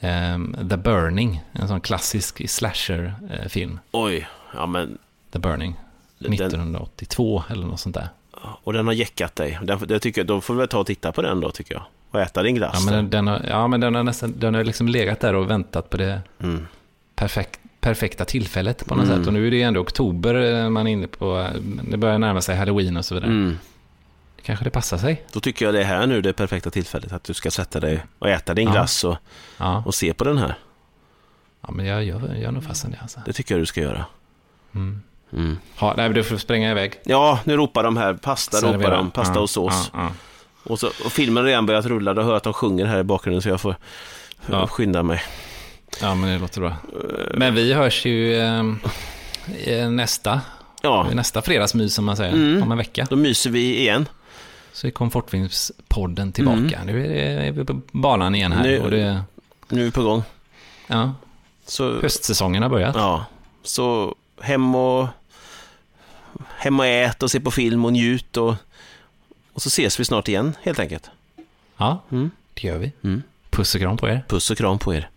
ehm, 0.00 0.56
The 0.70 0.76
Burning, 0.76 1.42
en 1.52 1.68
sån 1.68 1.80
klassisk 1.80 2.50
slasher-film. 2.50 3.80
Oj! 3.92 4.28
Ja, 4.54 4.66
men... 4.66 4.98
The 5.32 5.38
Burning, 5.38 5.74
Den, 6.18 6.32
1982 6.32 7.42
eller 7.50 7.66
något 7.66 7.80
sånt 7.80 7.94
där. 7.94 8.08
och 8.64 8.72
den 8.72 8.86
har 8.86 8.94
jäckat 8.94 9.36
dig. 9.36 9.58
Den, 9.62 9.80
jag 9.88 10.02
tycker, 10.02 10.24
då 10.24 10.40
får 10.40 10.54
vi 10.54 10.58
väl 10.58 10.68
ta 10.68 10.78
och 10.78 10.86
titta 10.86 11.12
på 11.12 11.22
den 11.22 11.40
då, 11.40 11.50
tycker 11.50 11.74
jag. 11.74 11.82
Och 12.10 12.20
äta 12.20 12.42
din 12.42 12.54
glass. 12.54 12.74
Ja, 12.78 12.84
men 12.84 12.94
den, 12.94 13.10
den, 13.10 13.26
har, 13.26 13.42
ja, 13.48 13.68
men 13.68 13.80
den 13.80 13.94
har 13.94 14.02
nästan 14.02 14.34
den 14.38 14.54
har 14.54 14.64
liksom 14.64 14.88
legat 14.88 15.20
där 15.20 15.34
och 15.34 15.50
väntat 15.50 15.90
på 15.90 15.96
det 15.96 16.20
mm. 16.42 16.66
perfekt, 17.14 17.60
perfekta 17.80 18.24
tillfället 18.24 18.86
på 18.86 18.94
något 18.94 19.04
Mm. 19.04 19.18
sätt. 19.18 19.26
Och 19.26 19.32
nu 19.32 19.46
är 19.46 19.50
det 19.50 19.62
ändå 19.62 19.80
oktober 19.80 20.34
eh, 20.34 20.68
man 20.70 20.86
är 20.86 20.90
inne 20.92 21.06
på. 21.06 21.38
eh, 21.38 21.60
Det 21.90 21.96
börjar 21.96 22.18
närma 22.18 22.40
sig 22.40 22.56
halloween 22.56 22.96
och 22.96 23.04
så 23.04 23.14
vidare. 23.14 23.30
Mm. 23.30 23.58
Kanske 24.42 24.64
det 24.64 24.70
passar 24.70 24.98
sig. 24.98 25.24
Då 25.32 25.40
tycker 25.40 25.64
jag 25.64 25.74
det 25.74 25.80
är 25.80 25.84
här 25.84 26.06
nu 26.06 26.20
det 26.20 26.32
perfekta 26.32 26.70
tillfället. 26.70 27.12
Att 27.12 27.24
du 27.24 27.34
ska 27.34 27.50
sätta 27.50 27.80
dig 27.80 28.04
och 28.18 28.28
äta 28.28 28.54
din 28.54 28.66
Ja. 28.66 28.72
glass 28.72 29.04
och, 29.04 29.16
Ja, 29.58 29.82
och 29.86 29.94
se 29.94 30.14
på 30.14 30.24
den 30.24 30.38
här. 30.38 30.54
ja 31.60 31.70
men 31.70 31.86
jag 31.86 32.04
gör, 32.04 32.34
gör 32.34 32.50
nog 32.52 32.64
fasen 32.64 32.90
det 32.90 32.98
alltså. 33.02 33.20
Det 33.26 33.32
tycker 33.32 33.54
jag 33.54 33.62
du 33.62 33.66
ska 33.66 33.80
göra. 33.80 34.04
Mm. 34.74 35.02
Mm. 35.32 35.58
Ja, 35.80 35.94
nej, 35.96 36.08
du 36.10 36.24
får 36.24 36.36
spränga 36.36 36.70
iväg. 36.70 36.92
Ja, 37.04 37.38
nu 37.44 37.56
ropar 37.56 37.82
de 37.84 37.96
här. 37.96 38.14
Pasta 38.14 38.56
ropar 38.56 38.70
Servera. 38.72 38.96
de. 38.96 39.10
Pasta 39.10 39.34
Ja, 39.34 39.40
och 39.40 39.50
sås. 39.50 39.90
Ja, 39.94 40.00
ja. 40.00 40.08
Och, 40.72 40.80
så, 40.80 40.86
och 40.86 41.12
filmen 41.12 41.36
har 41.42 41.48
redan 41.48 41.66
börjat 41.66 41.86
rulla. 41.86 42.14
Du 42.14 42.22
hör 42.22 42.34
att 42.36 42.42
de 42.42 42.52
sjunger 42.52 42.86
här 42.86 42.98
i 42.98 43.02
bakgrunden 43.04 43.42
så 43.42 43.48
jag 43.48 43.60
får 43.60 43.76
Ja. 44.46 44.66
skynda 44.66 45.02
mig. 45.02 45.22
ja, 46.00 46.14
men 46.14 46.30
det 46.30 46.38
låter 46.38 46.60
bra. 46.60 46.72
Men 47.34 47.54
vi 47.54 47.72
hörs 47.72 48.06
ju 48.06 48.34
eh, 48.40 48.64
eh, 49.64 49.90
nästa, 49.90 50.40
Ja, 50.82 51.06
nästa 51.12 51.42
fredagsmys 51.42 51.94
som 51.94 52.04
man 52.04 52.16
säger, 52.16 52.32
Mm. 52.32 52.62
om 52.62 52.72
en 52.72 52.78
vecka. 52.78 53.06
då 53.10 53.16
myser 53.16 53.50
vi 53.50 53.78
igen. 53.80 54.08
Så 54.72 54.86
är 54.86 54.90
Komfortfilmspodden 54.90 56.32
tillbaka. 56.32 56.80
Nu 56.84 57.04
är, 57.04 57.08
det, 57.08 57.46
är 57.46 57.52
vi 57.52 57.64
på 57.64 57.80
banan 57.92 58.34
igen 58.34 58.52
här. 58.52 58.62
Nu- 58.62 58.90
det, 58.90 59.22
Nu 59.68 59.80
är 59.80 59.84
vi 59.84 59.90
på 59.90 60.02
gång. 60.02 60.22
ja, 60.86 61.14
Så, 61.66 62.00
höstsäsongen 62.00 62.62
har 62.62 62.70
börjat. 62.70 62.94
ja, 62.96 63.24
så 63.62 64.14
hem 64.40 64.74
och 64.74 65.06
hem 66.56 66.80
och 66.80 66.86
ät 66.86 67.22
och 67.22 67.30
se 67.30 67.40
på 67.40 67.50
film 67.50 67.84
och 67.84 67.92
njut 67.92 68.36
och, 68.36 68.54
och 69.52 69.62
så 69.62 69.68
ses 69.68 70.00
vi 70.00 70.04
snart 70.04 70.28
igen 70.28 70.56
helt 70.62 70.78
enkelt. 70.78 71.10
Ja, 71.76 72.02
Mm. 72.10 72.30
det 72.54 72.66
gör 72.68 72.78
vi. 72.78 72.92
Mm. 73.04 73.22
Puss 73.50 73.74
och 73.74 73.80
kram 73.80 73.96
på 73.96 74.08
er. 74.08 74.24
Puss 74.28 74.50
och 74.50 74.58
kram 74.58 74.78
på 74.78 74.94
er. 74.94 75.08